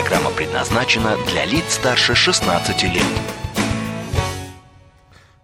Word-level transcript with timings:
Программа 0.00 0.30
предназначена 0.30 1.16
для 1.26 1.44
лиц 1.44 1.64
старше 1.70 2.14
16 2.14 2.84
лет. 2.84 3.02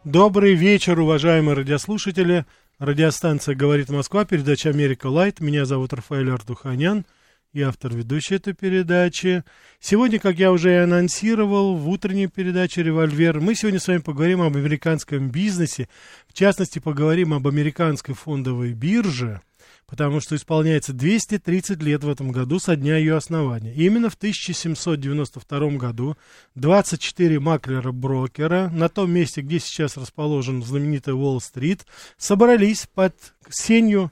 Добрый 0.04 0.54
вечер, 0.54 1.00
уважаемые 1.00 1.56
радиослушатели. 1.56 2.46
Радиостанция 2.78 3.56
«Говорит 3.56 3.88
Москва», 3.88 4.24
передача 4.24 4.68
«Америка 4.68 5.08
Лайт». 5.08 5.40
Меня 5.40 5.64
зовут 5.64 5.92
Рафаэль 5.92 6.30
Ардуханян 6.30 7.04
и 7.52 7.62
автор 7.62 7.92
ведущей 7.96 8.36
этой 8.36 8.52
передачи. 8.52 9.42
Сегодня, 9.80 10.20
как 10.20 10.36
я 10.36 10.52
уже 10.52 10.72
и 10.72 10.76
анонсировал, 10.76 11.74
в 11.74 11.88
утренней 11.88 12.28
передаче 12.28 12.84
«Револьвер» 12.84 13.40
мы 13.40 13.56
сегодня 13.56 13.80
с 13.80 13.88
вами 13.88 13.98
поговорим 13.98 14.40
об 14.40 14.56
американском 14.56 15.30
бизнесе. 15.30 15.88
В 16.28 16.32
частности, 16.32 16.78
поговорим 16.78 17.34
об 17.34 17.48
американской 17.48 18.14
фондовой 18.14 18.72
бирже, 18.72 19.40
потому 19.86 20.20
что 20.20 20.36
исполняется 20.36 20.92
230 20.92 21.82
лет 21.82 22.04
в 22.04 22.08
этом 22.08 22.32
году 22.32 22.58
со 22.58 22.76
дня 22.76 22.96
ее 22.96 23.16
основания. 23.16 23.72
Именно 23.74 24.10
в 24.10 24.14
1792 24.14 25.70
году 25.76 26.16
24 26.54 27.40
маклера-брокера 27.40 28.70
на 28.72 28.88
том 28.88 29.10
месте, 29.10 29.42
где 29.42 29.58
сейчас 29.60 29.96
расположен 29.96 30.62
знаменитый 30.62 31.14
Уолл-стрит, 31.14 31.86
собрались 32.16 32.88
под 32.92 33.14
сенью 33.48 34.10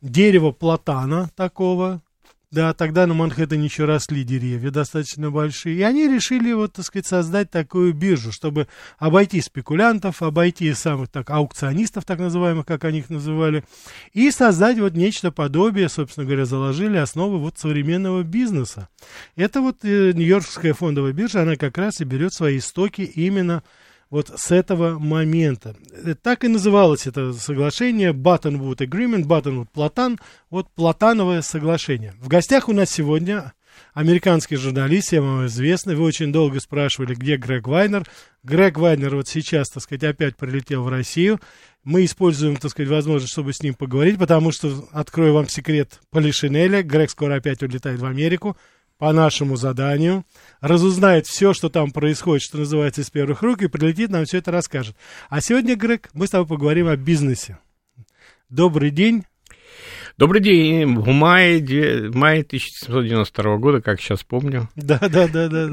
дерева 0.00 0.50
платана 0.52 1.30
такого, 1.36 2.02
да, 2.52 2.74
тогда 2.74 3.06
на 3.06 3.14
Манхэттене 3.14 3.66
еще 3.66 3.84
росли 3.84 4.24
деревья 4.24 4.72
достаточно 4.72 5.30
большие. 5.30 5.76
И 5.76 5.82
они 5.82 6.08
решили, 6.08 6.52
вот, 6.52 6.72
так 6.72 6.84
сказать, 6.84 7.06
создать 7.06 7.48
такую 7.48 7.94
биржу, 7.94 8.32
чтобы 8.32 8.66
обойти 8.98 9.40
спекулянтов, 9.40 10.20
обойти 10.20 10.72
самых 10.74 11.10
так 11.10 11.30
аукционистов, 11.30 12.04
так 12.04 12.18
называемых, 12.18 12.66
как 12.66 12.84
они 12.84 12.98
их 12.98 13.10
называли, 13.10 13.62
и 14.12 14.32
создать 14.32 14.80
вот 14.80 14.94
нечто 14.94 15.30
подобие, 15.30 15.88
собственно 15.88 16.26
говоря, 16.26 16.44
заложили 16.44 16.96
основы 16.96 17.38
вот 17.38 17.56
современного 17.56 18.24
бизнеса. 18.24 18.88
Это 19.36 19.60
вот 19.60 19.84
э, 19.84 20.10
Нью-Йоркская 20.12 20.74
фондовая 20.74 21.12
биржа, 21.12 21.42
она 21.42 21.54
как 21.54 21.78
раз 21.78 22.00
и 22.00 22.04
берет 22.04 22.34
свои 22.34 22.58
истоки 22.58 23.02
именно 23.02 23.62
вот 24.10 24.32
с 24.36 24.50
этого 24.50 24.98
момента. 24.98 25.76
Э, 25.92 26.14
так 26.20 26.44
и 26.44 26.48
называлось 26.48 27.06
это 27.06 27.32
соглашение 27.32 28.12
Buttonwood 28.12 28.78
Agreement, 28.78 29.24
Buttonwood 29.24 29.68
Платан, 29.72 30.18
вот 30.50 30.68
Платановое 30.74 31.42
соглашение. 31.42 32.14
В 32.20 32.28
гостях 32.28 32.68
у 32.68 32.72
нас 32.72 32.90
сегодня 32.90 33.52
американский 33.94 34.56
журналист, 34.56 35.08
всем 35.08 35.24
вам 35.24 35.46
известный. 35.46 35.94
Вы 35.94 36.04
очень 36.04 36.32
долго 36.32 36.60
спрашивали, 36.60 37.14
где 37.14 37.36
Грег 37.36 37.68
Вайнер. 37.68 38.04
Грег 38.42 38.78
Вайнер 38.78 39.14
вот 39.14 39.28
сейчас, 39.28 39.70
так 39.70 39.82
сказать, 39.82 40.04
опять 40.04 40.36
прилетел 40.36 40.82
в 40.82 40.88
Россию. 40.88 41.40
Мы 41.84 42.04
используем, 42.04 42.56
так 42.56 42.72
сказать, 42.72 42.90
возможность, 42.90 43.32
чтобы 43.32 43.52
с 43.52 43.62
ним 43.62 43.74
поговорить, 43.74 44.18
потому 44.18 44.52
что, 44.52 44.86
открою 44.92 45.34
вам 45.34 45.48
секрет 45.48 46.00
Полишинеля, 46.10 46.82
Грег 46.82 47.10
скоро 47.10 47.36
опять 47.36 47.62
улетает 47.62 48.00
в 48.00 48.04
Америку 48.04 48.56
по 49.00 49.14
нашему 49.14 49.56
заданию, 49.56 50.26
разузнает 50.60 51.26
все, 51.26 51.54
что 51.54 51.70
там 51.70 51.90
происходит, 51.90 52.42
что 52.42 52.58
называется, 52.58 53.00
из 53.00 53.10
первых 53.10 53.42
рук, 53.42 53.62
и 53.62 53.66
прилетит, 53.66 54.10
нам 54.10 54.26
все 54.26 54.38
это 54.38 54.52
расскажет. 54.52 54.94
А 55.30 55.40
сегодня, 55.40 55.74
Грег, 55.74 56.10
мы 56.12 56.26
с 56.26 56.30
тобой 56.30 56.46
поговорим 56.46 56.86
о 56.86 56.96
бизнесе. 56.96 57.58
Добрый 58.50 58.90
день. 58.90 59.24
Добрый 60.18 60.42
день. 60.42 60.98
В 60.98 61.08
мае, 61.08 61.60
в 62.10 62.14
мае 62.14 62.42
1792 62.42 63.56
года, 63.56 63.80
как 63.80 64.02
сейчас 64.02 64.22
помню, 64.22 64.68
да, 64.76 64.98
да, 64.98 65.26
да, 65.28 65.48
да, 65.48 65.66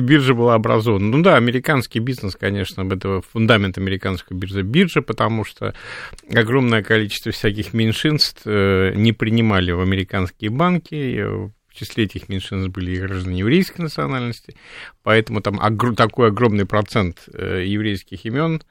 биржа 0.00 0.32
была 0.32 0.54
образована. 0.54 1.04
Ну 1.04 1.22
да, 1.22 1.36
американский 1.36 1.98
бизнес, 1.98 2.34
конечно, 2.34 2.90
это 2.90 3.20
фундамент 3.20 3.76
американской 3.76 4.38
биржи 4.38 4.62
биржа, 4.62 5.02
потому 5.02 5.44
что 5.44 5.74
огромное 6.34 6.82
количество 6.82 7.30
всяких 7.30 7.74
меньшинств 7.74 8.40
э, 8.46 8.94
не 8.94 9.12
принимали 9.12 9.70
в 9.70 9.82
американские 9.82 10.48
банки, 10.48 11.22
в 11.22 11.52
числе 11.80 12.04
этих 12.04 12.28
меньшинств 12.28 12.70
были 12.72 12.92
и 12.92 13.00
граждане 13.00 13.40
еврейской 13.40 13.80
национальности, 13.82 14.54
поэтому 15.02 15.40
там 15.40 15.58
огр- 15.58 15.94
такой 15.94 16.28
огромный 16.28 16.66
процент 16.66 17.24
э, 17.32 17.64
еврейских 17.66 18.24
имен 18.24 18.62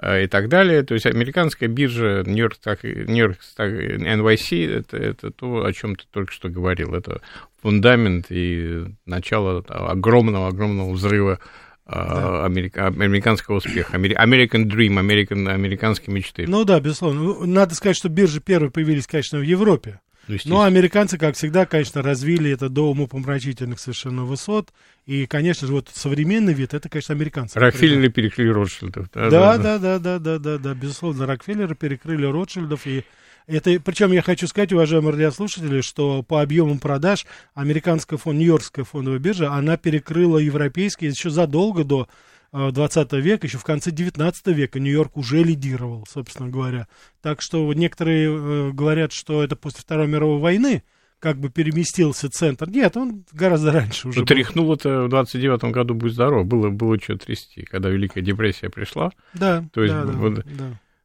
э, 0.00 0.24
и 0.24 0.26
так 0.26 0.48
далее. 0.48 0.82
То 0.82 0.94
есть 0.94 1.06
американская 1.06 1.68
биржа 1.68 2.22
Нью-Йорк, 2.26 2.58
Нью-Йорк 2.82 3.38
NYC 3.58 4.78
это, 4.78 4.96
это 4.96 5.30
то, 5.30 5.64
о 5.64 5.72
чем 5.72 5.96
ты 5.96 6.04
только 6.10 6.32
что 6.32 6.48
говорил. 6.48 6.94
Это 6.94 7.22
фундамент 7.62 8.26
и 8.30 8.84
начало 9.06 9.64
огромного-огромного 9.68 10.92
взрыва 10.92 11.38
э, 11.86 11.92
да. 11.92 12.44
америка, 12.44 12.86
американского 12.86 13.56
успеха, 13.56 13.96
American 13.96 14.64
Dream, 14.64 14.98
American, 15.00 15.48
американской 15.48 16.12
мечты. 16.12 16.46
Ну 16.46 16.64
да, 16.64 16.78
безусловно. 16.80 17.46
Надо 17.46 17.74
сказать, 17.74 17.96
что 17.96 18.08
биржи 18.08 18.40
первые 18.40 18.70
появились, 18.70 19.06
конечно, 19.06 19.38
в 19.38 19.42
Европе. 19.42 20.00
Ну, 20.44 20.62
американцы, 20.62 21.18
как 21.18 21.36
всегда, 21.36 21.66
конечно, 21.66 22.02
развили 22.02 22.50
это 22.50 22.68
до 22.68 22.90
умопомрачительных 22.90 23.80
совершенно 23.80 24.24
высот. 24.24 24.70
И, 25.06 25.26
конечно 25.26 25.66
же, 25.66 25.72
вот 25.72 25.88
современный 25.92 26.52
вид, 26.52 26.74
это, 26.74 26.88
конечно, 26.88 27.14
американцы. 27.14 27.58
Рокфеллеры 27.58 28.10
перекрыли 28.10 28.50
Ротшильдов. 28.50 29.10
Да, 29.12 29.28
да, 29.30 29.58
да, 29.58 29.78
да, 29.78 29.98
да, 29.98 30.18
да, 30.18 30.38
да, 30.38 30.58
да, 30.58 30.74
безусловно, 30.74 31.26
Рокфеллеры 31.26 31.74
перекрыли 31.74 32.26
Ротшильдов. 32.26 32.86
И 32.86 33.04
это, 33.46 33.80
причем 33.80 34.12
я 34.12 34.22
хочу 34.22 34.46
сказать, 34.46 34.72
уважаемые 34.72 35.12
радиослушатели, 35.12 35.80
что 35.80 36.22
по 36.22 36.42
объемам 36.42 36.78
продаж 36.78 37.26
американская 37.54 38.18
фонд, 38.18 38.38
Нью-Йоркская 38.38 38.84
фондовая 38.84 39.18
биржа, 39.18 39.52
она 39.52 39.76
перекрыла 39.76 40.38
европейские 40.38 41.10
еще 41.10 41.30
задолго 41.30 41.82
до 41.82 42.08
20 42.52 43.12
э, 43.12 43.20
века, 43.20 43.46
еще 43.46 43.58
в 43.58 43.64
конце 43.64 43.90
19 43.90 44.46
века 44.48 44.80
Нью-Йорк 44.80 45.16
уже 45.16 45.42
лидировал, 45.42 46.04
собственно 46.08 46.48
говоря. 46.48 46.88
Так 47.22 47.42
что 47.42 47.72
некоторые 47.74 48.28
э, 48.28 48.70
говорят, 48.72 49.12
что 49.12 49.42
это 49.42 49.56
после 49.56 49.80
Второй 49.82 50.08
мировой 50.08 50.40
войны 50.40 50.82
как 51.20 51.38
бы 51.38 51.50
переместился 51.50 52.30
центр. 52.30 52.68
Нет, 52.68 52.96
он 52.96 53.24
гораздо 53.32 53.72
раньше 53.72 54.08
уже. 54.08 54.20
Ну, 54.20 54.26
тряхнул 54.26 54.72
это 54.72 55.02
в 55.02 55.08
29 55.08 55.64
году, 55.72 55.94
будь 55.94 56.12
здоров, 56.12 56.46
было, 56.46 56.70
было 56.70 56.98
что 56.98 57.16
трясти, 57.16 57.62
когда 57.62 57.90
Великая 57.90 58.22
депрессия 58.22 58.70
пришла. 58.70 59.10
Да, 59.34 59.64
То 59.72 59.82
есть, 59.82 59.94
да, 59.94 60.04
вот, 60.04 60.34
да. 60.34 60.42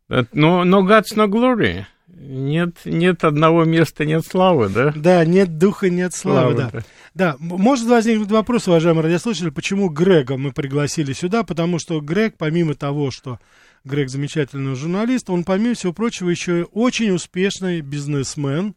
да. 0.07 0.25
Но, 0.31 0.63
но 0.63 0.87
God's 0.87 1.15
no 1.15 1.27
glory. 1.27 1.85
Нет, 2.17 2.77
нет 2.85 3.23
одного 3.25 3.65
места, 3.65 4.05
нет 4.05 4.25
славы, 4.25 4.69
да? 4.69 4.93
Да, 4.95 5.25
нет 5.25 5.57
духа, 5.57 5.89
нет 5.89 6.13
славы, 6.13 6.55
славы 6.55 6.55
да. 6.55 6.69
да. 6.71 6.85
Да, 7.13 7.35
может 7.39 7.87
возникнуть 7.87 8.31
вопрос, 8.31 8.67
уважаемые 8.67 9.03
радиослушатели, 9.03 9.49
почему 9.49 9.89
Грега 9.89 10.37
мы 10.37 10.51
пригласили 10.51 11.13
сюда, 11.13 11.43
потому 11.43 11.77
что 11.77 11.99
Грег, 11.99 12.35
помимо 12.37 12.73
того, 12.73 13.11
что 13.11 13.39
Грег 13.83 14.09
замечательный 14.09 14.75
журналист, 14.75 15.29
он, 15.29 15.43
помимо 15.43 15.75
всего 15.75 15.93
прочего, 15.93 16.29
еще 16.29 16.61
и 16.61 16.65
очень 16.71 17.11
успешный 17.11 17.81
бизнесмен, 17.81 18.75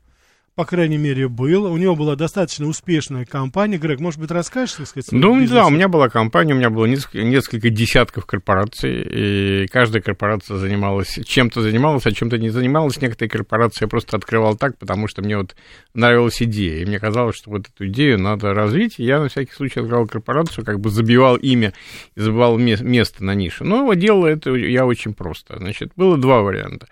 по 0.58 0.64
крайней 0.64 0.98
мере, 0.98 1.28
был. 1.28 1.66
У 1.66 1.76
него 1.76 1.94
была 1.94 2.16
достаточно 2.16 2.66
успешная 2.66 3.24
компания. 3.24 3.78
Грег, 3.78 4.00
может 4.00 4.18
быть, 4.18 4.32
расскажешь, 4.32 4.74
так 4.74 4.88
сказать, 4.88 5.12
Ну, 5.12 5.46
да, 5.46 5.66
у 5.66 5.70
меня 5.70 5.86
была 5.86 6.08
компания, 6.08 6.52
у 6.52 6.56
меня 6.56 6.68
было 6.68 6.86
несколько, 6.86 7.22
несколько 7.22 7.70
десятков 7.70 8.26
корпораций, 8.26 9.02
и 9.08 9.68
каждая 9.68 10.02
корпорация 10.02 10.56
занималась, 10.56 11.16
чем-то 11.24 11.62
занималась, 11.62 12.06
а 12.06 12.10
чем-то 12.10 12.38
не 12.38 12.48
занималась. 12.48 13.00
Некоторые 13.00 13.30
корпорации 13.30 13.84
я 13.84 13.86
просто 13.88 14.16
открывал 14.16 14.56
так, 14.56 14.76
потому 14.78 15.06
что 15.06 15.22
мне 15.22 15.36
вот 15.36 15.54
нравилась 15.94 16.42
идея, 16.42 16.82
и 16.82 16.86
мне 16.86 16.98
казалось, 16.98 17.36
что 17.36 17.50
вот 17.50 17.68
эту 17.72 17.86
идею 17.86 18.18
надо 18.18 18.52
развить, 18.52 18.98
и 18.98 19.04
я 19.04 19.20
на 19.20 19.28
всякий 19.28 19.52
случай 19.52 19.78
открывал 19.78 20.08
корпорацию, 20.08 20.64
как 20.64 20.80
бы 20.80 20.90
забивал 20.90 21.36
имя 21.36 21.72
и 22.16 22.20
забивал 22.20 22.58
место 22.58 23.22
на 23.22 23.36
нишу. 23.36 23.62
Но 23.62 23.94
делал 23.94 24.26
это 24.26 24.52
я 24.56 24.86
очень 24.86 25.14
просто. 25.14 25.56
Значит, 25.58 25.92
было 25.94 26.18
два 26.18 26.42
варианта. 26.42 26.88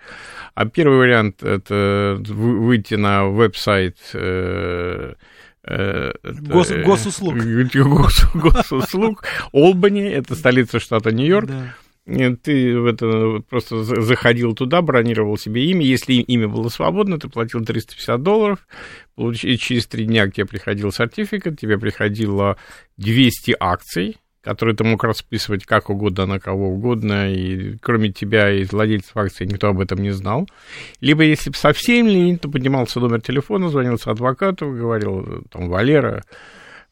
А 0.55 0.65
первый 0.65 0.97
вариант– 0.97 1.43
это 1.43 2.17
выйти 2.19 2.95
на 2.95 3.27
веб-сайт 3.57 3.97
э, 4.13 5.13
э, 5.63 6.11
Гос, 6.23 6.71
э, 6.71 6.83
госуслуг. 6.83 7.35
Гос, 7.73 8.25
госуслуг. 8.33 9.23
Олбани, 9.51 10.03
это 10.03 10.35
столица 10.35 10.79
штата 10.79 11.11
Нью-Йорк. 11.11 11.47
Да. 11.47 11.73
Ты 12.41 12.73
это, 12.87 13.43
просто 13.49 13.83
заходил 13.83 14.55
туда, 14.55 14.81
бронировал 14.81 15.37
себе 15.37 15.65
имя. 15.65 15.85
Если 15.85 16.13
имя 16.13 16.47
было 16.47 16.69
свободно, 16.69 17.19
ты 17.19 17.27
платил 17.27 17.65
350 17.65 18.23
долларов. 18.23 18.59
И 19.17 19.57
через 19.57 19.87
три 19.87 20.05
дня 20.05 20.27
к 20.27 20.33
тебе 20.33 20.45
приходил 20.45 20.93
сертификат, 20.93 21.59
тебе 21.59 21.77
приходило 21.77 22.55
200 22.95 23.57
акций 23.59 24.17
который 24.47 24.75
ты 24.75 24.83
мог 24.85 25.03
расписывать 25.03 25.65
как 25.65 25.89
угодно, 25.89 26.25
на 26.25 26.39
кого 26.39 26.69
угодно, 26.69 27.29
и 27.29 27.77
кроме 27.81 28.11
тебя 28.13 28.49
и 28.49 28.63
владельцев 28.63 29.15
акций 29.17 29.45
никто 29.45 29.67
об 29.67 29.81
этом 29.81 30.01
не 30.01 30.11
знал. 30.11 30.47
Либо, 31.01 31.23
если 31.23 31.49
бы 31.49 31.57
совсем 31.57 32.07
лень, 32.07 32.39
то 32.39 32.49
поднимался 32.49 33.01
номер 33.01 33.21
телефона, 33.21 33.69
звонился 33.69 34.11
адвокату, 34.11 34.71
говорил, 34.71 35.43
там, 35.51 35.67
Валера, 35.67 36.23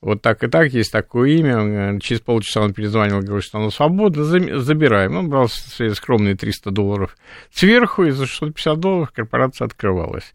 вот 0.02 0.22
так 0.22 0.44
и 0.44 0.48
так, 0.48 0.72
есть 0.74 0.92
такое 0.92 1.30
имя. 1.32 2.00
Через 2.00 2.22
полчаса 2.22 2.62
он 2.62 2.74
перезвонил, 2.74 3.22
говорит, 3.22 3.44
что 3.44 3.58
оно 3.58 3.72
свободно, 3.72 4.24
забираем. 4.24 5.16
Он 5.16 5.30
брал 5.30 5.48
свои 5.48 5.90
скромные 5.92 6.36
300 6.36 6.72
долларов 6.72 7.18
сверху, 7.52 8.04
и 8.04 8.12
за 8.12 8.28
650 8.28 8.80
долларов 8.80 9.12
корпорация 9.12 9.66
открывалась. 9.66 10.34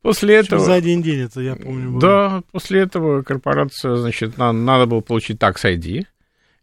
После 0.00 0.36
этого... 0.36 0.60
за 0.60 0.74
один 0.74 1.02
день 1.02 1.20
это, 1.20 1.40
я 1.40 1.54
помню. 1.54 1.90
Было. 1.90 2.00
Да, 2.00 2.42
после 2.50 2.80
этого 2.80 3.22
корпорация, 3.22 3.94
значит, 3.96 4.38
надо, 4.38 4.58
надо 4.58 4.86
было 4.86 5.00
получить 5.00 5.38
Tax 5.38 5.56
ID. 5.64 6.06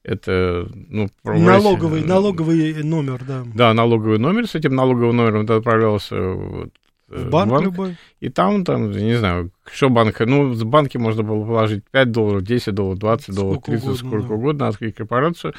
Это, 0.04 0.68
ну, 0.74 1.10
налоговый, 1.24 2.04
налоговый 2.04 2.84
номер, 2.84 3.22
да. 3.28 3.44
Да, 3.54 3.74
налоговый 3.74 4.18
номер. 4.18 4.48
С 4.48 4.56
этим 4.56 4.74
налоговым 4.74 5.18
номером 5.18 5.46
ты 5.46 5.54
отправлялся 5.54 6.16
вот, 6.16 6.70
в 7.10 7.30
банк, 7.30 7.52
банк 7.52 7.66
любой. 7.66 7.98
И 8.20 8.30
там, 8.30 8.64
там, 8.64 8.92
не 8.92 9.16
знаю, 9.16 9.52
что 9.72 9.90
банк, 9.90 10.20
ну, 10.20 10.52
в 10.52 10.66
банке 10.66 11.00
можно 11.00 11.24
было 11.24 11.44
положить 11.44 11.84
5 11.92 12.12
долларов, 12.12 12.44
10 12.44 12.74
долларов, 12.74 13.00
20 13.00 13.24
сколько 13.24 13.42
долларов, 13.42 13.64
30, 13.64 13.84
угодно, 13.84 13.98
сколько 13.98 14.28
да. 14.28 14.34
угодно, 14.36 14.68
открыть 14.68 14.96
корпорацию, 14.96 15.54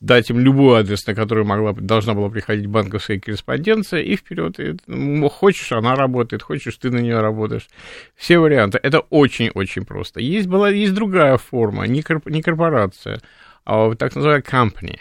дать 0.00 0.30
им 0.30 0.38
любой 0.38 0.80
адрес, 0.80 1.06
на 1.06 1.14
который 1.14 1.44
могла, 1.44 1.72
должна 1.72 2.14
была 2.14 2.30
приходить 2.30 2.66
банковская 2.66 3.20
корреспонденция, 3.20 4.00
и 4.00 4.16
вперед. 4.16 4.58
И, 4.58 4.76
ну, 4.86 5.28
хочешь, 5.28 5.72
она 5.72 5.94
работает, 5.94 6.42
хочешь, 6.42 6.76
ты 6.76 6.90
на 6.90 6.98
нее 6.98 7.20
работаешь. 7.20 7.68
Все 8.16 8.38
варианты. 8.38 8.78
Это 8.82 9.00
очень-очень 9.00 9.84
просто. 9.84 10.20
Есть, 10.20 10.48
была, 10.48 10.70
есть 10.70 10.94
другая 10.94 11.36
форма, 11.36 11.86
не, 11.86 12.02
корп, 12.02 12.26
не 12.26 12.40
корпорация, 12.40 13.20
так 13.64 14.14
называемая 14.14 14.42
company. 14.42 14.98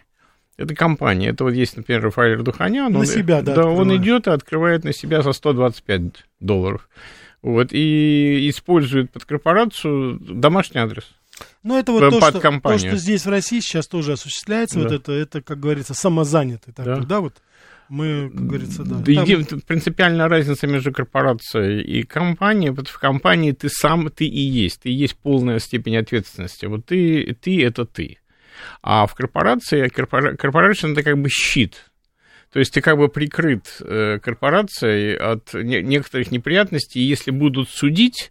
Это 0.57 0.75
компания. 0.75 1.30
Это 1.30 1.44
вот 1.44 1.54
есть, 1.54 1.75
например, 1.75 2.04
Рафаэль 2.04 2.42
Духанян. 2.42 2.92
На 2.92 3.00
он, 3.00 3.06
себя, 3.06 3.42
да. 3.42 3.56
Да, 3.56 3.65
он 3.65 3.95
идет 3.95 4.27
и 4.27 4.31
открывает 4.31 4.83
на 4.83 4.94
себя 4.94 5.21
за 5.21 5.33
125 5.33 6.01
долларов. 6.39 6.88
Вот, 7.42 7.69
и 7.71 8.50
использует 8.50 9.12
под 9.12 9.25
корпорацию 9.25 10.19
домашний 10.19 10.80
адрес. 10.80 11.04
Ну, 11.63 11.77
это 11.77 11.92
вот 11.92 12.00
то 12.00 12.21
что, 12.21 12.60
то, 12.62 12.77
что 12.77 12.95
здесь 12.95 13.25
в 13.25 13.30
России 13.30 13.60
сейчас 13.60 13.88
тоже 13.88 14.13
осуществляется, 14.13 14.77
да. 14.77 14.83
вот 14.83 14.92
это, 14.94 15.12
это, 15.12 15.42
как 15.42 15.59
говорится, 15.59 15.94
самозанятый 15.94 16.74
такой, 16.74 17.01
да, 17.01 17.01
да 17.01 17.19
вот 17.21 17.42
мы, 17.89 18.30
как 18.30 18.45
говорится, 18.45 18.83
да. 18.83 18.95
да 18.98 19.25
Там... 19.25 19.62
Принципиальная 19.62 20.27
разница 20.27 20.68
между 20.68 20.94
корпорацией 20.94 21.81
и 21.81 22.04
компанией, 22.04 22.69
вот 22.69 22.88
в 22.88 23.00
компании 23.00 23.51
ты 23.51 23.68
сам, 23.69 24.09
ты 24.09 24.25
и 24.25 24.39
есть, 24.39 24.81
ты 24.81 24.89
есть 24.89 25.16
полная 25.18 25.59
степень 25.59 25.98
ответственности, 25.98 26.66
вот 26.66 26.86
ты, 26.86 27.36
ты 27.42 27.63
это 27.63 27.86
ты. 27.86 28.19
А 28.82 29.06
в 29.08 29.16
корпорации, 29.16 29.88
корпорация 29.88 30.92
это 30.92 31.04
как 31.04 31.18
бы 31.18 31.30
щит. 31.30 31.90
То 32.52 32.60
есть 32.60 32.74
ты 32.74 32.82
как 32.82 32.98
бы 32.98 33.10
прикрыт 33.10 33.82
э, 33.82 34.20
корпорацией 34.20 35.18
от 35.18 35.54
некоторых 35.54 36.32
неприятностей, 36.32 37.00
и 37.00 37.04
если 37.04 37.32
будут 37.32 37.70
судить 37.70 38.30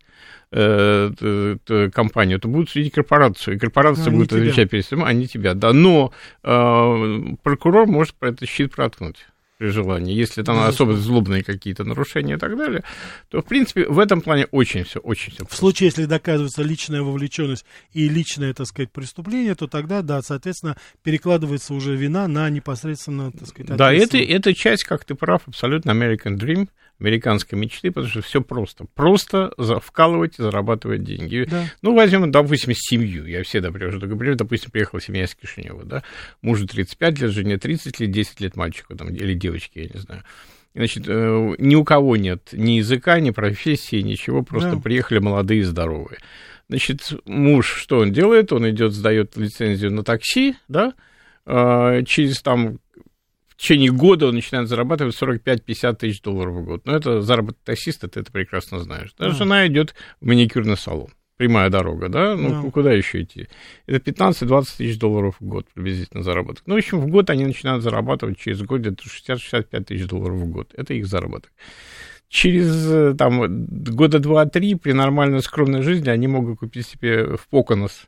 э, 0.52 1.56
компанию, 1.92 2.38
то 2.38 2.46
будут 2.46 2.70
судить 2.70 2.92
корпорацию, 2.92 3.56
и 3.56 3.58
корпорация 3.58 4.08
а 4.08 4.10
будет 4.10 4.32
отвечать 4.32 4.70
перед 4.70 4.84
всем, 4.84 5.04
а 5.04 5.12
не 5.12 5.26
тебя, 5.26 5.54
да. 5.54 5.72
Но 5.72 6.12
э, 6.44 7.34
прокурор 7.42 7.86
может 7.86 8.14
про 8.14 8.28
этот 8.28 8.48
щит 8.48 8.72
проткнуть 8.72 9.26
при 9.62 9.68
желании. 9.68 10.12
Если 10.12 10.42
там 10.42 10.58
особо 10.58 10.96
злобные 10.96 11.44
какие-то 11.44 11.84
нарушения 11.84 12.34
и 12.34 12.36
так 12.36 12.56
далее, 12.56 12.82
то, 13.28 13.42
в 13.42 13.44
принципе, 13.44 13.86
в 13.86 14.00
этом 14.00 14.20
плане 14.20 14.46
очень 14.50 14.82
все, 14.82 14.98
очень 14.98 15.32
все. 15.32 15.46
В 15.48 15.54
случае, 15.54 15.86
если 15.86 16.06
доказывается 16.06 16.64
личная 16.64 17.02
вовлеченность 17.02 17.64
и 17.92 18.08
личное, 18.08 18.54
так 18.54 18.66
сказать, 18.66 18.90
преступление, 18.90 19.54
то 19.54 19.68
тогда, 19.68 20.02
да, 20.02 20.20
соответственно, 20.20 20.76
перекладывается 21.04 21.74
уже 21.74 21.94
вина 21.94 22.26
на 22.26 22.50
непосредственно, 22.50 23.30
так 23.30 23.46
сказать, 23.46 23.76
Да, 23.76 23.92
это, 23.92 24.18
это 24.18 24.52
часть, 24.52 24.82
как 24.82 25.04
ты 25.04 25.14
прав, 25.14 25.42
абсолютно 25.46 25.92
American 25.92 26.36
Dream, 26.36 26.66
американской 27.02 27.58
мечты, 27.58 27.90
потому 27.90 28.08
что 28.08 28.22
все 28.22 28.40
просто. 28.40 28.86
Просто 28.94 29.52
вкалывать 29.58 30.38
и 30.38 30.42
зарабатывать 30.42 31.02
деньги. 31.02 31.46
Да. 31.48 31.64
Ну, 31.82 31.94
возьмем, 31.94 32.30
допустим, 32.30 32.72
семью. 32.74 33.26
Я 33.26 33.42
все, 33.42 33.60
например, 33.60 33.94
уже 33.94 34.06
говорю, 34.06 34.34
допустим, 34.36 34.70
приехала 34.70 35.00
семья 35.00 35.24
из 35.24 35.34
Кишинева, 35.34 35.84
да, 35.84 36.02
мужу 36.40 36.66
35 36.66 37.20
лет, 37.20 37.30
жене 37.30 37.58
30 37.58 38.00
лет, 38.00 38.10
10 38.10 38.40
лет 38.40 38.56
мальчику 38.56 38.96
там, 38.96 39.08
или 39.08 39.34
девочке, 39.34 39.51
я 39.74 39.84
не 39.86 40.00
знаю. 40.00 40.22
Значит, 40.74 41.04
э, 41.06 41.54
ни 41.58 41.74
у 41.74 41.84
кого 41.84 42.16
нет 42.16 42.48
ни 42.52 42.72
языка, 42.72 43.20
ни 43.20 43.30
профессии, 43.30 44.00
ничего, 44.00 44.42
просто 44.42 44.76
да. 44.76 44.80
приехали 44.80 45.18
молодые 45.18 45.60
и 45.60 45.64
здоровые. 45.64 46.18
Значит, 46.68 47.12
муж, 47.26 47.66
что 47.66 47.98
он 47.98 48.12
делает? 48.12 48.52
Он 48.52 48.68
идет, 48.70 48.92
сдает 48.92 49.36
лицензию 49.36 49.92
на 49.92 50.02
такси, 50.02 50.56
да, 50.68 50.94
а, 51.44 52.02
через 52.04 52.40
там 52.40 52.78
течение 53.62 53.92
года 53.92 54.26
он 54.26 54.34
начинает 54.34 54.68
зарабатывать 54.68 55.16
45-50 55.20 55.94
тысяч 55.94 56.20
долларов 56.20 56.54
в 56.54 56.64
год. 56.64 56.84
Но 56.84 56.96
это 56.96 57.22
заработок 57.22 57.60
таксиста, 57.64 58.08
ты 58.08 58.20
это 58.20 58.32
прекрасно 58.32 58.80
знаешь. 58.80 59.14
Да. 59.18 59.30
жена 59.30 59.66
идет 59.68 59.94
в 60.20 60.26
маникюрный 60.26 60.76
салон. 60.76 61.10
Прямая 61.42 61.70
дорога, 61.70 62.08
да? 62.08 62.36
Ну, 62.36 62.62
да. 62.62 62.70
куда 62.70 62.92
еще 62.92 63.22
идти? 63.22 63.48
Это 63.88 63.98
15-20 64.12 64.64
тысяч 64.78 64.96
долларов 64.96 65.34
в 65.40 65.44
год 65.44 65.66
приблизительно 65.74 66.22
заработок. 66.22 66.62
Ну, 66.66 66.76
в 66.76 66.78
общем, 66.78 67.00
в 67.00 67.08
год 67.08 67.30
они 67.30 67.44
начинают 67.44 67.82
зарабатывать 67.82 68.38
через 68.38 68.62
год 68.62 68.82
где-то 68.82 69.02
60-65 69.02 69.82
тысяч 69.82 70.06
долларов 70.06 70.36
в 70.36 70.46
год. 70.46 70.72
Это 70.76 70.94
их 70.94 71.04
заработок. 71.04 71.50
Через 72.28 72.88
э, 72.88 73.14
там, 73.18 73.66
года 73.66 74.20
два-три 74.20 74.76
при 74.76 74.92
нормальной 74.92 75.42
скромной 75.42 75.82
жизни 75.82 76.10
они 76.10 76.28
могут 76.28 76.60
купить 76.60 76.86
себе 76.86 77.36
в 77.36 77.48
Поконос 77.48 78.06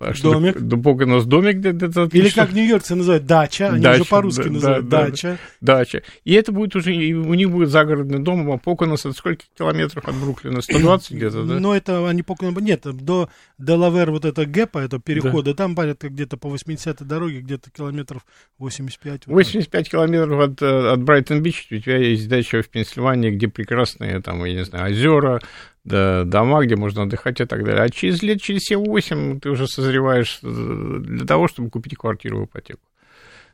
а 0.00 0.12
домик. 0.22 0.56
Что, 0.56 0.76
Бога 0.76 1.06
нас 1.06 1.24
домик 1.24 1.56
где-то. 1.56 2.08
Или 2.12 2.28
как 2.28 2.52
нью-йоркцы 2.52 2.94
называют, 2.94 3.26
дача. 3.26 3.70
Они 3.70 3.82
дача, 3.82 4.02
уже 4.02 4.10
по-русски 4.10 4.44
да, 4.44 4.50
называют 4.50 4.88
да, 4.88 5.06
дача. 5.06 5.38
Да, 5.60 5.76
дача. 5.78 6.02
И 6.24 6.34
это 6.34 6.52
будет 6.52 6.76
уже, 6.76 6.92
у 6.92 7.34
них 7.34 7.50
будет 7.50 7.70
загородный 7.70 8.20
дом, 8.20 8.50
а 8.50 8.58
Поконос 8.58 9.06
от 9.06 9.16
сколько 9.16 9.44
километров 9.56 10.06
от 10.06 10.14
Бруклина? 10.14 10.62
120 10.62 11.10
где-то, 11.12 11.44
да? 11.44 11.58
Ну, 11.58 11.72
это 11.72 12.08
они 12.08 12.22
Поконос, 12.22 12.60
нет, 12.62 12.82
до 12.82 13.28
Делавер 13.58 14.10
вот 14.10 14.24
это 14.24 14.46
гэпа, 14.46 14.78
это 14.78 14.98
перехода, 14.98 15.50
да. 15.50 15.54
там 15.54 15.74
порядка 15.74 16.08
где-то 16.08 16.36
по 16.36 16.46
80-й 16.46 17.04
дороге, 17.04 17.40
где-то 17.40 17.70
километров 17.70 18.24
85. 18.58 19.26
85 19.26 19.84
вот 19.84 19.90
километров 19.90 20.40
от, 20.40 20.62
э, 20.62 20.92
от 20.92 21.02
Брайтон-Бич, 21.02 21.68
у 21.70 21.78
тебя 21.78 21.96
есть 21.96 22.28
дача 22.28 22.62
в 22.62 22.68
Пенсильвании, 22.68 23.30
где 23.30 23.48
прекрасные, 23.48 24.20
там, 24.20 24.44
я 24.44 24.54
не 24.54 24.64
знаю, 24.64 24.92
озера, 24.92 25.40
да, 25.40 25.46
дома, 25.84 26.64
где 26.64 26.76
можно 26.76 27.02
отдыхать 27.02 27.40
и 27.40 27.44
так 27.44 27.64
далее. 27.64 27.82
А 27.82 27.88
через 27.88 28.22
лет, 28.22 28.42
через 28.42 28.70
7-8 28.70 29.40
ты 29.40 29.50
уже 29.50 29.66
созреваешь 29.66 30.40
э, 30.42 30.98
для 31.00 31.26
того, 31.26 31.48
чтобы 31.48 31.70
купить 31.70 31.96
квартиру 31.96 32.40
в 32.40 32.44
ипотеку. 32.46 32.80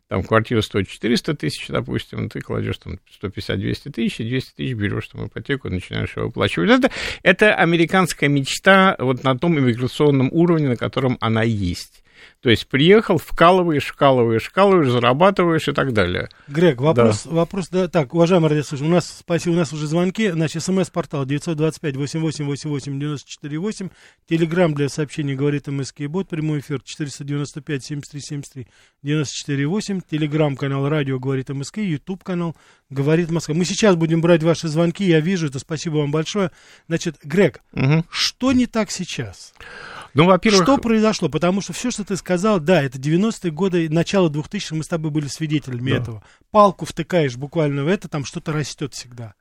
Там 0.09 0.23
квартира 0.23 0.61
стоит 0.61 0.89
400 0.89 1.35
тысяч, 1.35 1.67
допустим, 1.69 2.29
ты 2.29 2.41
кладешь 2.41 2.77
там 2.77 2.99
150-200 3.23 3.91
тысяч, 3.91 4.21
и 4.21 4.29
200 4.29 4.55
тысяч 4.55 4.75
берешь 4.75 5.09
там 5.09 5.27
ипотеку, 5.29 5.71
начинаешь 5.71 6.15
его 6.17 6.27
выплачивать. 6.27 6.71
Это, 6.71 6.91
это 7.23 7.55
американская 7.55 8.29
мечта 8.29 8.97
вот 8.99 9.25
на 9.25 9.39
том 9.39 9.59
иммиграционном 9.59 10.29
уровне, 10.31 10.69
на 10.69 10.77
котором 10.77 11.17
она 11.21 11.43
есть. 11.43 12.04
То 12.41 12.51
есть 12.51 12.69
приехал, 12.69 13.19
вкалываешь, 13.19 13.87
вкалываешь, 13.87 14.45
вкалываешь, 14.45 14.91
зарабатываешь 14.91 15.69
и 15.69 15.73
так 15.73 15.95
далее. 15.95 16.29
Грег, 16.47 16.79
вопрос, 16.81 17.25
да. 17.25 17.31
вопрос, 17.31 17.71
да, 17.71 17.89
так, 17.89 18.13
уважаемый 18.13 18.51
радиослушатель, 18.51 18.91
у 18.91 18.95
нас, 18.95 19.17
спасибо, 19.21 19.55
у 19.55 19.57
нас 19.57 19.73
уже 19.73 19.87
звонки, 19.87 20.31
значит, 20.31 20.63
смс-портал 20.63 21.25
925-88-88-948, 21.25 23.91
телеграмм 24.29 24.75
для 24.75 24.91
сообщений 24.91 25.35
говорит 25.35 25.69
МСК 25.69 26.03
Бот, 26.03 26.29
прямой 26.29 26.61
эфир 26.61 26.83
495-7373-94-8, 29.05 30.03
телеграмм-канал 30.11 30.89
радио 30.89 31.19
говорит 31.19 31.49
МСК, 31.49 31.79
ютуб 31.79 32.23
канал 32.23 32.57
говорит 32.91 33.31
Москва. 33.31 33.55
Мы 33.55 33.65
сейчас 33.65 33.97
будем 33.97 34.21
брать 34.21 34.43
ваши 34.43 34.69
звонки, 34.69 35.05
я 35.05 35.21
вижу 35.21 35.47
это, 35.47 35.59
спасибо 35.59 35.97
вам 35.97 36.11
большое. 36.11 36.51
Значит, 36.89 37.17
Грег, 37.23 37.63
угу. 37.73 38.05
что 38.11 38.53
не 38.53 38.67
так 38.67 38.91
сейчас? 38.91 39.55
Ну, 40.15 40.27
во-первых... 40.27 40.63
Что 40.63 40.79
произошло? 40.79 41.29
Потому 41.29 41.61
что 41.61 41.73
все, 41.73 41.91
что 41.91 42.05
ты 42.05 42.17
сказал, 42.17 42.61
да, 42.61 42.83
это 42.83 42.99
90-е 42.99 43.51
годы, 43.51 43.89
начало 43.91 44.31
2000-х, 44.31 44.77
мы 44.77 44.85
с 44.85 44.89
тобой 44.89 45.11
были 45.11 45.27
свидетелями 45.27 45.91
да. 45.91 45.97
этого. 45.97 46.25
Палку 46.51 46.87
втыкаешь 46.87 47.37
буквально 47.37 47.85
в 47.85 47.89
это, 47.89 48.09
там 48.09 48.25
что-то 48.25 48.53
растет 48.53 48.95
всегда. 48.95 49.35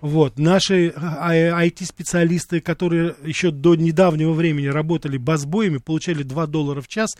Вот, 0.00 0.38
наши 0.38 0.88
IT-специалисты, 0.88 2.58
а, 2.58 2.60
которые 2.60 3.16
еще 3.22 3.50
до 3.50 3.74
недавнего 3.74 4.32
времени 4.32 4.66
работали 4.66 5.18
басбоями, 5.18 5.78
получали 5.78 6.22
2 6.22 6.46
доллара 6.46 6.80
в 6.80 6.88
час, 6.88 7.10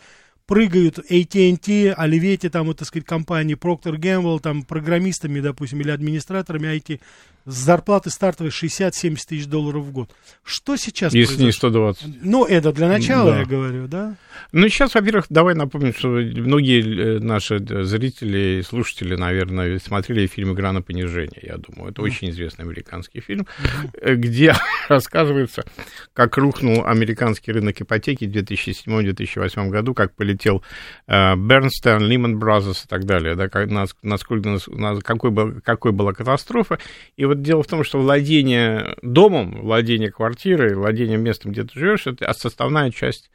прыгают 0.47 0.99
AT&T, 0.99 1.95
Olivetti, 1.97 2.49
там, 2.49 2.67
вот, 2.67 2.79
так 2.79 2.89
сказать, 2.89 3.07
компании, 3.07 3.55
Procter 3.55 3.97
Gamble, 3.97 4.41
там, 4.41 4.63
программистами, 4.63 5.41
допустим, 5.41 5.81
или 5.81 5.91
администраторами 5.91 6.67
IT, 6.77 7.01
с 7.45 7.55
зарплаты 7.55 8.11
стартовой 8.11 8.51
60-70 8.51 9.19
тысяч 9.29 9.47
долларов 9.47 9.85
в 9.85 9.93
год. 9.93 10.11
Что 10.45 10.77
сейчас 10.77 11.13
Если 11.15 11.37
произошло? 11.37 11.47
не 11.47 11.53
120. 11.53 12.23
Ну, 12.23 12.45
это 12.45 12.73
для 12.73 12.89
начала, 12.89 13.33
да. 13.33 13.39
я 13.41 13.45
говорю, 13.45 13.87
да? 13.87 14.17
Ну, 14.53 14.69
сейчас, 14.69 14.95
во-первых, 14.95 15.27
давай 15.31 15.55
напомним, 15.55 15.95
что 15.95 16.09
многие 16.09 17.17
э, 17.17 17.19
наши 17.21 17.59
зрители 17.85 18.61
и 18.61 18.63
слушатели, 18.63 19.15
наверное, 19.15 19.79
смотрели 19.79 20.27
фильм 20.27 20.53
«Игра 20.53 20.73
на 20.73 20.83
понижение», 20.83 21.41
я 21.43 21.57
думаю. 21.57 21.93
Это 21.93 22.03
mm. 22.03 22.05
очень 22.05 22.31
известный 22.31 22.65
американский 22.65 23.21
фильм, 23.21 23.47
mm-hmm. 23.47 24.15
где 24.15 24.55
рассказывается, 24.89 25.65
как 26.13 26.37
рухнул 26.37 26.85
американский 26.85 27.53
рынок 27.53 27.81
ипотеки 27.81 28.25
в 28.25 28.33
2007-2008 28.33 29.69
году, 29.69 29.95
как 29.95 30.15
полетел 30.15 30.63
э, 31.07 31.37
Bear 31.37 31.58
Stearns, 31.58 32.01
Lehman 32.01 32.39
Brothers 32.39 32.85
и 32.85 32.89
так 32.89 33.05
далее, 33.05 33.35
да, 33.35 33.49
как, 33.49 33.71
насколько, 34.03 34.59
какой, 35.03 35.31
был, 35.31 35.61
какой 35.63 35.93
была 35.93 36.13
катастрофа. 36.13 36.79
И 37.17 37.25
вот 37.31 37.43
дело 37.43 37.63
в 37.63 37.67
том, 37.67 37.85
что 37.85 37.99
владение 37.99 38.97
домом, 39.03 39.61
владение 39.63 40.11
квартирой, 40.11 40.75
владение 40.75 41.17
местом, 41.17 41.53
где 41.53 41.63
ты 41.65 41.79
живешь, 41.79 42.07
это 42.07 42.33
составная 42.33 42.91
часть 42.91 43.31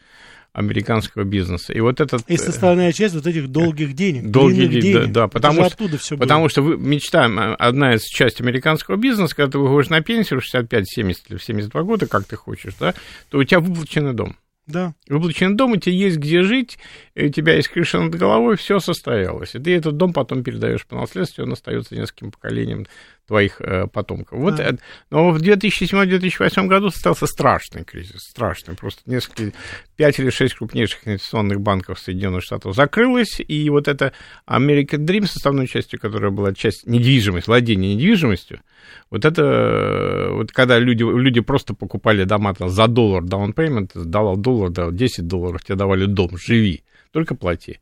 американского 0.55 1.23
бизнеса. 1.23 1.73
И 1.73 1.81
вот 1.81 1.99
этот... 1.99 2.21
И 2.29 2.37
составная 2.37 2.93
часть 2.93 3.13
вот 3.13 3.27
этих 3.27 3.49
долгих 3.49 3.93
денег. 3.93 4.31
Долгих 4.31 4.69
денег, 4.69 4.83
денег. 4.83 5.05
Да, 5.07 5.21
да, 5.23 5.27
потому, 5.27 5.65
что, 5.65 5.73
оттуда 5.73 5.97
все 5.97 6.17
потому 6.17 6.43
было. 6.43 6.49
что 6.49 6.61
вы, 6.61 6.77
мечта, 6.77 7.25
одна 7.55 7.95
из 7.95 8.03
частей 8.03 8.43
американского 8.43 8.95
бизнеса, 8.95 9.35
когда 9.35 9.51
ты 9.51 9.59
выходишь 9.59 9.89
на 9.89 10.01
пенсию 10.01 10.39
в 10.39 10.43
65, 10.43 10.87
70 10.87 11.31
или 11.31 11.37
в 11.37 11.43
72 11.43 11.83
года, 11.83 12.07
как 12.07 12.23
ты 12.23 12.37
хочешь, 12.37 12.73
да, 12.79 12.93
то 13.29 13.37
у 13.37 13.43
тебя 13.43 13.59
выплаченный 13.59 14.13
дом. 14.13 14.37
Да. 14.65 14.95
Выплаченный 15.07 15.55
дом, 15.55 15.73
у 15.73 15.75
тебя 15.77 15.93
есть 15.93 16.17
где 16.17 16.41
жить, 16.41 16.79
у 17.15 17.27
тебя 17.27 17.55
есть 17.55 17.67
крыша 17.67 17.99
над 17.99 18.15
головой, 18.15 18.55
все 18.55 18.79
состоялось. 18.79 19.55
И 19.55 19.59
ты 19.59 19.75
этот 19.75 19.97
дом 19.97 20.11
потом 20.13 20.43
передаешь 20.43 20.85
по 20.87 20.95
наследству, 20.95 21.43
он 21.43 21.51
остается 21.51 21.95
нескольким 21.95 22.31
поколениям 22.31 22.87
твоих 23.27 23.59
э, 23.59 23.87
потомков. 23.87 24.39
Вот, 24.39 24.55
да. 24.55 24.75
но 25.09 25.31
в 25.31 25.41
2007-2008 25.41 26.67
году 26.67 26.89
состоялся 26.89 27.25
страшный 27.25 27.83
кризис, 27.83 28.21
страшный. 28.21 28.75
Просто 28.75 29.01
несколько, 29.05 29.51
пять 29.95 30.19
или 30.19 30.29
шесть 30.29 30.55
крупнейших 30.55 31.07
инвестиционных 31.07 31.59
банков 31.61 31.99
Соединенных 31.99 32.43
Штатов 32.43 32.75
закрылось, 32.75 33.39
и 33.39 33.69
вот 33.69 33.87
эта 33.87 34.13
American 34.47 35.05
Dream, 35.05 35.25
составной 35.25 35.67
частью, 35.67 35.99
которая 35.99 36.31
была 36.31 36.53
часть 36.53 36.85
недвижимости, 36.85 37.47
владения 37.47 37.95
недвижимостью, 37.95 38.61
вот 39.09 39.25
это, 39.25 40.29
вот 40.31 40.51
когда 40.51 40.77
люди, 40.77 41.03
люди 41.03 41.39
просто 41.39 41.73
покупали 41.73 42.23
дома 42.23 42.53
там, 42.53 42.69
за 42.69 42.87
доллар 42.87 43.23
down 43.23 43.53
payment, 43.53 43.91
давал 43.95 44.37
доллар, 44.37 44.69
давал 44.69 44.91
10 44.91 45.27
долларов, 45.27 45.63
тебе 45.63 45.75
давали 45.75 46.05
дом, 46.05 46.37
живи, 46.37 46.83
только 47.11 47.35
плати. 47.35 47.79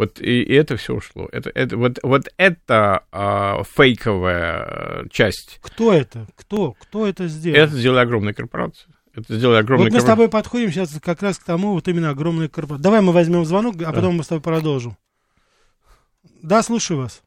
Вот 0.00 0.18
и, 0.18 0.42
и 0.42 0.54
это 0.54 0.78
все 0.78 0.94
ушло. 0.94 1.28
Это, 1.30 1.50
это, 1.54 1.76
вот, 1.76 1.98
вот 2.02 2.22
это 2.38 3.04
а, 3.12 3.62
фейковая 3.64 5.06
часть. 5.10 5.58
Кто 5.60 5.92
это? 5.92 6.26
Кто? 6.36 6.72
Кто 6.80 7.06
это 7.06 7.28
сделал? 7.28 7.58
Это 7.58 7.74
сделали 7.74 7.98
огромные 7.98 8.32
корпорации. 8.32 8.88
Это 9.14 9.34
сделали 9.34 9.58
огромные 9.58 9.90
Вот 9.90 9.92
мы 9.92 9.98
корпорации. 9.98 10.06
с 10.06 10.10
тобой 10.10 10.28
подходим 10.30 10.70
сейчас 10.70 10.98
как 11.04 11.22
раз 11.22 11.38
к 11.38 11.44
тому, 11.44 11.74
вот 11.74 11.86
именно 11.86 12.08
огромные 12.08 12.48
корпорации. 12.48 12.82
Давай 12.82 13.02
мы 13.02 13.12
возьмем 13.12 13.44
звонок, 13.44 13.74
а 13.82 13.92
потом 13.92 14.16
мы 14.16 14.24
с 14.24 14.28
тобой 14.28 14.40
продолжим. 14.40 14.96
Да, 16.42 16.62
слушаю 16.62 17.00
вас. 17.00 17.22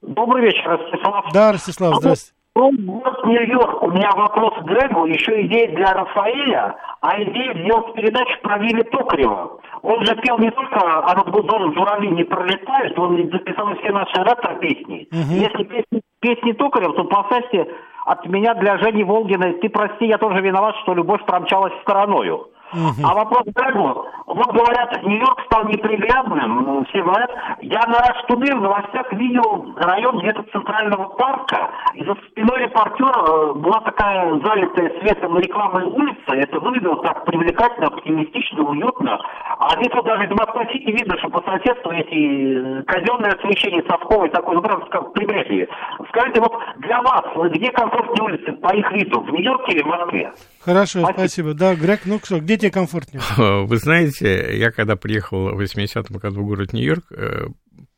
Добрый 0.00 0.44
вечер, 0.44 0.68
Ростислав. 0.68 1.32
Да, 1.32 1.50
Ростислав, 1.50 1.96
здравствуйте. 1.98 2.33
Ну, 2.56 2.70
город 2.78 3.24
Нью-Йорк. 3.24 3.82
У 3.82 3.90
меня 3.90 4.10
вопрос 4.14 4.54
к 4.60 4.62
Грегу, 4.62 5.06
еще 5.06 5.44
идея 5.46 5.74
для 5.74 5.92
Рафаэля, 5.92 6.76
а 7.00 7.20
идея 7.20 7.52
сделать 7.52 7.94
передачу 7.94 8.40
про 8.42 8.58
Вилли 8.58 8.82
Токарева. 8.82 9.58
Он 9.82 10.04
же 10.06 10.14
пел 10.16 10.38
не 10.38 10.50
только 10.52 10.78
«А 10.80 11.14
над 11.16 11.30
Гудзоном 11.30 11.74
журавли 11.74 12.08
не 12.08 12.22
пролетают», 12.22 12.96
он 12.96 13.16
записал 13.30 13.74
все 13.74 13.90
наши 13.90 14.22
ретро-песни. 14.22 15.08
Угу. 15.10 15.34
Если 15.34 15.64
песни, 15.64 16.00
песни 16.20 16.52
Токарева, 16.52 16.94
то 16.94 17.04
поставьте 17.04 17.66
от 18.06 18.24
меня 18.26 18.54
для 18.54 18.78
Жени 18.78 19.02
Волгиной 19.02 19.54
«Ты 19.54 19.68
прости, 19.68 20.06
я 20.06 20.18
тоже 20.18 20.40
виноват, 20.40 20.76
что 20.82 20.94
любовь 20.94 21.24
промчалась 21.26 21.74
стороною». 21.82 22.46
А 22.74 23.14
вопрос 23.14 23.44
Грегу, 23.46 24.04
вот 24.26 24.52
говорят, 24.52 25.02
Нью-Йорк 25.04 25.42
стал 25.46 25.64
неприглядным, 25.66 26.84
все 26.86 27.02
говорят, 27.02 27.30
я 27.60 27.80
на 27.86 27.98
Раштуны 27.98 28.54
в 28.56 28.60
новостях 28.60 29.12
видел 29.12 29.74
район 29.76 30.18
где-то 30.18 30.42
центрального 30.50 31.08
парка, 31.10 31.70
и 31.94 32.04
за 32.04 32.14
спиной 32.30 32.62
репортера 32.62 33.14
э, 33.14 33.52
была 33.54 33.80
такая 33.80 34.40
залитая 34.40 35.00
светом 35.00 35.38
рекламная 35.38 35.86
улица, 35.86 36.32
это 36.34 36.58
выглядело 36.58 36.96
так 37.02 37.24
привлекательно, 37.26 37.86
оптимистично, 37.86 38.64
уютно, 38.64 39.20
а 39.58 39.76
здесь 39.76 39.94
вот 39.94 40.04
даже 40.04 40.24
из 40.24 40.30
Москвы-Сити 40.30 40.90
видно, 40.90 41.16
что 41.18 41.28
по 41.28 41.42
соседству 41.42 41.92
эти 41.92 42.80
э, 42.80 42.82
казенное 42.84 43.32
освещение 43.32 43.84
совковое 43.88 44.30
такое, 44.30 44.56
ну, 44.56 44.62
правда, 44.62 44.86
как 44.86 45.12
прибрежье. 45.12 45.68
Скажите, 46.08 46.40
вот 46.40 46.58
для 46.78 47.00
вас, 47.02 47.24
где 47.52 47.70
комфортные 47.70 48.24
улицы 48.24 48.52
по 48.52 48.74
их 48.74 48.90
виду, 48.92 49.20
в 49.20 49.30
Нью-Йорке 49.30 49.72
или 49.74 49.82
в 49.82 49.86
Москве? 49.86 50.32
Хорошо, 50.64 51.00
спасибо. 51.00 51.18
спасибо. 51.18 51.54
Да, 51.54 51.74
Грег, 51.74 52.00
ну 52.06 52.20
что, 52.22 52.40
где 52.40 52.56
тебе 52.56 52.70
комфортнее? 52.70 53.22
Вы 53.66 53.76
знаете, 53.76 54.56
я 54.56 54.70
когда 54.70 54.96
приехал 54.96 55.50
в 55.54 55.60
80-м 55.60 56.16
году 56.16 56.40
в 56.40 56.46
город 56.46 56.72
Нью-Йорк, 56.72 57.04
э, 57.10 57.46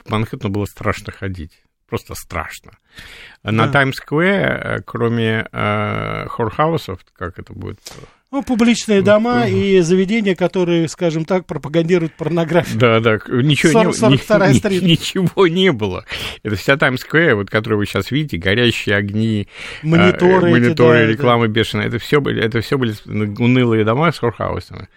по 0.04 0.10
Манхэттену 0.10 0.52
было 0.52 0.64
страшно 0.64 1.12
ходить. 1.12 1.62
Просто 1.88 2.16
страшно. 2.16 2.72
На 3.44 3.68
Таймс-сквер, 3.68 4.82
кроме 4.84 5.46
э, 5.52 6.26
хорхаусов, 6.26 6.98
как 7.14 7.38
это 7.38 7.52
будет 7.52 7.78
ну, 8.36 8.42
публичные 8.42 9.00
дома 9.00 9.48
и 9.48 9.80
заведения, 9.80 10.34
которые, 10.34 10.88
скажем 10.88 11.24
так, 11.24 11.46
пропагандируют 11.46 12.12
порнографию. 12.12 12.78
Да, 12.78 13.00
да, 13.00 13.18
ничего 13.28 13.72
40, 13.72 14.10
не, 14.10 14.18
42 14.18 14.70
ни, 14.70 14.90
ничего 14.90 15.46
не 15.46 15.72
было. 15.72 16.04
Это 16.42 16.56
вся 16.56 16.76
Таймс-сквер, 16.76 17.36
вот, 17.36 17.48
которую 17.48 17.78
вы 17.78 17.86
сейчас 17.86 18.10
видите, 18.10 18.36
горящие 18.36 18.96
огни, 18.96 19.48
мониторы, 19.82 20.48
э, 20.48 20.50
мониторы 20.50 20.98
эти, 20.98 21.06
да, 21.06 21.12
реклама 21.12 21.46
да. 21.46 21.52
бешеная, 21.52 21.86
это 21.86 21.98
все, 21.98 22.20
были, 22.20 22.42
это 22.42 22.60
все 22.60 22.76
были 22.76 22.94
унылые 23.06 23.84
дома 23.84 24.12
с 24.12 24.18
хорхаусами. 24.18 24.88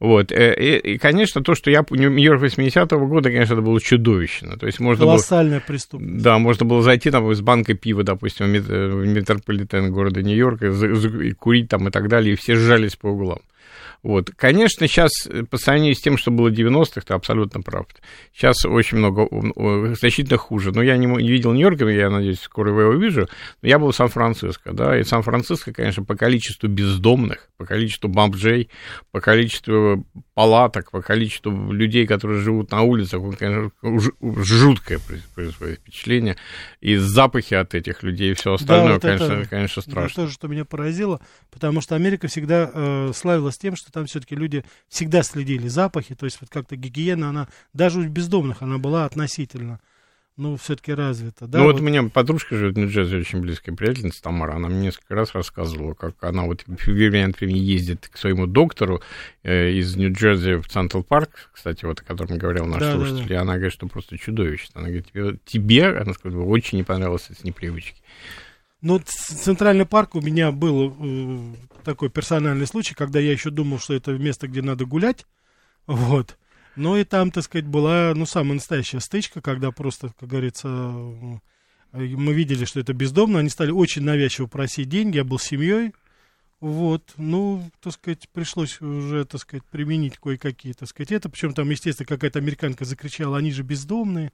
Вот. 0.00 0.32
Э, 0.32 0.54
и, 0.54 0.94
и, 0.94 0.98
конечно, 0.98 1.42
то, 1.42 1.54
что 1.54 1.70
я... 1.70 1.84
Нью-Йорк 1.90 2.42
80-го 2.42 3.06
года, 3.06 3.30
конечно, 3.30 3.54
это 3.54 3.62
было 3.62 3.78
чудовищно. 3.78 4.56
То 4.56 4.66
есть 4.66 4.80
можно 4.80 5.04
Колоссальная 5.04 5.58
было, 5.58 5.66
преступность. 5.66 6.22
Да, 6.22 6.38
можно 6.38 6.64
было 6.64 6.80
зайти 6.82 7.10
там 7.10 7.30
из 7.30 7.42
банка 7.42 7.74
пива, 7.74 8.04
допустим, 8.04 8.46
в 8.46 9.06
метрополитен 9.06 9.92
города 9.92 10.22
Нью-Йорка, 10.22 10.68
и 10.68 11.32
курить 11.32 11.68
там 11.68 11.88
и 11.88 11.90
так 11.90 12.08
далее, 12.08 12.32
и 12.32 12.36
все 12.36 12.56
сжали 12.56 12.85
разбежались 12.86 12.96
по 12.96 13.08
углам. 13.08 13.40
Вот. 14.06 14.30
Конечно, 14.36 14.86
сейчас 14.86 15.10
э, 15.26 15.42
по 15.42 15.58
сравнению 15.58 15.96
с 15.96 16.00
тем, 16.00 16.16
что 16.16 16.30
было 16.30 16.48
в 16.48 16.52
90-х, 16.52 17.00
ты 17.00 17.12
абсолютно 17.12 17.60
прав. 17.60 17.86
Сейчас 18.32 18.64
очень 18.64 18.98
много, 18.98 19.26
значительно 19.96 20.36
хуже. 20.36 20.70
Но 20.70 20.80
я 20.80 20.96
не, 20.96 21.06
не 21.06 21.28
видел 21.28 21.52
Нью-Йорка, 21.52 21.88
я 21.88 22.08
надеюсь, 22.08 22.38
скоро 22.38 22.70
его 22.70 22.92
увижу. 22.92 23.28
Но 23.62 23.68
я 23.68 23.80
был 23.80 23.90
в 23.90 23.96
Сан-Франциско, 23.96 24.72
да, 24.72 24.96
и 24.96 25.02
Сан-Франциско, 25.02 25.72
конечно, 25.72 26.04
по 26.04 26.14
количеству 26.14 26.68
бездомных, 26.68 27.48
по 27.56 27.66
количеству 27.66 28.08
бомжей, 28.08 28.70
по 29.10 29.20
количеству 29.20 30.06
палаток, 30.34 30.92
по 30.92 31.02
количеству 31.02 31.72
людей, 31.72 32.06
которые 32.06 32.42
живут 32.42 32.70
на 32.70 32.82
улицах, 32.82 33.22
он, 33.22 33.32
конечно, 33.32 33.72
жуткое 34.44 35.00
производит 35.34 35.80
впечатление. 35.80 36.36
И 36.80 36.94
запахи 36.94 37.54
от 37.54 37.74
этих 37.74 38.04
людей 38.04 38.30
и 38.30 38.34
все 38.34 38.52
остальное, 38.52 38.86
да, 38.86 38.92
вот 38.92 39.02
конечно, 39.02 39.32
это, 39.32 39.48
конечно, 39.48 39.82
страшно. 39.82 40.06
Это 40.06 40.14
тоже, 40.14 40.32
что 40.34 40.46
меня 40.46 40.64
поразило, 40.64 41.20
потому 41.50 41.80
что 41.80 41.96
Америка 41.96 42.28
всегда 42.28 42.70
э, 42.72 43.12
славилась 43.14 43.58
тем, 43.58 43.74
что 43.74 43.90
там 43.96 44.04
все-таки 44.04 44.36
люди 44.36 44.62
всегда 44.88 45.22
следили 45.22 45.68
запахи, 45.68 46.14
то 46.14 46.26
есть 46.26 46.38
вот 46.42 46.50
как-то 46.50 46.76
гигиена, 46.76 47.30
она 47.30 47.48
даже 47.72 48.00
у 48.00 48.06
бездомных 48.06 48.60
она 48.60 48.76
была 48.76 49.06
относительно 49.06 49.80
ну, 50.36 50.58
все-таки 50.58 50.92
развита, 50.92 51.46
да? 51.46 51.60
Ну, 51.60 51.64
вот, 51.64 51.72
вот 51.72 51.80
у 51.80 51.84
меня 51.84 52.02
подружка 52.10 52.56
живет 52.56 52.74
в 52.74 52.78
Нью-Джерси, 52.78 53.16
очень 53.16 53.40
близкая 53.40 53.74
приятельница 53.74 54.22
Тамара, 54.22 54.56
она 54.56 54.68
мне 54.68 54.80
несколько 54.80 55.14
раз 55.14 55.32
рассказывала, 55.32 55.94
как 55.94 56.22
она 56.22 56.42
вот 56.42 56.62
время 56.66 57.30
от 57.30 57.40
времени 57.40 57.60
ездит 57.60 58.10
к 58.12 58.18
своему 58.18 58.46
доктору 58.46 59.00
э, 59.42 59.70
из 59.70 59.96
Нью-Джерси 59.96 60.56
в 60.56 60.68
Централ 60.68 61.02
Парк, 61.02 61.48
кстати, 61.54 61.86
вот 61.86 62.00
о 62.00 62.04
котором 62.04 62.36
говорил 62.36 62.66
наш 62.66 62.80
да, 62.80 62.96
слушатель, 62.96 63.22
да, 63.22 63.28
да. 63.28 63.34
и 63.34 63.38
она 63.38 63.54
говорит, 63.54 63.72
что 63.72 63.86
просто 63.86 64.18
чудовищно. 64.18 64.80
Она 64.80 64.88
говорит, 64.88 65.10
тебе, 65.10 65.38
тебе 65.46 65.86
она 65.88 66.12
сказала, 66.12 66.44
очень 66.44 66.76
не 66.76 66.84
понравилось 66.84 67.28
эти 67.30 67.46
непривычки. 67.46 68.02
Ну, 68.82 69.00
Центральный 69.04 69.86
парк 69.86 70.14
у 70.14 70.20
меня 70.20 70.52
был 70.52 70.94
э, 70.98 71.54
такой 71.82 72.10
персональный 72.10 72.66
случай, 72.66 72.94
когда 72.94 73.18
я 73.18 73.32
еще 73.32 73.50
думал, 73.50 73.78
что 73.78 73.94
это 73.94 74.12
место, 74.12 74.48
где 74.48 74.60
надо 74.60 74.84
гулять, 74.84 75.26
вот, 75.86 76.36
ну 76.76 76.96
и 76.96 77.04
там, 77.04 77.30
так 77.30 77.44
сказать, 77.44 77.66
была, 77.66 78.12
ну, 78.14 78.26
самая 78.26 78.54
настоящая 78.54 79.00
стычка, 79.00 79.40
когда 79.40 79.70
просто, 79.70 80.12
как 80.20 80.28
говорится, 80.28 80.68
э, 80.68 81.98
мы 81.98 82.34
видели, 82.34 82.66
что 82.66 82.78
это 82.78 82.92
бездомно, 82.92 83.38
они 83.38 83.48
стали 83.48 83.70
очень 83.70 84.02
навязчиво 84.02 84.46
просить 84.46 84.90
деньги, 84.90 85.16
я 85.16 85.24
был 85.24 85.38
семьей, 85.38 85.94
вот, 86.60 87.14
ну, 87.16 87.70
так 87.80 87.94
сказать, 87.94 88.28
пришлось 88.28 88.80
уже, 88.82 89.24
так 89.24 89.40
сказать, 89.40 89.64
применить 89.64 90.18
кое-какие, 90.18 90.74
так 90.74 90.88
сказать, 90.88 91.12
это, 91.12 91.30
причем 91.30 91.54
там, 91.54 91.70
естественно, 91.70 92.06
какая-то 92.06 92.40
американка 92.40 92.84
закричала, 92.84 93.38
они 93.38 93.52
же 93.52 93.62
бездомные, 93.62 94.32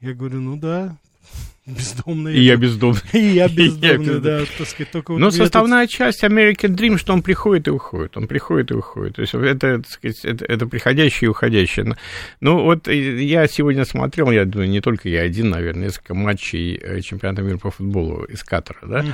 я 0.00 0.12
говорю, 0.12 0.40
ну 0.40 0.56
да, 0.56 0.98
бездомные. 1.66 2.36
И 2.36 2.40
я 2.42 2.56
бездомный. 2.56 3.02
И 3.12 3.34
я 3.34 3.48
бездомный, 3.56 4.20
да, 4.20 4.44
так 4.58 4.66
сказать, 4.66 4.90
только 4.90 5.12
Но 5.12 5.30
составная 5.30 5.86
часть 5.86 6.24
American 6.24 6.76
Dream, 6.76 6.98
что 6.98 7.12
он 7.12 7.22
приходит 7.22 7.68
и 7.68 7.70
уходит, 7.70 8.16
он 8.16 8.26
приходит 8.26 8.70
и 8.70 8.74
уходит. 8.74 9.16
То 9.16 9.22
есть 9.22 9.34
это, 9.34 9.78
так 9.78 9.88
сказать, 9.88 10.24
это, 10.24 10.44
это 10.44 10.66
приходящее 10.66 11.26
и 11.26 11.30
уходящее. 11.30 11.96
Ну, 12.40 12.62
вот 12.62 12.88
я 12.88 13.46
сегодня 13.46 13.84
смотрел, 13.84 14.30
я 14.30 14.44
думаю, 14.44 14.68
не 14.68 14.80
только 14.80 15.08
я 15.08 15.22
один, 15.22 15.50
наверное, 15.50 15.84
несколько 15.84 16.14
матчей 16.14 16.76
э, 16.76 17.00
чемпионата 17.00 17.42
мира 17.42 17.58
по 17.58 17.70
футболу 17.70 18.24
из 18.24 18.42
Катара, 18.42 18.80
да, 18.82 19.04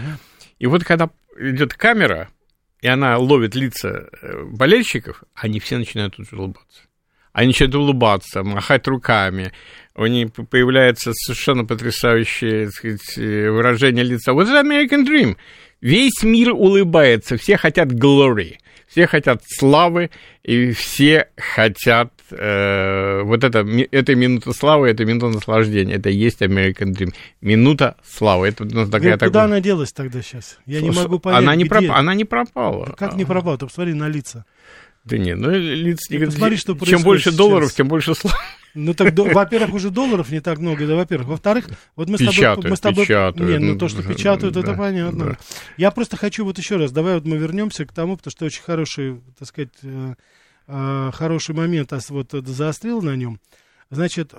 и 0.58 0.66
вот 0.66 0.84
когда 0.84 1.10
идет 1.38 1.74
камера, 1.74 2.30
и 2.80 2.88
она 2.88 3.18
ловит 3.18 3.54
лица 3.54 4.08
э, 4.22 4.42
болельщиков, 4.44 5.22
они 5.34 5.60
все 5.60 5.78
начинают 5.78 6.16
тут 6.16 6.32
улыбаться. 6.32 6.82
Они 7.36 7.48
начинают 7.48 7.74
улыбаться, 7.74 8.42
махать 8.42 8.88
руками, 8.88 9.52
у 9.94 10.06
них 10.06 10.32
появляется 10.32 11.12
совершенно 11.12 11.66
потрясающее 11.66 12.70
сказать, 12.70 13.14
выражение 13.14 14.04
лица. 14.04 14.32
Вот 14.32 14.48
это 14.48 14.66
American 14.66 15.06
Dream. 15.06 15.36
Весь 15.82 16.22
мир 16.22 16.54
улыбается, 16.54 17.36
все 17.36 17.58
хотят 17.58 17.92
glory, 17.92 18.54
все 18.86 19.06
хотят 19.06 19.42
славы, 19.46 20.10
и 20.44 20.70
все 20.70 21.28
хотят 21.36 22.10
э, 22.30 23.20
вот 23.22 23.44
это, 23.44 23.66
это 23.90 24.14
минута 24.14 24.54
славы, 24.54 24.88
это 24.88 25.04
минута 25.04 25.28
наслаждения, 25.28 25.96
это 25.96 26.08
и 26.08 26.14
есть 26.14 26.40
American 26.40 26.94
Dream. 26.94 27.12
Минута 27.42 27.96
славы. 28.02 28.48
Это 28.48 28.64
у 28.64 28.66
нас 28.66 28.88
такая, 28.88 29.18
Говорит, 29.18 29.24
куда 29.24 29.44
она 29.44 29.60
делась 29.60 29.92
тогда 29.92 30.22
сейчас? 30.22 30.58
Я 30.64 30.80
не 30.80 30.90
могу 30.90 31.18
понять, 31.18 31.42
она 31.42 31.54
не, 31.54 31.64
где? 31.64 31.70
проп... 31.70 31.84
она 31.90 32.14
не 32.14 32.24
пропала. 32.24 32.86
Да 32.86 32.92
как 32.94 33.14
не 33.16 33.26
пропала? 33.26 33.58
Ты 33.58 33.66
посмотри 33.66 33.92
на 33.92 34.08
лица. 34.08 34.46
Да 35.06 35.18
не, 35.18 35.36
ну 35.36 35.50
лица 35.50 36.12
не... 36.12 36.24
Посмотри, 36.24 36.56
что 36.56 36.76
Чем 36.84 37.02
больше 37.02 37.26
сейчас. 37.26 37.36
долларов, 37.36 37.72
тем 37.72 37.86
больше 37.86 38.14
славы. 38.14 38.36
Ну 38.74 38.92
так, 38.92 39.14
до, 39.14 39.24
во-первых, 39.24 39.74
уже 39.74 39.90
долларов 39.90 40.30
не 40.30 40.40
так 40.40 40.58
много, 40.58 40.86
да, 40.86 40.96
во-первых. 40.96 41.28
Во-вторых, 41.28 41.68
вот 41.94 42.08
мы 42.10 42.18
печатают, 42.18 42.36
с 42.36 42.40
тобой... 42.58 42.70
Мы 42.70 42.76
с 42.76 42.80
тобой 42.80 43.06
печатают. 43.06 43.50
Не, 43.50 43.58
ну 43.58 43.78
то, 43.78 43.88
что 43.88 44.02
печатают, 44.02 44.54
да, 44.54 44.60
это 44.60 44.74
понятно. 44.74 45.24
Да. 45.24 45.38
Я 45.76 45.90
просто 45.92 46.16
хочу 46.16 46.44
вот 46.44 46.58
еще 46.58 46.76
раз, 46.76 46.90
давай 46.92 47.14
вот 47.14 47.24
мы 47.24 47.38
вернемся 47.38 47.86
к 47.86 47.92
тому, 47.92 48.16
потому 48.16 48.32
что 48.32 48.44
очень 48.44 48.62
хороший, 48.62 49.20
так 49.38 49.48
сказать, 49.48 49.70
э, 49.82 50.14
э, 50.66 51.10
хороший 51.14 51.54
момент 51.54 51.92
а 51.92 52.00
вот 52.08 52.32
заострил 52.32 53.00
на 53.00 53.14
нем. 53.14 53.40
Значит, 53.90 54.34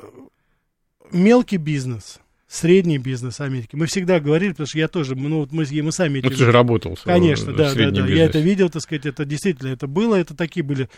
мелкий 1.11 1.57
бизнес, 1.57 2.19
средний 2.47 2.97
бизнес 2.97 3.41
Америки. 3.41 3.75
Мы 3.75 3.87
всегда 3.87 4.19
говорили, 4.19 4.51
потому 4.51 4.67
что 4.67 4.79
я 4.79 4.87
тоже, 4.87 5.15
ну 5.15 5.39
вот 5.39 5.51
мы, 5.51 5.65
мы 5.69 5.91
сами... 5.91 6.21
Ну, 6.23 6.29
ты 6.29 6.35
же 6.35 6.51
работал. 6.51 6.97
Конечно, 7.03 7.51
да, 7.53 7.73
да, 7.73 7.91
да. 7.91 8.07
Я 8.07 8.25
это 8.25 8.39
видел, 8.39 8.69
так 8.69 8.81
сказать, 8.81 9.05
это 9.05 9.25
действительно, 9.25 9.69
это 9.69 9.87
было, 9.87 10.15
это 10.15 10.33
такие 10.33 10.63
были. 10.63 10.89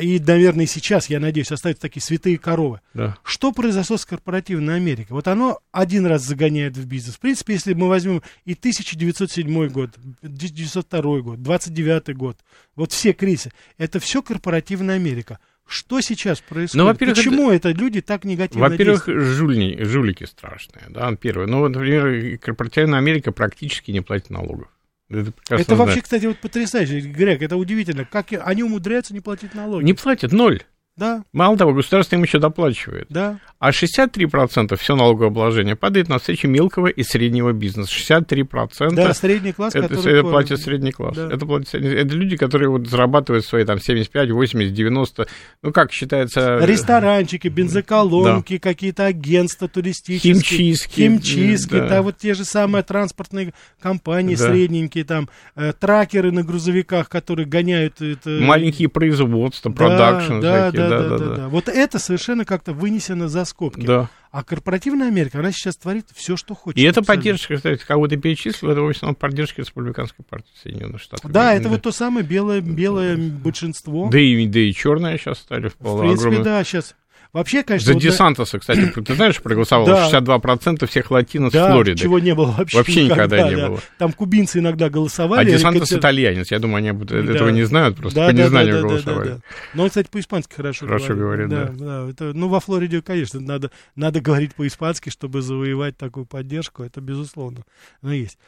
И, 0.00 0.20
наверное, 0.20 0.64
и 0.64 0.68
сейчас, 0.68 1.10
я 1.10 1.18
надеюсь, 1.18 1.50
остаются 1.50 1.82
такие 1.82 2.02
святые 2.02 2.38
коровы. 2.38 2.80
Да. 2.94 3.16
Что 3.24 3.50
произошло 3.50 3.96
с 3.96 4.06
корпоративной 4.06 4.76
Америкой? 4.76 5.14
Вот 5.14 5.26
оно 5.26 5.58
один 5.72 6.06
раз 6.06 6.22
загоняет 6.22 6.76
в 6.76 6.86
бизнес. 6.86 7.16
В 7.16 7.20
принципе, 7.20 7.54
если 7.54 7.74
мы 7.74 7.88
возьмем 7.88 8.22
и 8.44 8.52
1907 8.52 9.68
год, 9.68 9.90
1902 10.22 11.20
год, 11.20 11.42
29 11.42 12.16
год, 12.16 12.38
вот 12.76 12.92
все 12.92 13.12
кризисы, 13.12 13.50
это 13.76 13.98
все 13.98 14.22
корпоративная 14.22 14.94
Америка. 14.94 15.40
Что 15.72 16.02
сейчас 16.02 16.40
происходит? 16.42 16.74
Ну, 16.74 16.84
во-первых, 16.84 17.16
Почему 17.16 17.50
это... 17.50 17.70
это 17.70 17.80
люди 17.80 18.02
так 18.02 18.24
негативно 18.24 18.68
Во-первых, 18.68 19.06
жульни, 19.06 19.82
жулики 19.82 20.24
страшные, 20.24 20.84
да, 20.90 21.16
первое. 21.16 21.46
Ну, 21.46 21.60
вот, 21.60 21.70
например, 21.70 22.36
корпоративная 22.38 22.98
Америка 22.98 23.32
практически 23.32 23.90
не 23.90 24.02
платит 24.02 24.28
налогов. 24.28 24.68
Это, 25.08 25.32
это 25.48 25.74
вообще, 25.74 26.02
кстати, 26.02 26.26
вот 26.26 26.38
потрясающе, 26.38 27.00
Грег, 27.00 27.40
это 27.40 27.56
удивительно. 27.56 28.04
Как 28.04 28.26
они 28.32 28.62
умудряются 28.62 29.14
не 29.14 29.20
платить 29.20 29.54
налоги? 29.54 29.84
Не 29.84 29.94
платят, 29.94 30.32
ноль. 30.32 30.62
Да. 31.02 31.24
Мало 31.32 31.56
того, 31.56 31.72
государство 31.72 32.14
им 32.14 32.22
еще 32.22 32.38
доплачивает. 32.38 33.06
Да. 33.10 33.40
А 33.58 33.70
63% 33.70 34.76
все 34.76 34.94
налогообложение 34.94 35.74
падает 35.74 36.08
на 36.08 36.20
встречу 36.20 36.46
мелкого 36.46 36.86
и 36.86 37.02
среднего 37.02 37.52
бизнеса. 37.52 37.92
63% 37.92 38.94
да, 38.94 39.12
средний 39.12 39.52
класс, 39.52 39.74
это, 39.74 39.88
который... 39.88 40.20
это 40.20 40.28
платит 40.28 40.60
средний 40.60 40.92
класс. 40.92 41.16
Да. 41.16 41.26
Это, 41.26 41.44
платит, 41.44 41.74
это 41.74 42.14
люди, 42.14 42.36
которые 42.36 42.68
вот 42.68 42.86
зарабатывают 42.86 43.44
свои 43.44 43.64
там 43.64 43.80
75, 43.80 44.30
80, 44.30 44.72
90, 44.72 45.26
ну 45.62 45.72
как 45.72 45.90
считается... 45.90 46.58
Ресторанчики, 46.64 47.48
бензоколонки, 47.48 48.54
да. 48.54 48.60
какие-то 48.60 49.06
агентства 49.06 49.66
туристические. 49.66 50.34
Химчистки. 50.34 51.00
Химчистки, 51.00 51.80
да. 51.80 51.88
да, 51.88 52.02
вот 52.02 52.18
те 52.18 52.34
же 52.34 52.44
самые 52.44 52.84
транспортные 52.84 53.54
компании 53.80 54.36
да. 54.36 54.46
средненькие, 54.46 55.04
там, 55.04 55.28
э, 55.56 55.72
тракеры 55.72 56.30
на 56.30 56.44
грузовиках, 56.44 57.08
которые 57.08 57.46
гоняют... 57.46 58.00
Это... 58.00 58.30
Маленькие 58.30 58.88
производства, 58.88 59.70
продакшн 59.70 60.40
да, 60.40 60.70
всякие. 60.70 60.82
Да, 60.82 60.88
да, 60.90 60.91
да, 60.98 61.08
да, 61.08 61.18
да, 61.18 61.36
да. 61.36 61.48
Вот 61.48 61.68
это 61.68 61.98
совершенно 61.98 62.44
как-то 62.44 62.72
вынесено 62.72 63.28
за 63.28 63.44
скобки. 63.44 63.84
Да. 63.84 64.10
А 64.30 64.42
корпоративная 64.42 65.08
Америка, 65.08 65.40
она 65.40 65.52
сейчас 65.52 65.76
творит 65.76 66.06
все, 66.14 66.38
что 66.38 66.54
хочет. 66.54 66.78
И 66.78 66.82
это 66.82 67.02
поддержка, 67.02 67.56
кстати, 67.56 67.82
кого 67.86 68.08
ты 68.08 68.16
перечислил, 68.16 68.70
это 68.70 68.80
в 68.80 68.88
основном 68.88 69.14
поддержка 69.14 69.60
республиканской 69.60 70.24
партии 70.24 70.50
Соединенных 70.62 71.02
Штатов. 71.02 71.30
Да, 71.30 71.54
это 71.54 71.68
вот 71.68 71.82
то 71.82 71.92
самое 71.92 72.24
белое, 72.24 72.62
белое 72.62 73.18
большинство. 73.18 74.08
Да 74.10 74.18
и, 74.18 74.46
да 74.46 74.60
и 74.60 74.72
черное 74.72 75.18
сейчас 75.18 75.38
стали 75.38 75.68
в 75.68 75.76
принципе, 75.76 76.12
огромное. 76.12 76.42
да, 76.42 76.64
сейчас. 76.64 76.94
Вообще, 77.32 77.62
конечно... 77.62 77.86
За 77.86 77.92
вот 77.94 78.02
Десантоса, 78.02 78.58
кстати, 78.58 78.92
ты 79.00 79.14
знаешь, 79.14 79.40
проголосовало 79.40 79.86
да. 79.86 80.10
62% 80.10 80.86
всех 80.86 81.10
латинос 81.10 81.52
да, 81.52 81.72
Флориды. 81.72 81.98
чего 81.98 82.18
не 82.18 82.34
было 82.34 82.50
вообще 82.58 82.76
Вообще 82.76 83.04
никогда, 83.04 83.36
никогда 83.36 83.48
не 83.48 83.56
да. 83.56 83.68
было. 83.68 83.80
Там 83.98 84.12
кубинцы 84.12 84.58
иногда 84.58 84.90
голосовали. 84.90 85.40
А 85.40 85.44
Десантос 85.44 85.92
итальянец, 85.92 86.50
я 86.50 86.58
думаю, 86.58 86.78
они 86.78 86.92
да. 86.92 87.16
этого 87.16 87.48
не 87.48 87.62
знают, 87.62 87.96
просто 87.96 88.20
да, 88.20 88.28
по 88.28 88.32
незнанию 88.32 88.74
да, 88.74 88.82
да, 88.82 88.88
голосовали. 88.88 89.28
Да, 89.28 89.34
да, 89.34 89.36
да. 89.36 89.56
Но 89.72 89.82
он, 89.84 89.88
кстати, 89.88 90.08
по-испански 90.10 90.54
хорошо, 90.54 90.86
хорошо 90.86 91.14
говорит. 91.14 91.48
говорит. 91.48 91.76
да. 91.78 92.04
да. 92.04 92.10
Это, 92.10 92.32
ну, 92.34 92.48
во 92.48 92.60
Флориде, 92.60 93.00
конечно, 93.00 93.40
надо, 93.40 93.70
надо 93.96 94.20
говорить 94.20 94.54
по-испански, 94.54 95.08
чтобы 95.08 95.40
завоевать 95.40 95.96
такую 95.96 96.26
поддержку, 96.26 96.82
это 96.82 97.00
безусловно. 97.00 97.64
Но 98.02 98.12
есть. 98.12 98.38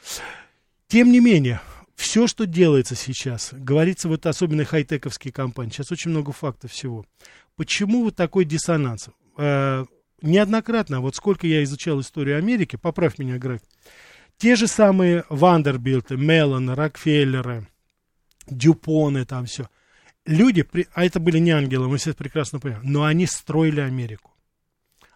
Тем 0.89 1.11
не 1.11 1.21
менее, 1.21 1.61
все, 1.97 2.27
что 2.27 2.45
делается 2.47 2.95
сейчас, 2.95 3.51
говорится 3.53 4.09
вот 4.09 4.27
особенно 4.27 4.65
хай-тековские 4.65 5.33
компании, 5.33 5.71
сейчас 5.71 5.93
очень 5.93 6.11
много 6.11 6.33
фактов 6.33 6.73
всего. 6.73 7.07
Почему 7.57 8.05
вот 8.05 8.17
такой 8.17 8.45
диссонанс? 8.45 9.09
Э, 9.37 9.85
неоднократно, 10.23 11.01
вот 11.01 11.15
сколько 11.15 11.47
я 11.47 11.63
изучал 11.63 12.01
историю 12.01 12.39
Америки, 12.39 12.77
поправь 12.77 13.19
меня, 13.19 13.39
Грег, 13.39 13.63
те 14.37 14.57
же 14.57 14.67
самые 14.67 15.25
Вандербилты, 15.29 16.17
Меллоны, 16.17 16.75
Рокфеллеры, 16.75 17.69
Дюпоны, 18.47 19.25
там 19.25 19.47
все. 19.47 19.69
Люди, 20.27 20.67
а 20.95 21.05
это 21.05 21.21
были 21.21 21.39
не 21.39 21.51
ангелы, 21.51 21.89
мы 21.89 21.99
все 21.99 22.15
прекрасно 22.15 22.59
понимаем, 22.59 22.91
но 22.91 23.05
они 23.05 23.27
строили 23.27 23.81
Америку. 23.81 24.33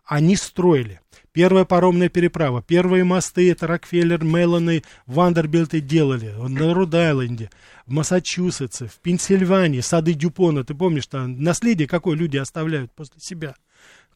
Они 0.05 0.37
строили. 0.37 1.01
Первая 1.39 1.65
паромная 1.65 2.09
переправа, 2.09 2.63
первые 2.63 3.05
мосты, 3.05 3.53
это 3.53 3.69
Рокфеллер, 3.69 4.25
Меллоны, 4.25 4.83
Вандербилты 5.07 5.81
делали 5.81 6.35
на 6.37 6.75
Род-Айленде, 6.75 7.49
в 7.87 7.93
Массачусетсе, 7.93 8.87
в 8.87 8.99
Пенсильвании, 8.99 9.79
сады 9.79 10.15
Дюпона, 10.15 10.65
ты 10.65 10.75
помнишь, 10.75 11.07
там 11.07 11.41
наследие 11.41 11.87
какое 11.87 12.17
люди 12.17 12.39
оставляют 12.39 12.91
после 12.91 13.21
себя– 13.21 13.55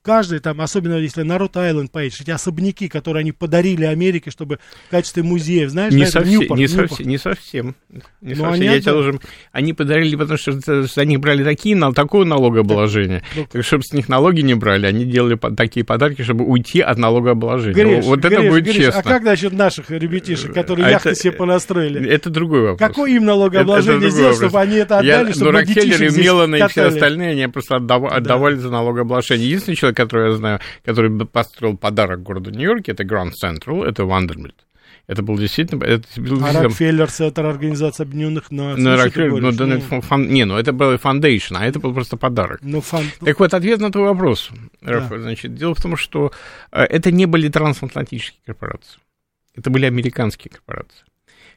Каждый 0.05 0.41
там, 0.41 0.61
особенно 0.61 0.97
если 0.97 1.23
на 1.23 1.38
Рот-Айленд 1.38 1.93
поедешь, 1.93 2.21
эти 2.21 2.33
особняки, 2.33 2.88
которые 2.88 3.21
они 3.21 3.31
подарили 3.31 3.85
Америке, 3.85 4.33
чтобы 4.33 4.59
в 4.88 4.91
качестве 4.91 5.23
музеев, 5.23 5.71
знаешь, 5.71 5.93
не, 5.93 6.05
да, 6.07 6.11
совсем, 6.11 6.41
Ньюпорт, 6.41 6.59
не, 6.59 6.67
Ньюпорт. 6.67 6.88
совсем, 6.91 7.09
не 7.09 7.19
совсем. 7.19 7.75
Не 8.21 8.35
Ну, 8.35 8.45
совсем. 8.45 8.53
они 8.53 8.65
Я 8.65 8.81
тебя 8.81 8.93
должен... 8.93 9.21
Они 9.53 9.73
подарили, 9.75 10.17
потому 10.17 10.38
что 10.38 10.83
за 10.83 11.05
них 11.05 11.21
брали 11.21 11.45
такие, 11.45 11.77
нал- 11.77 11.93
такое 11.95 12.25
налогообложение. 12.25 13.23
Ну, 13.37 13.47
Так, 13.49 13.65
чтобы 13.65 13.85
с 13.85 13.93
них 13.93 14.09
налоги 14.09 14.41
не 14.41 14.55
брали, 14.55 14.87
они 14.87 15.05
делали 15.05 15.38
такие 15.57 15.85
подарки, 15.87 16.23
чтобы 16.23 16.47
уйти 16.47 16.81
от 16.81 16.99
налогообложения. 16.99 17.73
Гриш, 17.75 18.05
вот 18.05 18.25
это 18.25 18.37
Гриш, 18.41 18.51
будет 18.51 18.65
Гриш, 18.65 18.77
честно. 18.77 19.01
А 19.01 19.03
как 19.05 19.23
насчет 19.23 19.53
наших 19.53 19.88
ребятишек, 19.88 20.53
которые 20.53 20.87
А 20.87 20.91
яхты 20.91 21.11
это- 21.11 21.21
себе 21.21 21.33
понастроили? 21.33 22.09
Это 22.09 22.29
другой 22.29 22.62
вопрос. 22.62 22.79
Какое 22.88 23.12
им 23.12 23.25
налогообложение 23.25 23.99
Это- 23.99 24.07
это 24.09 24.17
сделать, 24.17 24.37
чтобы 24.37 24.61
они 24.61 24.77
это 24.79 25.01
Я- 25.01 25.21
отдали, 25.21 25.33
чтобы 25.33 25.53
ну, 25.53 25.59
Рокфеллеры, 25.59 26.11
Мелланы 26.11 26.57
и 26.59 26.67
все 26.67 26.83
остальные, 26.87 27.31
они 27.33 27.47
просто 27.47 27.77
отдав- 27.77 28.11
отдавали 28.12 28.57
за 28.57 28.69
налогообложение. 28.71 29.47
Единственный 29.47 29.77
человек, 29.77 29.91
которого 29.94 30.26
я 30.28 30.37
знаю, 30.37 30.61
который 30.85 31.11
построил 31.26 31.76
подарок 31.76 32.22
городу 32.22 32.50
Нью-Йорке, 32.50 32.92
это 32.92 33.05
Grand 33.05 33.33
Central, 33.42 33.85
это 33.85 34.05
Вандербильд. 34.05 34.55
Это 35.09 35.22
был 35.22 35.37
действительно... 35.37 35.83
Это 35.85 36.07
был 36.20 36.37
А 36.37 36.38
действительно- 36.38 36.62
Рокфеллер, 36.62 37.11
Центр 37.11 37.44
Организации 37.44 38.05
Объединенных 38.05 38.50
Наций. 38.52 38.83
Ну, 38.85 38.96
Рокфеллер, 38.96 39.40
ну, 39.42 39.52
да, 39.52 39.66
Ну, 39.66 39.74
это 39.74 40.00
фан- 40.00 40.28
не, 40.28 40.44
ну 40.44 40.57
это 40.57 40.72
был 40.72 40.96
foundation, 40.97 41.57
а 41.57 41.66
это 41.66 41.81
был 41.81 41.92
просто 41.92 42.16
подарок. 42.16 42.61
Ну, 42.62 42.81
фан... 42.81 43.05
Так 43.20 43.40
вот, 43.40 43.52
ответ 43.52 43.81
на 43.81 43.90
твой 43.90 44.05
вопрос, 44.05 44.50
Да. 44.81 45.00
Значит, 45.09 45.55
дело 45.55 45.74
в 45.74 45.83
том, 45.83 45.96
что 45.96 46.31
э, 46.70 46.85
это 46.85 47.11
не 47.11 47.26
были 47.26 47.48
трансатлантические 47.48 48.40
корпорации, 48.46 49.00
это 49.57 49.70
были 49.70 49.87
американские 49.87 50.52
корпорации, 50.52 51.02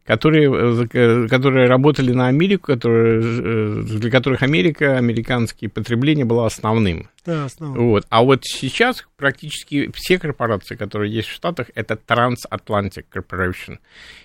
которые, 0.06 0.52
э, 0.52 0.88
э, 0.94 1.28
которые 1.28 1.68
работали 1.68 2.12
на 2.12 2.28
Америку, 2.28 2.68
которые, 2.68 3.22
э, 3.22 3.82
для 3.84 4.12
которых 4.12 4.44
Америка, 4.44 4.98
американские 4.98 5.70
потребления 5.70 6.26
было 6.26 6.46
основным. 6.46 7.10
Да, 7.26 7.46
основа. 7.46 7.78
Вот. 7.78 8.06
А 8.10 8.24
вот 8.24 8.46
сейчас 8.46 9.06
практически 9.18 9.92
все 9.96 10.20
корпорации, 10.20 10.76
которые 10.76 11.12
есть 11.12 11.28
в 11.28 11.34
Штатах, 11.34 11.68
это 11.74 11.96
Transatlantic 12.08 13.06
Corporation. 13.14 13.80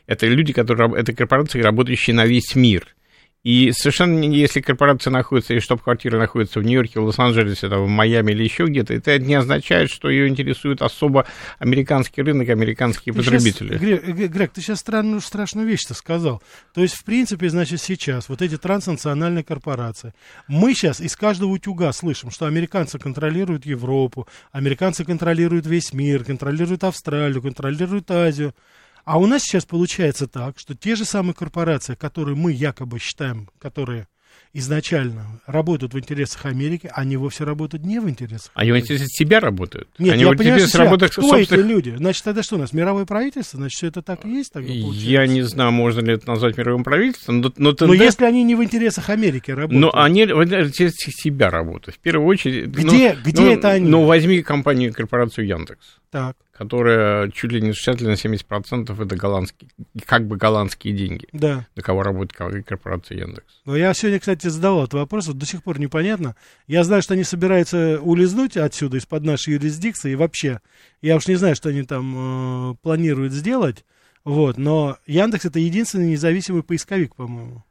Это 0.07 0.27
люди, 0.27 0.53
которые, 0.53 0.95
это 0.97 1.15
корпорации, 1.15 1.63
работающие 1.63 2.15
на 2.15 2.27
весь 2.27 2.55
мир. 2.55 2.95
И 3.43 3.73
совершенно, 3.73 4.23
если 4.23 4.61
корпорация 4.61 5.11
находится, 5.11 5.55
или 5.55 5.61
штаб-квартира 5.61 6.19
находится 6.19 6.61
в 6.61 6.63
Нью-Йорке, 6.63 7.01
в 7.01 7.05
Лос-Анджелесе, 7.05 7.71
там, 7.71 7.85
в 7.85 7.89
Майами 7.89 8.33
или 8.33 8.45
еще 8.45 8.67
где-то, 8.67 8.93
это 8.93 9.19
не 9.19 9.35
означает, 9.35 9.91
что 9.91 10.11
ее 10.11 10.29
интересует 10.29 10.83
особо 10.83 11.27
американский 11.59 12.21
рынок, 12.21 12.51
американские 12.51 13.15
Ты 13.15 13.23
потребители. 13.23 13.79
Грег, 13.79 14.31
Грег, 14.31 14.53
ты 14.53 14.61
сейчас 14.61 14.81
странную, 14.81 15.23
страшную 15.23 15.67
вещь-то 15.67 15.95
сказал. 15.95 16.43
То 16.75 16.83
есть, 16.83 16.95
в 16.95 17.05
принципе, 17.05 17.49
значит, 17.49 17.81
сейчас 17.81 18.29
вот 18.29 18.43
эти 18.43 18.59
транснациональные 18.59 19.43
корпорации, 19.43 20.13
мы 20.47 20.75
сейчас 20.75 21.01
из 21.01 21.17
каждого 21.17 21.51
утюга 21.51 21.93
слышим, 21.93 22.31
что 22.31 22.45
американцы 22.45 22.99
контролируют 22.99 23.65
Европу, 23.65 24.29
американцы 24.53 25.07
контролируют 25.07 25.65
весь 25.65 25.95
мир, 25.95 26.25
контролируют 26.25 26.85
Австралию, 26.85 27.41
контролируют 27.41 28.11
Азию. 28.11 28.55
А 29.05 29.19
у 29.19 29.27
нас 29.27 29.43
сейчас 29.43 29.65
получается 29.65 30.27
так, 30.27 30.59
что 30.59 30.75
те 30.75 30.97
же 30.97 31.05
самые 31.05 31.35
корпорации, 31.35 31.95
которые 31.95 32.37
мы 32.37 32.53
якобы 32.53 32.99
считаем, 32.99 33.49
которые 33.59 34.07
изначально 34.53 35.41
работают 35.47 35.95
в 35.95 35.99
интересах 35.99 36.47
Америки, 36.47 36.91
они 36.93 37.17
вовсе 37.17 37.45
работают 37.45 37.85
не 37.85 38.01
в 38.01 38.09
интересах. 38.09 38.51
Они 38.55 38.73
в 38.73 38.79
интересах 38.79 39.07
себя 39.09 39.39
работают. 39.39 39.89
Нет, 39.99 40.15
они 40.15 40.23
я 40.23 40.29
в 40.29 40.37
понимаю, 40.37 40.57
интересах 40.59 40.71
что 40.71 40.85
работают 40.85 41.13
кто 41.13 41.23
собственных- 41.23 41.53
эти 41.65 41.69
люди? 41.69 41.95
Значит, 41.97 42.25
тогда 42.25 42.43
что 42.43 42.57
у 42.57 42.59
нас, 42.59 42.73
мировое 42.73 43.05
правительство? 43.07 43.59
Значит, 43.59 43.77
все 43.77 43.87
это 43.89 44.03
так 44.03 44.25
и 44.25 44.31
есть 44.31 44.53
тогда 44.53 44.73
получается? 44.73 45.09
Я 45.09 45.27
не 45.27 45.43
знаю, 45.43 45.71
можно 45.73 46.01
ли 46.01 46.15
это 46.15 46.27
назвать 46.29 46.57
мировым 46.57 46.83
правительством, 46.83 47.41
но, 47.41 47.53
но, 47.57 47.71
Но 47.71 47.73
тенден- 47.95 48.03
если 48.03 48.25
они 48.25 48.43
не 48.43 48.57
в 48.57 48.65
интересах 48.65 49.09
Америки 49.11 49.53
работают, 49.53 49.81
но 49.81 49.95
они 49.95 50.27
в 50.27 50.43
интересах 50.43 51.15
себя 51.15 51.51
работают. 51.51 51.97
В 51.97 52.01
первую 52.01 52.27
очередь... 52.27 52.67
Где- 52.71 53.15
ну, 53.15 53.23
где 53.23 53.43
ну, 53.43 53.53
это 53.53 53.71
они? 53.71 53.89
Ну, 53.89 54.05
возьми 54.05 54.43
компанию, 54.43 54.93
корпорацию 54.93 55.47
Яндекс. 55.47 55.99
так, 56.11 56.37
которая 56.61 57.31
чуть 57.31 57.53
ли 57.53 57.63
не 57.63 57.73
60 57.73 58.03
или 58.03 58.09
на 58.09 58.17
70 58.19 58.45
процентов 58.45 59.01
это 59.01 59.17
голландские, 59.17 59.71
как 60.05 60.27
бы 60.27 60.37
голландские 60.37 60.93
деньги, 60.93 61.27
да. 61.33 61.67
на 61.75 61.81
кого 61.81 62.03
работает 62.03 62.35
ко- 62.35 62.63
корпорация 62.63 63.17
Яндекс. 63.17 63.63
Но 63.65 63.75
я 63.75 63.95
сегодня, 63.95 64.21
кстати, 64.21 64.47
задавал 64.49 64.81
этот 64.81 64.93
вопрос, 64.93 65.27
вот 65.27 65.39
до 65.39 65.47
сих 65.47 65.63
пор 65.63 65.81
непонятно. 65.81 66.37
Я 66.67 66.85
знаю, 66.85 67.01
что 67.01 67.15
они 67.15 67.25
собираются 67.25 67.99
улизнуть 68.03 68.59
отсюда, 68.59 68.99
из-под 68.99 69.25
нашей 69.25 69.55
юрисдикции, 69.55 70.13
и 70.13 70.17
вообще, 70.17 70.61
я 71.01 71.17
уж 71.17 71.29
не 71.29 71.37
знаю, 71.37 71.57
что 71.57 71.71
они 71.71 71.83
там 71.83 72.73
э, 72.73 72.75
планируют 72.83 73.33
сделать, 73.33 73.87
вот, 74.25 74.59
но 74.59 74.99
Яндекс 75.07 75.47
это 75.47 75.61
единственный 75.61 76.11
независимый 76.11 76.63
поисковик, 76.63 77.17
по-моему. 77.17 77.65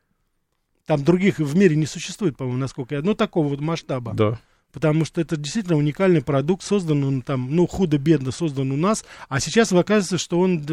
Там 0.87 1.03
других 1.03 1.37
в 1.37 1.55
мире 1.55 1.75
не 1.75 1.85
существует, 1.85 2.37
по-моему, 2.37 2.57
насколько 2.57 2.95
я... 2.95 3.03
Ну, 3.03 3.13
такого 3.13 3.49
вот 3.49 3.61
масштаба. 3.61 4.15
Да. 4.15 4.39
Потому 4.71 5.03
что 5.05 5.19
это 5.19 5.35
действительно 5.35 5.77
уникальный 5.77 6.21
продукт, 6.21 6.63
создан 6.63 7.03
он 7.03 7.21
там, 7.21 7.55
ну, 7.55 7.65
худо-бедно 7.65 8.31
создан 8.31 8.71
у 8.71 8.77
нас, 8.77 9.03
а 9.27 9.39
сейчас 9.39 9.71
оказывается, 9.71 10.17
что 10.17 10.39
он 10.39 10.63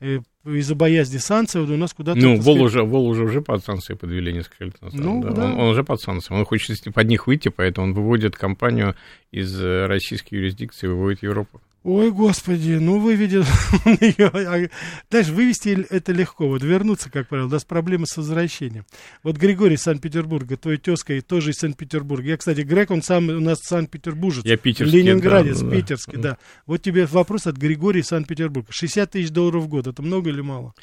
э, 0.00 0.20
из-за 0.44 0.74
боязни 0.74 1.18
санкций 1.18 1.62
у 1.62 1.76
нас 1.76 1.94
куда-то... 1.94 2.18
Ну, 2.18 2.36
Вол 2.36 2.56
сказать, 2.56 2.62
уже, 2.62 2.82
Вол 2.82 3.06
уже, 3.08 3.24
уже 3.24 3.40
под 3.40 3.64
санкции 3.64 3.94
подвели 3.94 4.32
несколько 4.32 4.64
лет 4.64 4.82
назад. 4.82 5.00
Ну, 5.00 5.22
да. 5.22 5.30
да. 5.30 5.44
Он, 5.46 5.52
он 5.52 5.68
уже 5.70 5.82
под 5.84 6.00
санкциями. 6.00 6.40
Он 6.40 6.44
хочет 6.44 6.82
под 6.92 7.08
них 7.08 7.26
выйти, 7.26 7.48
поэтому 7.48 7.88
он 7.88 7.94
выводит 7.94 8.36
компанию 8.36 8.96
из 9.30 9.58
э, 9.60 9.86
российской 9.86 10.34
юрисдикции, 10.34 10.86
выводит 10.86 11.22
Европу. 11.22 11.60
Ой, 11.84 12.12
господи, 12.12 12.78
ну 12.80 13.00
выведет 13.00 13.44
он 13.84 13.96
ее. 14.00 14.28
а, 14.32 14.68
Знаешь, 15.10 15.28
вывести 15.28 15.84
это 15.90 16.12
легко, 16.12 16.46
вот 16.46 16.62
вернуться, 16.62 17.10
как 17.10 17.28
правило, 17.28 17.48
даст 17.50 17.66
проблемы 17.66 18.06
с 18.06 18.16
возвращением. 18.16 18.84
Вот 19.24 19.36
Григорий 19.36 19.74
из 19.74 19.82
Санкт-Петербурга, 19.82 20.56
твой 20.56 20.76
тезка 20.76 21.14
и 21.14 21.20
тоже 21.20 21.50
из 21.50 21.56
Санкт-Петербурга. 21.56 22.28
Я, 22.28 22.36
кстати, 22.36 22.60
Грег, 22.60 22.92
он 22.92 23.02
сам 23.02 23.28
у 23.30 23.40
нас 23.40 23.58
Санкт-Петербуржец. 23.62 24.44
Я 24.44 24.56
питерский, 24.56 25.00
Ленинградец, 25.00 25.58
да, 25.58 25.64
да, 25.64 25.70
да. 25.70 25.76
питерский, 25.76 26.18
да. 26.18 26.36
Вот 26.66 26.82
тебе 26.82 27.04
вопрос 27.06 27.48
от 27.48 27.56
Григория 27.56 28.00
из 28.00 28.06
Санкт-Петербурга. 28.06 28.68
60 28.70 29.10
тысяч 29.10 29.30
долларов 29.30 29.64
в 29.64 29.68
год, 29.68 29.88
это 29.88 30.02
много 30.02 30.30
или 30.30 30.40
мало? 30.40 30.74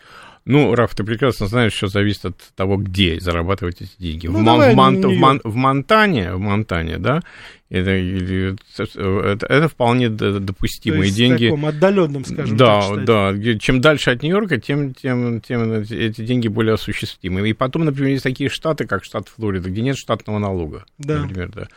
Ну, 0.46 0.74
Раф, 0.74 0.96
ты 0.96 1.04
прекрасно 1.04 1.48
знаешь, 1.48 1.74
что 1.74 1.88
зависит 1.88 2.26
от 2.26 2.38
того, 2.56 2.78
где 2.78 3.20
зарабатывать 3.20 3.82
эти 3.82 3.92
деньги. 4.00 4.28
Ну, 4.28 4.42
в, 4.42 4.44
давай 4.46 4.74
в, 4.74 4.76
Мон- 4.76 5.02
в 5.02 5.18
Мон- 5.18 5.42
в 5.44 5.56
Монтане, 5.56 6.34
в 6.34 6.40
Монтане, 6.40 6.98
да, 6.98 7.22
это, 7.70 7.92
это, 7.92 9.46
это 9.48 9.68
вполне 9.68 10.10
д- 10.10 10.18
То 10.34 10.40
допустимые 10.40 11.04
есть 11.04 11.14
в 11.14 11.18
деньги. 11.18 11.46
таком 11.46 11.66
отдаленном, 11.66 12.26
скажем 12.26 12.58
да, 12.58 12.82
так, 12.82 13.06
да. 13.06 13.32
где- 13.34 13.60
Чем 13.60 13.80
дальше 13.80 14.10
от 14.12 14.24
Нью-Йорка, 14.24 14.60
тем, 14.60 14.94
тем, 14.94 15.40
тем 15.42 15.72
эти, 15.74 16.24
деньги 16.24 16.48
более 16.48 16.74
осуществимы. 16.74 17.48
И 17.48 17.54
потом, 17.54 17.86
например, 17.86 18.12
есть 18.12 18.24
такие 18.24 18.50
штаты, 18.50 18.86
как 18.88 19.04
штат 19.04 19.28
Флорида, 19.30 19.70
где 19.70 19.82
нет 19.82 19.98
штатного 19.98 20.40
налога. 20.40 20.86
Да. 20.98 21.20
Например, 21.22 21.52
да. 21.54 21.68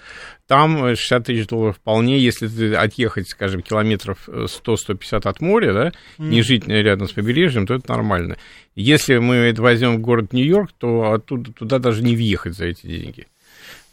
Там 0.47 0.85
э, 0.85 0.97
60 0.97 1.27
тысяч 1.27 1.47
долларов 1.47 1.77
вполне, 1.77 2.19
если 2.19 2.47
ты 2.49 2.75
отъехать, 2.75 3.29
скажем, 3.29 3.61
километров 3.63 4.29
э, 4.29 4.47
100-150 4.49 5.29
от 5.29 5.41
моря, 5.41 5.73
да, 5.73 5.93
не 6.19 6.43
жить 6.43 6.67
рядом 6.69 7.09
с 7.09 7.13
побережьем, 7.13 7.67
то 7.67 7.75
это 7.75 7.91
нормально. 7.93 8.37
Если 8.75 9.19
мы 9.19 9.35
это 9.35 9.61
возьмем 9.61 9.97
в 9.97 10.01
город 10.01 10.33
Нью-Йорк, 10.33 10.71
то 10.79 11.13
оттуда 11.13 11.53
туда 11.53 11.79
даже 11.79 12.03
не 12.03 12.17
въехать 12.17 12.55
за 12.57 12.65
эти 12.67 12.87
деньги. 12.87 13.27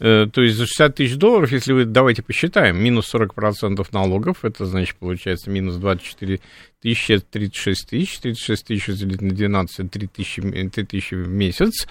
Э, 0.00 0.26
То 0.32 0.40
есть 0.40 0.56
за 0.56 0.64
60 0.64 0.94
тысяч 0.94 1.16
долларов, 1.16 1.52
если 1.52 1.74
вы, 1.74 1.84
давайте 1.84 2.22
посчитаем, 2.22 2.82
минус 2.82 3.14
40% 3.14 3.86
налогов, 3.92 4.44
это 4.46 4.64
значит 4.64 4.96
получается 4.96 5.50
минус 5.50 5.76
24 5.76 6.40
тысячи, 6.80 7.12
это 7.12 7.26
36 7.30 7.88
тысяч, 7.90 8.18
36 8.18 8.66
тысяч 8.66 8.88
разделить 8.88 9.20
на 9.20 9.30
12, 9.30 9.90
3 9.90 10.06
тысячи, 10.06 10.40
3 10.40 10.68
тысячи 10.86 11.14
в 11.14 11.28
месяц. 11.28 11.86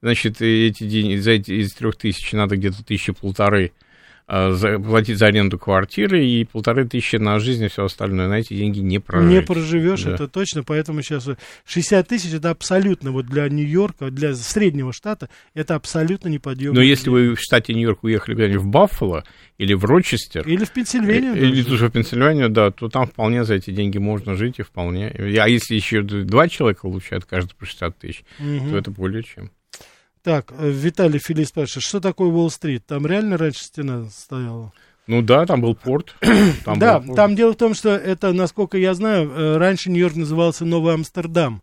Значит, 0.00 0.40
эти 0.40 0.84
деньги, 0.84 1.16
за 1.16 1.32
эти, 1.32 1.52
из 1.52 1.74
3 1.74 1.92
тысяч 1.92 2.32
надо 2.32 2.56
где-то 2.56 2.82
тысячи 2.82 3.12
полторы 3.12 3.72
платить 4.30 5.18
за 5.18 5.26
аренду 5.26 5.58
квартиры 5.58 6.24
и 6.24 6.44
полторы 6.44 6.86
тысячи 6.86 7.16
на 7.16 7.38
жизнь 7.40 7.64
и 7.64 7.68
все 7.68 7.84
остальное. 7.84 8.28
На 8.28 8.38
эти 8.38 8.54
деньги 8.54 8.78
не 8.78 8.98
прожить. 9.00 9.28
Не 9.28 9.42
проживешь, 9.42 10.04
Да. 10.04 10.12
это 10.14 10.28
точно, 10.28 10.62
поэтому 10.62 11.02
сейчас 11.02 11.28
60 11.66 12.06
тысяч 12.06 12.32
это 12.32 12.50
абсолютно 12.50 13.10
вот 13.10 13.26
для 13.26 13.48
Нью-Йорка, 13.48 14.10
для 14.10 14.34
среднего 14.34 14.92
штата, 14.92 15.28
это 15.54 15.74
абсолютно 15.74 16.28
неподъемно. 16.28 16.76
Но 16.80 16.82
если 16.82 17.10
вы 17.10 17.34
в 17.34 17.40
штате 17.40 17.74
Нью-Йорк 17.74 18.04
уехали 18.04 18.34
куда-нибудь 18.34 18.62
в 18.62 18.66
Баффало 18.68 19.24
или 19.58 19.74
в 19.74 19.84
Рочестер, 19.84 20.46
Или 20.46 20.64
в 20.64 20.70
Пенсильванию. 20.72 21.34
Или 21.36 21.50
даже. 21.56 21.64
тут 21.64 21.78
же 21.78 21.88
в 21.88 21.90
Пенсильванию, 21.92 22.48
да, 22.48 22.70
то 22.70 22.88
там 22.88 23.06
вполне 23.06 23.44
за 23.44 23.54
эти 23.54 23.70
деньги 23.72 23.98
можно 23.98 24.34
жить 24.36 24.58
и 24.58 24.62
вполне. 24.62 25.08
А 25.08 25.48
если 25.48 25.74
еще 25.74 26.02
два 26.02 26.48
человека 26.48 26.82
получают 26.82 27.24
каждый 27.24 27.54
по 27.54 27.66
60 27.66 27.98
тысяч, 27.98 28.22
Мгм. 28.38 28.70
то 28.70 28.76
это 28.78 28.90
более 28.90 29.22
чем. 29.22 29.50
Так, 30.22 30.52
э, 30.52 30.70
Виталий 30.70 31.18
Филипп 31.18 31.48
спрашивает, 31.48 31.84
что 31.84 32.00
такое 32.00 32.28
Уолл-стрит? 32.28 32.84
Там 32.86 33.06
реально 33.06 33.38
раньше 33.38 33.64
стена 33.64 34.04
стояла? 34.10 34.72
Ну 35.06 35.22
да, 35.22 35.46
там 35.46 35.62
был 35.62 35.74
порт. 35.74 36.14
Там 36.64 36.78
да, 36.78 37.00
был 37.00 37.08
порт. 37.08 37.16
там 37.16 37.34
дело 37.34 37.52
в 37.52 37.56
том, 37.56 37.74
что 37.74 37.88
это, 37.90 38.32
насколько 38.32 38.78
я 38.78 38.94
знаю, 38.94 39.28
э, 39.30 39.56
раньше 39.56 39.90
Нью-Йорк 39.90 40.14
назывался 40.14 40.64
Новый 40.64 40.94
Амстердам. 40.94 41.62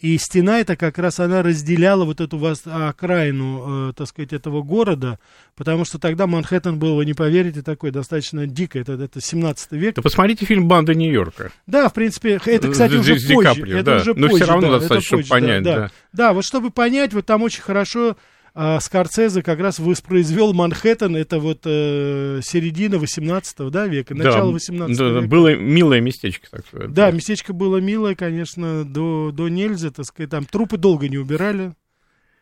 И 0.00 0.16
стена 0.18 0.60
эта 0.60 0.76
как 0.76 0.98
раз 0.98 1.20
она 1.20 1.42
разделяла 1.42 2.04
вот 2.04 2.20
эту 2.20 2.38
вос- 2.38 2.66
окраину, 2.66 3.90
э, 3.90 3.92
так 3.94 4.08
сказать, 4.08 4.32
этого 4.32 4.62
города, 4.62 5.18
потому 5.56 5.84
что 5.84 5.98
тогда 5.98 6.26
Манхэттен 6.26 6.78
был, 6.78 6.96
вы 6.96 7.04
не 7.06 7.14
поверите, 7.14 7.62
такой 7.62 7.90
достаточно 7.90 8.46
дико, 8.46 8.78
это, 8.78 8.92
это 8.92 9.20
17 9.20 9.72
век. 9.72 9.94
Да 9.96 10.02
посмотрите 10.02 10.44
фильм 10.46 10.68
«Банда 10.68 10.94
Нью-Йорка». 10.94 11.52
Да, 11.66 11.88
в 11.88 11.94
принципе, 11.94 12.40
это, 12.44 12.70
кстати, 12.70 12.94
уже 12.94 13.18
Ди 13.18 13.34
позже. 13.34 13.48
Каприо, 13.54 13.76
это 13.78 13.84
да. 13.84 13.96
уже 13.96 14.14
Но 14.14 14.28
позже, 14.28 14.44
всё 14.44 14.52
равно 14.52 14.62
да, 14.62 14.68
это 14.76 14.80
достаточно, 14.80 15.16
позже, 15.16 15.26
чтобы 15.26 15.40
понять, 15.40 15.62
да, 15.62 15.74
да. 15.74 15.80
да. 15.80 15.90
Да, 16.12 16.32
вот 16.32 16.44
чтобы 16.44 16.70
понять, 16.70 17.12
вот 17.12 17.26
там 17.26 17.42
очень 17.42 17.62
хорошо 17.62 18.16
а, 18.60 18.80
Скорцезе 18.80 19.44
как 19.44 19.60
раз 19.60 19.78
воспроизвел 19.78 20.52
Манхэттен, 20.52 21.14
это 21.14 21.38
вот 21.38 21.60
э, 21.64 22.40
середина 22.42 22.98
18 22.98 23.70
да, 23.70 23.86
века, 23.86 24.16
начало 24.16 24.50
18 24.50 24.98
да, 24.98 25.04
да, 25.04 25.14
века. 25.20 25.28
было 25.28 25.54
милое 25.54 26.00
местечко 26.00 26.48
такое. 26.50 26.88
Да, 26.88 27.12
местечко 27.12 27.52
было 27.52 27.76
милое, 27.76 28.16
конечно, 28.16 28.84
до, 28.84 29.30
до 29.32 29.48
нельзя, 29.48 29.92
так 29.92 30.06
сказать, 30.06 30.30
там 30.30 30.44
трупы 30.44 30.76
долго 30.76 31.08
не 31.08 31.18
убирали, 31.18 31.72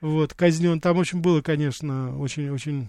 вот, 0.00 0.32
казнен, 0.32 0.80
там 0.80 0.96
очень 0.96 1.20
было, 1.20 1.42
конечно, 1.42 2.18
очень-очень... 2.18 2.88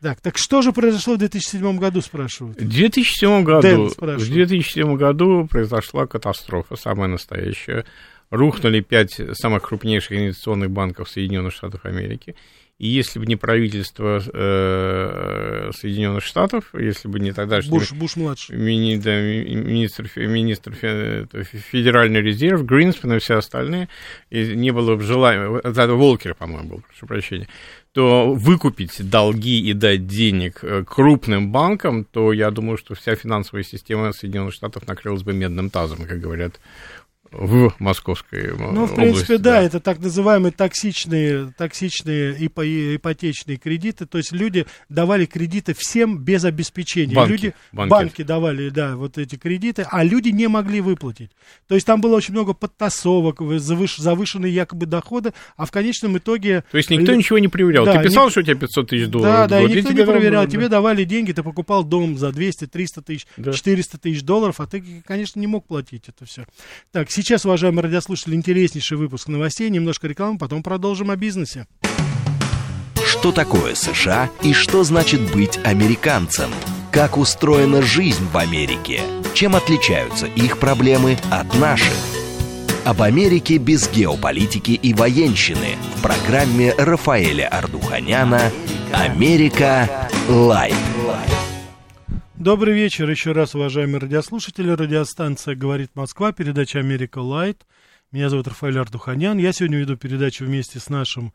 Так, 0.00 0.22
так 0.22 0.38
что 0.38 0.62
же 0.62 0.72
произошло 0.72 1.16
в 1.16 1.18
2007 1.18 1.76
году, 1.76 2.00
спрашивают? 2.00 2.58
В 2.58 2.66
2007 2.66 3.44
году, 3.44 3.84
в 3.88 3.90
спрашивает. 3.90 4.32
2007 4.32 4.96
году 4.96 5.46
произошла 5.46 6.06
катастрофа, 6.06 6.76
самая 6.76 7.08
настоящая. 7.08 7.84
Рухнули 8.30 8.80
пять 8.80 9.20
самых 9.34 9.62
крупнейших 9.62 10.12
инвестиционных 10.12 10.70
банков 10.70 11.08
Соединенных 11.08 11.52
Штатов 11.52 11.84
Америки. 11.84 12.34
И 12.78 12.88
если 12.88 13.18
бы 13.18 13.24
не 13.24 13.36
правительство 13.36 14.20
э, 14.20 15.70
Соединенных 15.74 16.22
Штатов, 16.24 16.64
если 16.74 17.08
бы 17.08 17.20
не 17.20 17.32
тогдашний 17.32 17.70
Буш, 17.70 17.92
Буш-младший. 17.92 18.54
мини- 18.56 18.98
да, 18.98 19.18
ми- 19.18 19.54
министр, 19.54 20.10
министр 20.16 20.74
Федеральный 21.70 22.20
резерв, 22.20 22.64
Гринспен 22.66 23.14
и 23.14 23.18
все 23.18 23.36
остальные, 23.36 23.88
и 24.28 24.54
не 24.54 24.72
было 24.72 24.96
бы 24.96 25.02
желания, 25.02 25.58
это 25.64 25.94
Волкер, 25.94 26.34
по-моему, 26.34 26.68
был, 26.68 26.82
прошу 26.86 27.06
прощения, 27.06 27.48
то 27.92 28.34
выкупить 28.34 29.08
долги 29.08 29.58
и 29.70 29.72
дать 29.72 30.06
денег 30.06 30.58
э, 30.62 30.84
крупным 30.84 31.50
банкам, 31.52 32.04
то 32.04 32.30
я 32.34 32.50
думаю, 32.50 32.76
что 32.76 32.94
вся 32.94 33.14
финансовая 33.14 33.62
система 33.62 34.12
Соединенных 34.12 34.52
Штатов 34.52 34.86
накрылась 34.86 35.22
бы 35.22 35.32
медным 35.32 35.70
тазом, 35.70 36.04
как 36.06 36.20
говорят 36.20 36.60
в 37.32 37.72
московской 37.78 38.40
э, 38.46 38.54
Ну, 38.56 38.86
в 38.86 38.92
области. 38.92 38.94
принципе, 38.96 39.38
да, 39.38 39.62
это 39.62 39.80
так 39.80 39.98
называемые 40.00 40.52
токсичные, 40.52 41.52
токсичные 41.56 42.36
ипо- 42.38 42.96
ипотечные 42.96 43.56
кредиты. 43.56 44.06
То 44.06 44.18
есть 44.18 44.32
люди 44.32 44.66
давали 44.88 45.24
кредиты 45.26 45.74
всем 45.76 46.18
без 46.18 46.44
обеспечения. 46.44 47.14
Банки, 47.14 47.30
люди, 47.32 47.54
банки. 47.72 47.90
банки 47.90 48.22
давали, 48.22 48.68
да, 48.68 48.96
вот 48.96 49.18
эти 49.18 49.36
кредиты, 49.36 49.86
а 49.90 50.04
люди 50.04 50.28
не 50.28 50.48
могли 50.48 50.80
выплатить. 50.80 51.30
То 51.68 51.74
есть 51.74 51.86
там 51.86 52.00
было 52.00 52.16
очень 52.16 52.32
много 52.34 52.52
подтасовок, 52.54 53.40
вы- 53.40 53.56
завыш- 53.56 53.98
завышенные 54.00 54.52
якобы 54.54 54.86
доходы, 54.86 55.32
а 55.56 55.66
в 55.66 55.70
конечном 55.70 56.18
итоге... 56.18 56.64
То 56.70 56.76
есть 56.78 56.90
никто 56.90 57.14
ничего 57.14 57.38
не 57.38 57.48
проверял. 57.48 57.84
Да, 57.84 57.98
Ты 57.98 58.08
писал, 58.08 58.24
ник- 58.26 58.30
что 58.32 58.40
у 58.40 58.42
тебя 58.44 58.54
500 58.56 58.88
тысяч 58.88 59.08
долларов 59.08 59.34
Да, 59.34 59.46
да, 59.48 59.60
и 59.62 59.66
никто 59.74 59.92
не 59.92 60.04
проверял. 60.04 60.42
там, 60.42 60.50
да. 60.50 60.56
Тебе 60.56 60.68
давали 60.68 61.04
деньги, 61.04 61.32
ты 61.32 61.42
покупал 61.42 61.84
дом 61.84 62.16
за 62.18 62.32
200, 62.32 62.66
300 62.66 63.02
тысяч, 63.02 63.26
Да. 63.36 63.52
400 63.52 63.98
тысяч 63.98 64.22
долларов, 64.22 64.60
а 64.60 64.66
ты, 64.66 65.02
конечно, 65.06 65.40
не 65.40 65.46
мог 65.46 65.66
платить 65.66 66.04
это 66.08 66.24
все. 66.24 66.44
Так, 66.92 67.08
сейчас, 67.16 67.46
уважаемые 67.46 67.84
радиослушатели, 67.84 68.34
интереснейший 68.34 68.98
выпуск 68.98 69.28
новостей, 69.28 69.70
немножко 69.70 70.06
рекламы, 70.06 70.38
потом 70.38 70.62
продолжим 70.62 71.10
о 71.10 71.16
бизнесе. 71.16 71.66
Что 73.04 73.32
такое 73.32 73.74
США 73.74 74.30
и 74.42 74.52
что 74.52 74.84
значит 74.84 75.20
быть 75.32 75.58
американцем? 75.64 76.50
Как 76.92 77.16
устроена 77.16 77.82
жизнь 77.82 78.24
в 78.32 78.36
Америке? 78.36 79.00
Чем 79.34 79.56
отличаются 79.56 80.26
их 80.26 80.58
проблемы 80.58 81.18
от 81.30 81.52
наших? 81.58 81.94
об 82.84 83.02
Америке 83.02 83.56
без 83.56 83.90
геополитики 83.90 84.70
и 84.70 84.94
военщины 84.94 85.74
в 85.96 86.02
программе 86.02 86.72
Рафаэля 86.78 87.48
Ардуханяна 87.48 88.52
«Америка. 88.92 90.08
Лайт». 90.28 90.95
Добрый 92.38 92.74
вечер 92.74 93.08
еще 93.08 93.32
раз, 93.32 93.54
уважаемые 93.54 93.98
радиослушатели. 93.98 94.68
Радиостанция 94.68 95.54
«Говорит 95.54 95.92
Москва», 95.94 96.32
передача 96.32 96.78
«Америка 96.78 97.18
Лайт». 97.18 97.66
Меня 98.12 98.28
зовут 98.28 98.46
Рафаэль 98.46 98.78
Ардуханян. 98.78 99.38
Я 99.38 99.52
сегодня 99.52 99.78
веду 99.78 99.96
передачу 99.96 100.44
вместе 100.44 100.78
с 100.78 100.90
нашим 100.90 101.32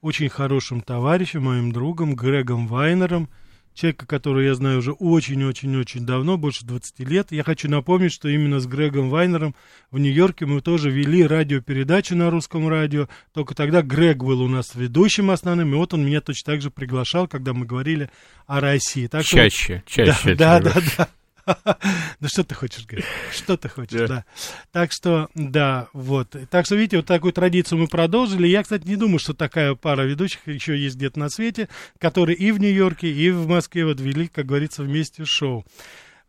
очень 0.00 0.28
хорошим 0.28 0.80
товарищем, 0.80 1.42
моим 1.42 1.72
другом 1.72 2.14
Грегом 2.14 2.68
Вайнером– 2.68 3.28
человека, 3.74 4.06
которого 4.06 4.40
я 4.40 4.54
знаю 4.54 4.78
уже 4.78 4.92
очень-очень-очень 4.92 6.06
давно, 6.06 6.38
больше 6.38 6.64
20 6.64 7.00
лет. 7.00 7.32
Я 7.32 7.42
хочу 7.42 7.68
напомнить, 7.68 8.12
что 8.12 8.28
именно 8.28 8.60
с 8.60 8.66
Грегом 8.66 9.10
Вайнером 9.10 9.54
в 9.90 9.98
Нью-Йорке 9.98 10.46
мы 10.46 10.60
тоже 10.60 10.90
вели 10.90 11.26
радиопередачу 11.26 12.16
на 12.16 12.30
русском 12.30 12.68
радио. 12.68 13.08
Только 13.32 13.54
тогда 13.54 13.82
Грег 13.82 14.18
был 14.18 14.40
у 14.40 14.48
нас 14.48 14.74
ведущим 14.74 15.30
основным, 15.30 15.72
и 15.72 15.76
вот 15.76 15.92
он 15.92 16.06
меня 16.06 16.20
точно 16.20 16.52
так 16.52 16.62
же 16.62 16.70
приглашал, 16.70 17.28
когда 17.28 17.52
мы 17.52 17.66
говорили 17.66 18.10
о 18.46 18.60
России. 18.60 19.06
Так 19.06 19.24
чаще, 19.24 19.82
что... 19.86 19.90
чаще. 20.04 20.34
Да, 20.34 20.60
да, 20.60 20.72
да, 20.74 20.80
да. 20.96 21.08
Ну 22.20 22.28
что 22.28 22.44
ты 22.44 22.54
хочешь, 22.54 22.86
говорить? 22.86 23.06
Что 23.32 23.56
ты 23.56 23.68
хочешь, 23.68 24.08
да. 24.08 24.24
Так 24.72 24.92
что, 24.92 25.28
да, 25.34 25.88
вот. 25.92 26.36
Так 26.50 26.66
что, 26.66 26.76
видите, 26.76 26.98
вот 26.98 27.06
такую 27.06 27.32
традицию 27.32 27.78
мы 27.78 27.86
продолжили. 27.86 28.46
Я, 28.46 28.62
кстати, 28.62 28.86
не 28.86 28.96
думаю, 28.96 29.18
что 29.18 29.34
такая 29.34 29.74
пара 29.74 30.02
ведущих 30.02 30.46
еще 30.46 30.76
есть 30.76 30.96
где-то 30.96 31.18
на 31.18 31.28
свете, 31.28 31.68
которые 31.98 32.36
и 32.36 32.52
в 32.52 32.58
Нью-Йорке, 32.58 33.10
и 33.10 33.30
в 33.30 33.46
Москве 33.46 33.84
вот 33.84 34.00
вели, 34.00 34.28
как 34.28 34.46
говорится, 34.46 34.82
вместе 34.82 35.24
шоу. 35.24 35.64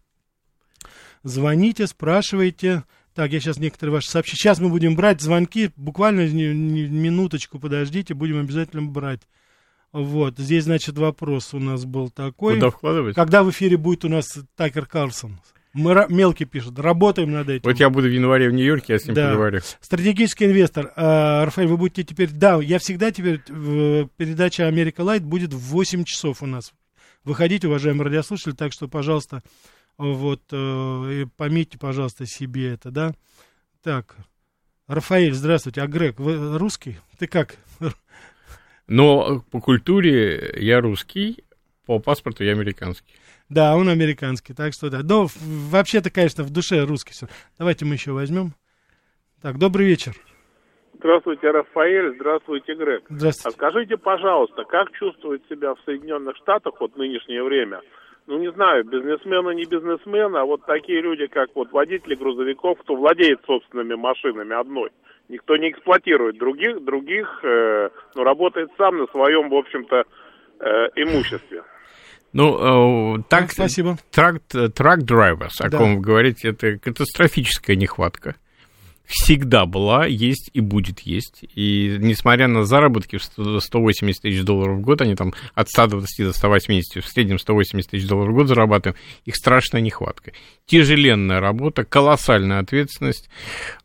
Звоните, 1.23 1.88
спрашивайте. 1.88 2.84
Так, 3.15 3.31
я 3.31 3.39
сейчас 3.39 3.58
некоторые 3.58 3.93
ваши 3.93 4.12
сообщения. 4.12 4.38
Сейчас 4.38 4.60
мы 4.60 4.69
будем 4.69 4.95
брать 4.95 5.21
звонки. 5.21 5.71
Буквально 5.75 6.27
минуточку 6.27 7.58
подождите, 7.58 8.13
будем 8.13 8.39
обязательно 8.39 8.84
брать. 8.84 9.21
Вот, 9.91 10.38
здесь, 10.38 10.65
значит, 10.65 10.95
вопрос 10.97 11.55
у 11.55 11.60
нас 11.60 11.86
был 11.86 12.12
такой. 12.12 12.53
Куда 12.55 12.69
вкладывать? 12.69 13.15
Когда 13.15 13.41
в 13.43 13.49
эфире 13.49 13.77
будет 13.77 14.05
у 14.05 14.10
нас 14.10 14.38
Такер 14.55 14.86
Карлсон? 14.86 15.39
Мы, 15.76 16.06
мелкий 16.08 16.46
пишет, 16.46 16.80
работаем 16.80 17.34
над 17.34 17.50
этим. 17.50 17.70
Вот 17.70 17.78
я 17.78 17.90
буду 17.90 18.08
в 18.08 18.12
январе 18.12 18.48
в 18.48 18.54
Нью-Йорке, 18.54 18.94
я 18.94 19.00
с 19.00 19.06
ним 19.06 19.14
да. 19.14 19.32
поговорю. 19.32 19.60
Стратегический 19.82 20.46
инвестор. 20.46 20.94
Э, 20.96 21.44
Рафаэль, 21.44 21.68
вы 21.68 21.76
будете 21.76 22.06
теперь... 22.06 22.30
Да, 22.32 22.62
я 22.62 22.80
всегда 22.80 23.12
теперь... 23.12 23.42
Передача 23.42 24.68
«Америка 24.68 25.02
Лайт» 25.02 25.26
будет 25.26 25.54
в 25.54 25.60
8 25.60 26.06
часов 26.06 26.42
у 26.42 26.46
нас. 26.46 26.72
Выходите, 27.26 27.68
уважаемые 27.68 28.06
радиослушатели, 28.06 28.54
так 28.54 28.72
что, 28.72 28.88
пожалуйста, 28.88 29.44
вот, 29.98 30.44
э, 30.54 31.26
пометьте, 31.36 31.78
пожалуйста, 31.78 32.26
себе 32.26 32.72
это, 32.72 32.90
да. 32.90 33.14
Так, 33.84 34.16
Рафаэль, 34.88 35.34
здравствуйте. 35.34 35.82
А 35.82 35.88
Грег, 35.88 36.20
вы 36.20 36.58
русский? 36.58 37.00
Ты 37.20 37.28
как? 37.28 37.58
Но 38.88 39.42
по 39.52 39.60
культуре 39.60 40.56
я 40.58 40.80
русский, 40.80 41.44
по 41.86 42.00
паспорту 42.00 42.46
я 42.46 42.54
американский. 42.54 43.14
Да, 43.49 43.75
он 43.75 43.89
американский, 43.89 44.53
так 44.53 44.73
что 44.73 44.89
да. 44.89 45.01
Но 45.03 45.27
вообще-то, 45.71 46.10
конечно, 46.10 46.43
в 46.43 46.51
душе 46.51 46.84
русский 46.84 47.13
все. 47.13 47.27
Давайте 47.60 47.86
мы 47.86 47.93
еще 47.93 48.12
возьмем. 48.12 48.53
Так, 49.41 49.60
добрый 49.60 49.86
вечер. 49.86 50.13
Здравствуйте, 50.97 51.51
Рафаэль. 51.51 52.15
Здравствуйте, 52.15 52.73
Грег. 52.73 53.03
Здравствуйте. 53.10 53.49
А 53.49 53.51
скажите, 53.51 53.97
пожалуйста, 53.97 54.63
как 54.63 54.91
чувствует 54.93 55.43
себя 55.47 55.75
в 55.75 55.79
Соединенных 55.86 56.36
Штатах 56.38 56.79
вот 56.79 56.97
нынешнее 56.97 57.43
время? 57.43 57.81
Ну, 58.27 58.39
не 58.39 58.51
знаю, 58.51 58.84
бизнесмены, 58.86 59.53
не 59.53 59.65
бизнесмены, 59.65 60.38
а 60.38 60.45
вот 60.45 60.65
такие 60.65 60.99
люди, 61.01 61.27
как 61.27 61.49
вот 61.53 61.71
водители 61.71 62.15
грузовиков, 62.15 62.79
кто 62.79 62.95
владеет 62.95 63.39
собственными 63.45 63.93
машинами 63.93 64.60
одной. 64.60 64.89
Никто 65.29 65.58
не 65.58 65.69
эксплуатирует 65.69 66.39
других, 66.39 66.84
других, 66.84 67.39
э, 67.43 67.89
но 68.15 68.23
работает 68.23 68.71
сам 68.77 68.97
на 68.97 69.05
своем, 69.08 69.49
в 69.49 69.55
общем-то, 69.55 70.05
э, 70.60 70.88
имуществе. 70.95 71.63
Ну, 72.36 73.17
э, 73.17 73.24
так, 73.30 73.54
Спасибо. 73.54 73.98
Трак, 74.12 74.41
трак 74.43 75.00
drivers, 75.04 75.54
о 75.60 75.69
да. 75.69 75.78
ком 75.78 75.95
вы 75.95 76.02
говорите, 76.02 76.50
это 76.50 76.78
катастрофическая 76.78 77.78
нехватка 77.78 78.36
всегда 79.06 79.65
была, 79.65 80.06
есть 80.06 80.50
и 80.54 80.62
будет 80.62 81.02
есть. 81.02 81.44
И 81.56 81.98
несмотря 82.00 82.48
на 82.48 82.65
заработки 82.65 83.18
в 83.18 83.62
180 83.62 84.22
тысяч 84.22 84.44
долларов 84.44 84.78
в 84.78 84.82
год, 84.82 85.02
они 85.02 85.15
там 85.15 85.34
от 85.54 85.70
120 85.70 86.26
до 86.26 86.34
180, 86.34 87.04
в 87.04 87.08
среднем 87.08 87.39
180 87.39 87.89
тысяч 87.89 88.08
долларов 88.08 88.34
в 88.34 88.36
год 88.36 88.48
зарабатывают, 88.48 88.98
их 89.26 89.36
страшная 89.36 89.82
нехватка. 89.82 90.32
Тяжеленная 90.65 91.39
работа, 91.39 91.84
колоссальная 91.84 92.60
ответственность, 92.60 93.30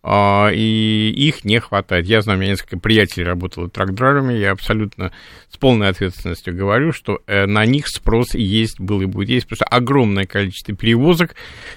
а, 0.02 0.50
и 0.52 1.10
их 1.14 1.44
не 1.44 1.60
хватает. 1.60 2.06
Я 2.06 2.22
знаю, 2.22 2.38
у 2.38 2.42
меня 2.42 2.52
несколько 2.52 2.78
приятелей 2.78 3.24
работало 3.24 3.68
трак-драйверами, 3.68 4.32
я 4.32 4.52
абсолютно 4.52 5.12
с 5.50 5.56
полной 5.58 5.88
ответственностью 5.88 6.56
говорю, 6.56 6.92
что 6.92 7.20
э, 7.26 7.46
на 7.46 7.66
них 7.66 7.88
спрос 7.88 8.34
есть, 8.34 8.80
был 8.80 9.02
и 9.02 9.06
будет 9.06 9.28
есть, 9.28 9.46
потому 9.46 9.56
что 9.56 9.64
огромное 9.66 10.24
количество 10.24 10.74
перевозок 10.74 11.34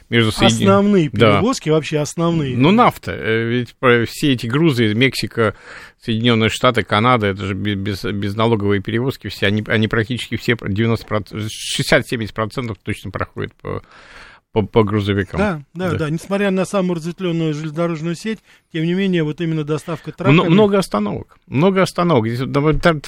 между 0.10 0.32
Соединенными... 0.32 0.64
Основные 0.64 1.10
перевозки, 1.10 1.70
да. 1.70 1.76
вообще 1.76 1.98
основные. 1.98 2.56
Ну, 2.56 2.72
нафта 2.72 3.12
э, 3.12 3.33
ведь 3.34 3.76
все 4.10 4.34
эти 4.34 4.48
грузы 4.48 4.86
из 4.86 4.96
Мексика, 4.96 5.56
Соединенные 6.02 6.50
Штаты, 6.50 6.84
Канада, 6.84 7.28
это 7.28 7.46
же 7.46 7.54
без, 7.54 8.04
безналоговые 8.04 8.82
перевозки, 8.82 9.28
все, 9.28 9.48
они, 9.48 9.64
они 9.68 9.88
практически 9.88 10.38
все, 10.38 10.54
90%, 10.54 11.48
60-70% 11.80 12.78
точно 12.84 13.12
проходят 13.12 13.54
по, 13.56 13.84
по, 14.52 14.62
по 14.62 14.84
грузовикам. 14.84 15.40
Да, 15.40 15.62
да, 15.74 15.92
да, 15.92 15.98
да. 15.98 16.10
Несмотря 16.10 16.52
на 16.52 16.66
самую 16.66 16.98
разветвленную 16.98 17.54
железнодорожную 17.54 18.16
сеть, 18.16 18.40
тем 18.72 18.84
не 18.86 18.94
менее, 18.94 19.24
вот 19.24 19.42
именно 19.42 19.64
доставка 19.64 20.12
траками... 20.12 20.34
Много, 20.34 20.50
много 20.50 20.78
остановок. 20.78 21.38
Много 21.48 21.82
остановок. 21.82 22.28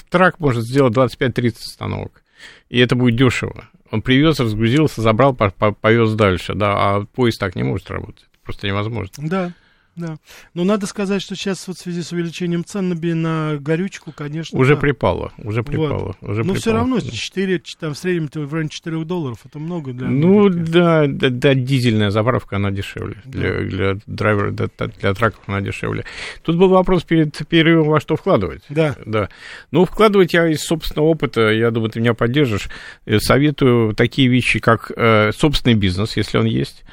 Трак 0.09 0.39
может 0.39 0.63
сделать 0.63 0.93
25-30 0.93 1.55
остановок. 1.57 2.23
И 2.69 2.79
это 2.79 2.95
будет 2.95 3.15
дешево. 3.15 3.65
Он 3.91 4.01
привез, 4.01 4.39
разгрузился, 4.39 5.01
забрал, 5.01 5.35
повез 5.35 6.13
дальше, 6.13 6.55
да, 6.55 6.73
а 6.75 7.05
поезд 7.05 7.39
так 7.39 7.55
не 7.55 7.63
может 7.63 7.89
работать. 7.91 8.25
Просто 8.43 8.67
невозможно. 8.67 9.11
Да. 9.17 9.53
Да. 9.95 10.17
Но 10.53 10.63
надо 10.63 10.88
сказать, 10.88 11.21
что 11.21 11.36
сейчас 11.36 11.67
вот 11.67 11.77
в 11.77 11.81
связи 11.81 12.01
с 12.01 12.12
увеличением 12.12 12.65
цен 12.65 12.89
на, 12.89 13.58
горючку, 13.60 14.12
конечно... 14.12 14.58
Уже 14.60 14.75
да. 14.75 14.81
припало, 14.81 15.31
уже 15.38 15.63
припало. 15.63 16.15
Вот. 16.19 16.29
Уже 16.29 16.43
Но 16.43 16.53
припало. 16.53 16.60
все 16.60 16.73
равно 16.73 16.99
4, 16.99 17.62
там, 17.79 17.93
в 17.93 17.97
среднем 17.97 18.29
в 18.34 18.53
районе 18.53 18.69
4 18.69 19.05
долларов, 19.05 19.39
это 19.45 19.60
много 19.60 19.93
для 19.93 20.08
Ну, 20.08 20.49
да, 20.49 21.05
да, 21.08 21.29
да, 21.29 21.53
дизельная 21.55 22.12
заправка, 22.12 22.58
она 22.58 22.71
дешевле. 22.71 23.17
Да. 23.25 23.39
Для, 23.39 23.62
для 23.62 23.97
драйвера, 24.05 24.51
для, 24.51 24.67
для 24.99 25.13
траков 25.13 25.41
она 25.47 25.62
дешевле. 25.62 26.03
Тут 26.43 26.58
был 26.58 26.69
вопрос 26.69 27.03
перед 27.03 27.47
перерывом, 27.47 27.88
во 27.88 27.99
что 27.99 28.15
вкладывать. 28.15 28.63
Да. 28.69 28.95
да. 29.05 29.29
Ну, 29.71 29.86
вкладывать 29.86 30.34
я 30.34 30.47
из 30.47 30.62
собственного 30.62 31.08
опыта, 31.08 31.49
я 31.51 31.71
думаю, 31.71 31.89
ты 31.89 31.99
меня 31.99 32.13
поддержишь, 32.13 32.69
э, 33.05 33.19
советую 33.19 33.95
такие 33.95 34.27
вещи, 34.27 34.60
как 34.60 34.91
э, 34.95 35.31
собственный 35.31 35.75
бизнес, 35.75 36.17
если 36.17 36.38
он 36.38 36.45
есть, 36.45 36.84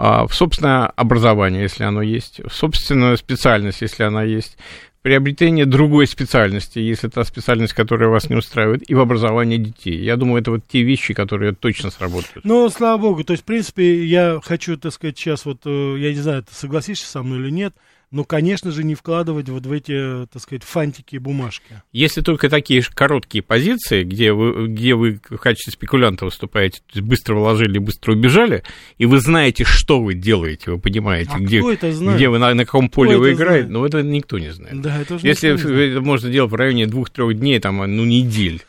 в 0.00 0.32
собственное 0.32 0.86
образование, 0.86 1.62
если 1.62 1.84
оно 1.84 2.00
есть, 2.00 2.40
в 2.40 2.52
собственную 2.52 3.18
специальность, 3.18 3.82
если 3.82 4.02
она 4.04 4.22
есть, 4.22 4.56
приобретение 5.02 5.66
другой 5.66 6.06
специальности, 6.06 6.78
если 6.78 7.08
та 7.08 7.24
специальность, 7.24 7.72
которая 7.72 8.10
вас 8.10 8.28
не 8.28 8.36
устраивает, 8.36 8.88
и 8.88 8.94
в 8.94 9.00
образовании 9.00 9.56
детей. 9.56 9.96
Я 10.02 10.16
думаю, 10.16 10.42
это 10.42 10.50
вот 10.52 10.62
те 10.68 10.82
вещи, 10.82 11.14
которые 11.14 11.54
точно 11.54 11.90
сработают. 11.90 12.44
Ну, 12.44 12.68
слава 12.68 12.98
богу, 12.98 13.24
то 13.24 13.32
есть, 13.32 13.42
в 13.42 13.46
принципе, 13.46 14.04
я 14.04 14.40
хочу, 14.42 14.76
так 14.76 14.92
сказать, 14.92 15.18
сейчас 15.18 15.44
вот, 15.44 15.60
э, 15.64 15.96
я 15.98 16.10
не 16.10 16.20
знаю, 16.20 16.42
ты 16.44 16.54
согласишься 16.54 17.06
со 17.06 17.22
мной 17.22 17.38
или 17.40 17.50
нет, 17.50 17.74
ну, 18.12 18.24
конечно 18.24 18.72
же, 18.72 18.82
не 18.82 18.96
вкладывать 18.96 19.48
вот 19.48 19.66
в 19.66 19.70
эти, 19.70 20.26
так 20.32 20.42
сказать, 20.42 20.64
фантики 20.64 21.14
и 21.14 21.18
бумажки. 21.18 21.82
Если 21.92 22.22
только 22.22 22.48
такие 22.48 22.82
короткие 22.82 23.42
позиции, 23.42 24.02
где 24.02 24.32
вы, 24.32 24.66
где 24.66 24.96
вы 24.96 25.20
в 25.28 25.36
качестве 25.36 25.72
спекулянта 25.72 26.24
выступаете, 26.24 26.78
то 26.80 26.98
есть 26.98 27.06
быстро 27.06 27.36
вложили, 27.36 27.78
быстро 27.78 28.12
убежали, 28.12 28.64
и 28.98 29.06
вы 29.06 29.20
знаете, 29.20 29.62
что 29.62 30.00
вы 30.00 30.14
делаете, 30.14 30.72
вы 30.72 30.80
понимаете, 30.80 31.30
а 31.34 31.38
где, 31.38 31.60
кто 31.60 31.70
это 31.70 31.92
знает? 31.92 32.16
где 32.16 32.28
вы, 32.28 32.38
на, 32.38 32.52
на 32.52 32.64
каком 32.64 32.90
поле 32.90 33.10
кто 33.12 33.20
вы 33.20 33.32
играете, 33.32 33.68
но 33.68 33.80
ну, 33.80 33.86
это 33.86 34.02
никто 34.02 34.40
не 34.40 34.52
знает. 34.52 34.80
Да, 34.80 35.00
это 35.00 35.18
Если 35.22 35.50
это 35.50 36.00
можно 36.00 36.30
делать 36.30 36.50
в 36.50 36.54
районе 36.56 36.86
двух-трех 36.86 37.38
дней, 37.38 37.60
там, 37.60 37.76
ну, 37.76 38.04
недель, 38.04 38.62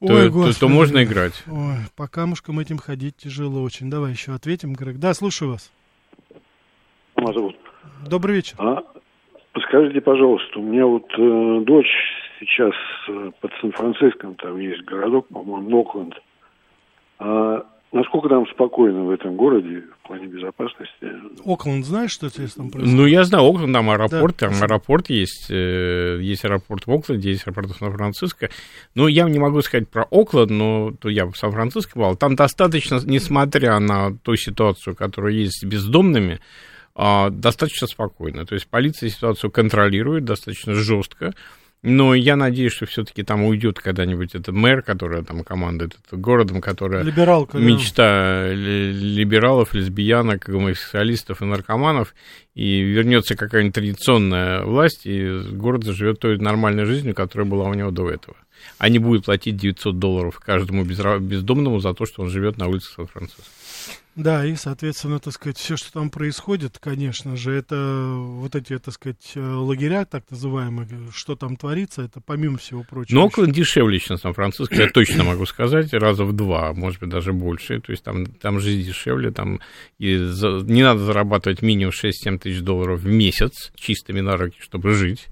то, 0.00 0.14
Ой, 0.14 0.30
то, 0.30 0.58
то 0.58 0.68
можно 0.68 1.04
играть. 1.04 1.34
Ой, 1.46 1.76
по 1.94 2.08
камушкам 2.08 2.58
этим 2.58 2.78
ходить 2.78 3.18
тяжело 3.18 3.62
очень. 3.62 3.90
Давай 3.90 4.12
еще 4.12 4.32
ответим, 4.32 4.72
Грег. 4.72 4.96
Да, 4.96 5.12
слушаю 5.12 5.52
вас. 5.52 5.70
Меня 7.16 7.32
зовут 7.34 7.59
Добрый 8.06 8.36
вечер. 8.36 8.54
А, 8.58 8.82
подскажите, 9.52 10.00
пожалуйста, 10.00 10.58
у 10.58 10.62
меня 10.62 10.86
вот 10.86 11.06
э, 11.18 11.60
дочь 11.64 11.86
сейчас 12.38 12.74
э, 13.08 13.30
под 13.40 13.50
Сан-Франциском, 13.60 14.34
там 14.36 14.58
есть 14.58 14.82
городок, 14.84 15.28
по-моему, 15.28 15.80
Окленд. 15.80 16.14
А 17.18 17.66
насколько 17.92 18.28
там 18.28 18.46
спокойно 18.48 19.04
в 19.04 19.10
этом 19.10 19.36
городе 19.36 19.82
в 20.02 20.06
плане 20.06 20.26
безопасности? 20.26 21.12
Окленд, 21.44 21.84
знаешь, 21.84 22.12
что 22.12 22.28
здесь 22.28 22.54
там 22.54 22.70
происходит? 22.70 22.96
Ну, 22.98 23.06
я 23.06 23.24
знаю, 23.24 23.44
Окленд, 23.44 23.74
там 23.74 23.90
аэропорт, 23.90 24.36
Да. 24.38 24.48
там 24.48 24.62
аэропорт 24.62 25.10
есть, 25.10 25.50
э, 25.50 26.18
есть 26.20 26.44
аэропорт 26.44 26.86
в 26.86 26.92
Окленде, 26.92 27.30
есть 27.30 27.46
аэропорт 27.46 27.70
в 27.70 27.76
Сан-Франциско. 27.78 28.48
Ну, 28.94 29.06
я 29.08 29.28
не 29.28 29.38
могу 29.38 29.60
сказать 29.60 29.88
про 29.88 30.04
Окленд, 30.10 30.50
но 30.50 30.92
то 30.92 31.08
я 31.08 31.26
в 31.26 31.36
Сан-Франциско 31.36 31.92
бывал. 31.98 32.16
Там 32.16 32.36
достаточно, 32.36 32.98
несмотря 33.04 33.78
на 33.78 34.16
ту 34.16 34.36
ситуацию, 34.36 34.96
которая 34.96 35.34
есть 35.34 35.60
с 35.60 35.64
бездомными, 35.64 36.40
достаточно 37.30 37.86
спокойно. 37.86 38.44
То 38.44 38.54
есть 38.54 38.66
полиция 38.66 39.08
ситуацию 39.08 39.50
контролирует 39.50 40.24
достаточно 40.24 40.74
жестко. 40.74 41.32
Но 41.82 42.14
я 42.14 42.36
надеюсь, 42.36 42.74
что 42.74 42.84
все-таки 42.84 43.22
там 43.22 43.42
уйдет 43.42 43.80
когда-нибудь 43.80 44.34
этот 44.34 44.54
мэр, 44.54 44.82
который 44.82 45.24
там 45.24 45.42
командует 45.44 45.96
этим 46.06 46.20
городом, 46.20 46.60
которая 46.60 47.02
Либералка. 47.02 47.56
да. 47.56 47.64
мечта 47.64 48.52
ли- 48.52 48.92
либералов, 48.92 49.72
лесбиянок, 49.72 50.44
гомосексуалистов 50.44 51.40
и 51.40 51.46
наркоманов, 51.46 52.14
и 52.54 52.82
вернется 52.82 53.34
какая-нибудь 53.34 53.74
традиционная 53.74 54.62
власть, 54.62 55.06
и 55.06 55.40
город 55.52 55.84
заживет 55.84 56.20
той 56.20 56.36
нормальной 56.36 56.84
жизнью, 56.84 57.14
которая 57.14 57.48
была 57.48 57.64
у 57.64 57.72
него 57.72 57.90
до 57.90 58.10
этого. 58.10 58.36
А 58.76 58.90
не 58.90 58.98
будет 58.98 59.24
платить 59.24 59.56
900 59.56 59.98
долларов 59.98 60.38
каждому 60.38 60.84
бездомному 60.84 61.80
за 61.80 61.94
то, 61.94 62.04
что 62.04 62.20
он 62.20 62.28
живет 62.28 62.58
на 62.58 62.68
улице 62.68 62.92
Сан-Франциско. 62.94 63.42
Да, 64.22 64.44
и, 64.44 64.54
соответственно, 64.54 65.18
так 65.18 65.32
сказать, 65.32 65.56
все, 65.56 65.78
что 65.78 65.92
там 65.92 66.10
происходит, 66.10 66.78
конечно 66.78 67.36
же, 67.36 67.52
это 67.52 68.14
вот 68.16 68.54
эти, 68.54 68.78
так 68.78 68.92
сказать, 68.92 69.32
э, 69.34 69.40
лагеря, 69.40 70.04
так 70.04 70.24
называемые, 70.30 70.88
что 71.14 71.36
там 71.36 71.56
творится, 71.56 72.02
это 72.02 72.20
помимо 72.20 72.58
всего 72.58 72.84
прочего. 72.84 73.16
Но 73.16 73.26
Окленд 73.26 73.54
дешевле, 73.54 73.98
чем 73.98 74.18
Сан-Франциско, 74.18 74.74
я 74.74 74.90
точно 74.90 75.24
могу 75.24 75.46
сказать, 75.46 75.94
раза 75.94 76.24
в 76.26 76.34
два, 76.34 76.74
может 76.74 77.00
быть, 77.00 77.08
даже 77.08 77.32
больше. 77.32 77.80
То 77.80 77.92
есть 77.92 78.04
там, 78.04 78.26
там 78.26 78.60
жизнь 78.60 78.86
дешевле, 78.86 79.30
там 79.30 79.60
и 79.98 80.16
за- 80.18 80.60
не 80.64 80.82
надо 80.82 81.00
зарабатывать 81.00 81.62
минимум 81.62 81.92
6-7 81.92 82.38
тысяч 82.38 82.60
долларов 82.60 83.00
в 83.00 83.06
месяц 83.06 83.72
чистыми 83.74 84.20
на 84.20 84.36
руки, 84.36 84.58
чтобы 84.60 84.92
жить. 84.92 85.28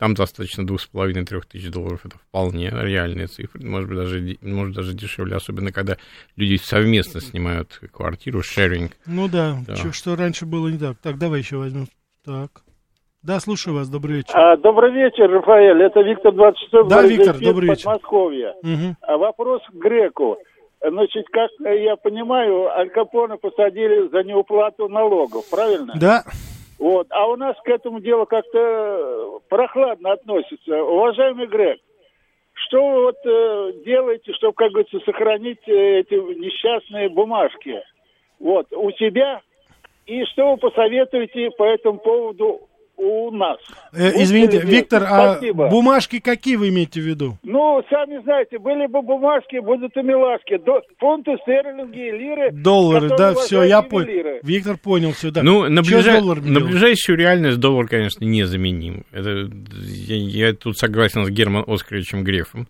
Там 0.00 0.14
достаточно 0.14 0.62
2,5-3 0.62 1.42
тысяч 1.46 1.70
долларов, 1.70 2.00
это 2.06 2.16
вполне 2.16 2.70
реальные 2.70 3.26
цифры, 3.26 3.62
может 3.62 3.86
быть, 3.90 3.98
даже, 3.98 4.38
может, 4.40 4.74
даже 4.74 4.94
дешевле, 4.94 5.36
особенно 5.36 5.72
когда 5.72 5.98
люди 6.36 6.56
совместно 6.56 7.20
снимают 7.20 7.78
квартиру, 7.92 8.42
шеринг. 8.42 8.92
Ну 9.04 9.28
да, 9.28 9.58
Да. 9.68 9.74
чё- 9.76 9.92
что 9.92 10.16
раньше 10.16 10.46
было 10.46 10.68
не 10.68 10.78
так. 10.78 10.96
Так, 11.02 11.18
давай 11.18 11.40
еще 11.40 11.58
возьмем. 11.58 11.86
Так. 12.24 12.62
Да, 13.22 13.40
слушаю 13.40 13.74
вас, 13.76 13.90
добрый 13.90 14.16
вечер. 14.16 14.32
А, 14.34 14.56
добрый 14.56 14.90
вечер, 14.90 15.30
Рафаэль. 15.30 15.82
Это 15.82 16.00
Виктор 16.00 16.32
26 16.32 16.88
Да, 16.88 17.02
Виктор, 17.02 17.38
добрый 17.38 17.68
вечер. 17.68 17.84
Подмосковье. 17.84 18.54
Мгм. 18.62 18.96
А 19.02 19.18
вопрос 19.18 19.60
к 19.70 19.74
Греку. 19.74 20.38
Значит, 20.82 21.26
как 21.30 21.50
я 21.60 21.96
понимаю, 21.96 22.68
Аль 22.70 22.88
Капоне 22.88 23.36
посадили 23.36 24.08
за 24.08 24.22
неуплату 24.22 24.88
налогов, 24.88 25.44
правильно? 25.50 25.92
Да, 26.00 26.24
Вот. 26.80 27.08
А 27.10 27.26
у 27.26 27.36
нас 27.36 27.54
к 27.62 27.68
этому 27.68 28.00
делу 28.00 28.24
как-то 28.24 29.40
прохладно 29.50 30.12
относятся. 30.12 30.82
Уважаемый 30.82 31.46
Грек, 31.46 31.78
что 32.54 32.88
вы 32.88 33.02
вот 33.02 33.18
э, 33.26 33.72
делаете, 33.84 34.32
чтобы, 34.32 34.54
как 34.54 34.72
говорится, 34.72 34.98
сохранить 35.00 35.60
э, 35.68 36.00
эти 36.00 36.14
несчастные 36.14 37.10
бумажки? 37.10 37.82
Вот, 38.38 38.66
у 38.72 38.90
себя? 38.92 39.42
И 40.06 40.24
что 40.24 40.52
вы 40.52 40.56
посоветуете 40.56 41.50
по 41.50 41.64
этому 41.64 41.98
поводу 41.98 42.62
у 43.00 43.30
нас? 43.30 43.58
Э, 43.92 44.06
Будьте 44.10 44.22
извините, 44.22 44.56
любезны. 44.58 44.70
Виктор, 44.76 45.02
а 45.08 45.32
Спасибо. 45.34 45.68
бумажки 45.68 46.20
какие 46.20 46.56
вы 46.56 46.68
имеете 46.68 47.00
в 47.00 47.04
виду? 47.04 47.38
Ну, 47.42 47.82
сами 47.90 48.22
знаете, 48.22 48.58
были 48.58 48.86
бы 48.86 49.02
бумажки, 49.02 49.58
будут 49.58 49.96
и 49.96 50.02
милашки. 50.02 50.58
До, 50.58 50.82
фунты, 50.98 51.36
стерлинги, 51.42 51.98
лиры. 51.98 52.50
Доллары, 52.52 53.08
да, 53.16 53.34
все, 53.34 53.62
я 53.62 53.82
понял. 53.82 54.40
Виктор 54.42 54.76
понял 54.76 55.12
все, 55.12 55.30
да. 55.30 55.42
Ну, 55.42 55.68
на, 55.68 55.80
ближай- 55.80 56.20
на 56.20 56.60
ближайшую 56.60 57.18
реальность 57.18 57.58
доллар, 57.58 57.86
конечно, 57.88 58.24
незаменим. 58.24 59.04
Это, 59.12 59.48
я, 59.82 60.16
я 60.48 60.52
тут 60.52 60.78
согласен 60.78 61.24
с 61.24 61.30
Герман 61.30 61.64
Оскаровичем 61.66 62.24
Грефом, 62.24 62.68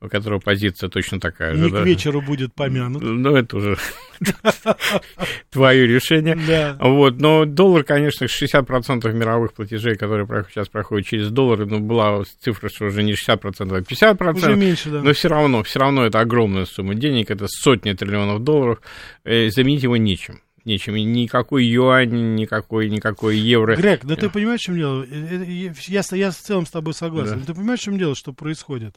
у 0.00 0.08
которого 0.08 0.38
позиция 0.38 0.88
точно 0.88 1.18
такая 1.18 1.54
же. 1.54 1.64
Не 1.64 1.70
да. 1.70 1.82
к 1.82 1.86
вечеру 1.86 2.20
будет 2.22 2.54
помянут. 2.54 3.02
Ну, 3.02 3.34
это 3.34 3.56
уже 3.56 3.76
твое 5.50 5.86
решение. 5.86 6.36
Да. 6.46 6.76
Вот, 6.80 7.20
но 7.20 7.44
доллар, 7.44 7.84
конечно, 7.84 8.24
60% 8.24 9.12
мировых 9.12 9.54
платежей, 9.54 9.96
которые 9.96 10.26
сейчас 10.50 10.68
проходят 10.68 11.06
через 11.06 11.30
доллары, 11.30 11.66
ну, 11.66 11.80
была 11.80 12.22
цифра, 12.40 12.68
что 12.68 12.86
уже 12.86 13.02
не 13.02 13.12
60%, 13.12 13.76
а 13.76 13.80
50%. 13.80 14.36
Уже 14.36 14.56
меньше, 14.56 14.90
да. 14.90 15.02
Но 15.02 15.12
все 15.12 15.28
равно, 15.28 15.62
все 15.62 15.80
равно 15.80 16.04
это 16.04 16.20
огромная 16.20 16.64
сумма 16.64 16.94
денег, 16.94 17.30
это 17.30 17.46
сотни 17.48 17.92
триллионов 17.92 18.42
долларов, 18.44 18.80
э, 19.24 19.50
заменить 19.50 19.82
его 19.82 19.96
нечем. 19.96 20.40
Нечем, 20.64 20.96
и 20.96 21.02
никакой 21.02 21.64
юань, 21.64 22.34
никакой, 22.34 22.90
никакой 22.90 23.38
евро. 23.38 23.74
Грег, 23.74 24.04
да 24.04 24.16
ты 24.16 24.28
понимаешь, 24.28 24.60
в 24.60 24.64
чем 24.64 24.76
дело? 24.76 25.02
Э, 25.02 25.44
э, 25.44 25.72
Я, 25.86 26.02
с- 26.02 26.14
я 26.14 26.30
в 26.30 26.36
целом 26.36 26.66
с 26.66 26.70
тобой 26.70 26.92
согласен. 26.94 27.40
Да. 27.40 27.46
Ты 27.46 27.54
понимаешь, 27.54 27.80
в 27.80 27.84
чем 27.84 27.96
дело, 27.96 28.14
что 28.14 28.32
происходит? 28.32 28.94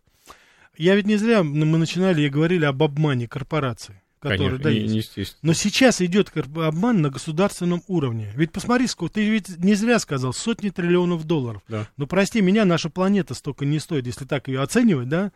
Я 0.78 0.96
ведь 0.96 1.06
не 1.06 1.18
зря, 1.18 1.44
мы 1.44 1.78
начинали 1.78 2.22
и 2.24 2.30
говорили 2.30 2.66
об 2.66 2.82
обмане 2.82 3.28
корпораций, 3.28 3.96
которые 4.20 4.50
Конечно, 4.50 4.64
да, 4.64 4.72
не- 4.72 4.80
есть. 4.80 4.96
естественно. 4.96 5.40
Но 5.44 5.54
сейчас 5.54 6.02
идет 6.02 6.32
обман 6.56 7.02
на 7.02 7.10
государственном 7.10 7.84
уровне. 7.88 8.32
Ведь 8.36 8.52
посмотри, 8.52 8.88
сколько, 8.88 9.16
ты 9.16 9.30
ведь 9.30 9.58
не 9.58 9.76
зря 9.76 10.00
сказал, 10.00 10.34
сотни 10.34 10.70
триллионов 10.70 11.26
долларов. 11.26 11.62
Да. 11.68 11.88
Ну, 11.98 12.08
прости 12.08 12.42
меня, 12.42 12.66
наша 12.66 12.90
планета 12.90 13.34
столько 13.34 13.66
не 13.66 13.80
стоит, 13.80 14.06
если 14.08 14.26
так 14.26 14.48
ее 14.48 14.62
оценивать, 14.62 15.10
да? 15.10 15.32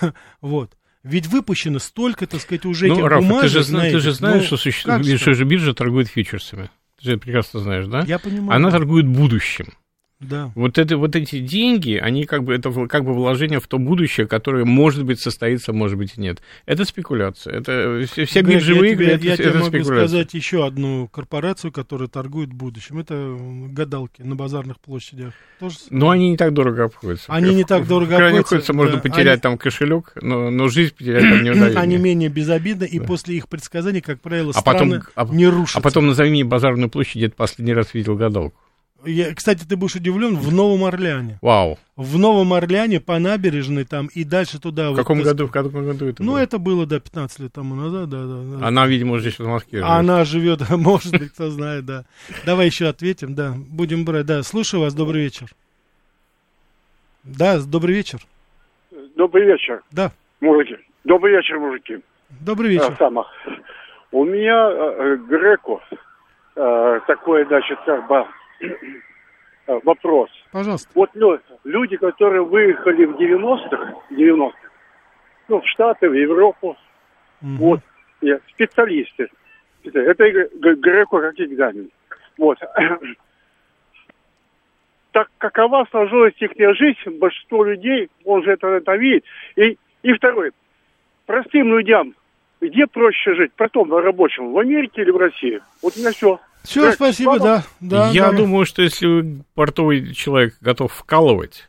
Вот. 0.40 0.76
Ведь 1.02 1.26
выпущено 1.28 1.78
столько, 1.78 2.26
так 2.26 2.40
сказать, 2.40 2.64
уже 2.64 2.86
этих 2.86 2.98
Ну, 2.98 3.06
Рафа, 3.06 3.22
ты 3.22 3.28
бумажек, 3.28 3.50
же, 3.52 3.62
зна- 3.62 3.80
ты 3.82 3.90
знаете. 3.90 3.98
же 4.00 4.12
знаешь, 4.12 4.40
Ну, 4.40 4.46
что, 4.46 4.56
существует, 4.56 5.06
что? 5.06 5.18
что 5.18 5.34
же 5.34 5.44
биржа 5.44 5.72
торгует 5.72 6.08
фьючерсами. 6.08 6.70
Ты 6.98 7.04
же 7.04 7.10
это 7.12 7.20
прекрасно 7.20 7.60
знаешь, 7.60 7.86
да? 7.86 8.00
Я 8.06 8.18
понимаю. 8.18 8.56
Она 8.56 8.70
торгует 8.72 9.06
будущим. 9.06 9.66
Да. 10.18 10.50
Вот, 10.54 10.78
это, 10.78 10.96
вот 10.96 11.14
эти 11.14 11.40
деньги, 11.40 11.96
они 11.96 12.24
как 12.24 12.42
бы, 12.42 12.54
это 12.54 12.72
как 12.86 13.04
бы 13.04 13.12
вложение 13.12 13.60
в 13.60 13.66
то 13.66 13.78
будущее, 13.78 14.26
которое, 14.26 14.64
может 14.64 15.04
быть, 15.04 15.20
состоится, 15.20 15.74
может 15.74 15.98
быть, 15.98 16.14
и 16.16 16.20
нет. 16.20 16.40
Это 16.64 16.86
спекуляция. 16.86 17.52
Это 17.58 18.02
все, 18.10 18.24
все 18.24 18.40
Грег, 18.40 18.56
биржевые 18.56 18.88
я 18.88 18.92
игры, 18.94 19.04
тебе, 19.04 19.14
это, 19.14 19.24
я 19.26 19.34
это 19.34 19.42
тебе 19.42 19.52
могу 19.52 19.66
спекуляция. 19.66 20.08
сказать 20.08 20.34
еще 20.34 20.66
одну 20.66 21.06
корпорацию, 21.08 21.70
которая 21.70 22.08
торгует 22.08 22.50
будущим. 22.50 22.98
Это 22.98 23.36
гадалки 23.68 24.22
на 24.22 24.36
базарных 24.36 24.80
площадях. 24.80 25.34
Тоже 25.60 25.76
Но 25.90 26.08
они 26.08 26.30
не 26.30 26.38
так 26.38 26.54
дорого 26.54 26.84
обходятся. 26.84 27.30
Они 27.30 27.54
не 27.54 27.64
так 27.64 27.86
дорого 27.86 28.16
крайнем 28.16 28.40
обходятся, 28.40 28.72
обходится, 28.72 28.72
можно 28.72 28.94
да. 28.96 29.00
потерять 29.02 29.34
Они- 29.34 29.40
там 29.42 29.58
кошелек, 29.58 30.12
но, 30.22 30.50
но 30.50 30.68
жизнь 30.68 30.94
потерять 30.96 31.24
там 31.24 31.42
не 31.42 31.50
удается. 31.52 31.78
Они 31.80 31.98
менее 31.98 32.30
безобидны, 32.30 32.84
и 32.84 33.00
после 33.00 33.36
их 33.36 33.48
предсказаний, 33.48 34.00
как 34.00 34.22
правило, 34.22 34.52
А 34.54 34.62
потом, 34.62 34.88
страны 34.88 35.04
а, 35.14 35.26
не 35.30 35.46
рушатся. 35.46 35.78
а 35.78 35.82
потом 35.82 36.06
назови 36.06 36.30
мне 36.30 36.44
базарную 36.44 36.88
площадь, 36.88 37.16
где 37.16 37.28
ты 37.28 37.34
последний 37.34 37.74
раз 37.74 37.92
видел 37.92 38.16
гадалку. 38.16 38.58
Я, 39.06 39.32
кстати, 39.34 39.64
ты 39.64 39.76
будешь 39.76 39.94
удивлен, 39.94 40.36
в 40.36 40.52
Новом 40.52 40.84
Орлеане. 40.84 41.38
Вау. 41.40 41.78
В 41.94 42.18
Новом 42.18 42.52
Орлеане 42.52 42.98
по 43.00 43.18
набережной 43.18 43.84
там 43.84 44.08
и 44.08 44.24
дальше 44.24 44.60
туда. 44.60 44.88
В 44.88 44.90
вот, 44.90 44.96
каком 44.96 45.18
так 45.18 45.26
году, 45.28 45.46
в 45.46 45.50
каком 45.52 45.84
году 45.86 46.06
это 46.08 46.22
Ну, 46.24 46.32
было? 46.32 46.38
это 46.38 46.58
было, 46.58 46.86
да, 46.86 46.98
15 46.98 47.38
лет 47.38 47.52
тому 47.52 47.76
назад, 47.76 48.08
да, 48.10 48.24
да. 48.26 48.58
да. 48.58 48.66
Она, 48.66 48.86
видимо, 48.86 49.18
здесь 49.20 49.38
в 49.38 49.46
Москве. 49.46 49.78
живет. 49.78 49.90
Она 49.90 50.24
живет, 50.24 50.68
может 50.70 51.12
быть, 51.12 51.32
кто 51.32 51.50
знает, 51.50 51.84
да. 51.86 52.04
Давай 52.44 52.66
еще 52.66 52.88
ответим, 52.88 53.34
да. 53.34 53.54
Будем 53.56 54.04
брать, 54.04 54.26
да. 54.26 54.42
Слушаю 54.42 54.80
вас, 54.80 54.92
добрый 54.92 55.22
вечер. 55.22 55.46
Да, 57.24 57.58
добрый 57.60 57.94
вечер. 57.94 58.18
Добрый 59.16 59.46
вечер, 59.46 59.82
Да, 59.92 60.12
мужики. 60.40 60.76
Добрый 61.04 61.36
вечер, 61.36 61.58
мужики. 61.58 61.98
добрый 62.40 62.70
вечер. 62.70 62.92
А, 62.92 62.96
Сама. 62.98 63.26
У 64.12 64.24
меня 64.24 64.70
э, 64.70 64.94
э, 64.98 65.16
Греку 65.28 65.80
э, 66.56 67.00
такой, 67.06 67.44
значит, 67.46 67.78
как 67.86 68.06
бы 68.08 68.24
вопрос. 69.66 70.30
Пожалуйста. 70.52 70.88
Вот 70.94 71.10
лю- 71.14 71.40
люди, 71.64 71.96
которые 71.96 72.42
выехали 72.44 73.04
в 73.04 73.16
90-х, 73.16 73.94
90-х, 74.10 74.56
ну, 75.48 75.60
в 75.60 75.66
Штаты, 75.66 76.08
в 76.08 76.14
Европу, 76.14 76.76
Мгм. 77.40 77.56
вот, 77.58 77.80
специалисты. 78.50 79.28
Это 79.84 80.24
и 80.24 80.32
Г- 80.32 80.48
Г- 80.54 80.74
Греку 80.76 81.18
как 81.20 81.38
экзамен. 81.38 81.90
Вот. 82.38 82.58
Так 85.12 85.28
какова 85.38 85.86
сложилась 85.90 86.34
их 86.40 86.50
жизнь, 86.76 87.18
большинство 87.18 87.64
людей, 87.64 88.10
он 88.26 88.42
же 88.44 88.50
это, 88.52 88.66
это 88.68 88.96
видит. 88.96 89.24
И, 89.56 89.78
и 90.02 90.12
второй, 90.12 90.50
простым 91.24 91.68
людям, 91.68 92.14
где 92.60 92.86
проще 92.86 93.34
жить, 93.34 93.52
потом 93.56 93.94
рабочим, 93.94 94.52
в 94.52 94.58
Америке 94.58 95.00
или 95.00 95.10
в 95.10 95.16
России? 95.16 95.62
Вот 95.82 95.96
у 95.96 96.00
меня 96.00 96.10
все. 96.10 96.38
Все, 96.66 96.82
Грег, 96.82 96.94
спасибо, 96.94 97.38
да. 97.38 97.64
да 97.80 98.10
Я 98.10 98.30
да. 98.30 98.36
думаю, 98.36 98.66
что 98.66 98.82
если 98.82 99.06
вы, 99.06 99.44
портовый 99.54 100.14
человек 100.14 100.56
готов 100.60 100.92
вкалывать 100.92 101.68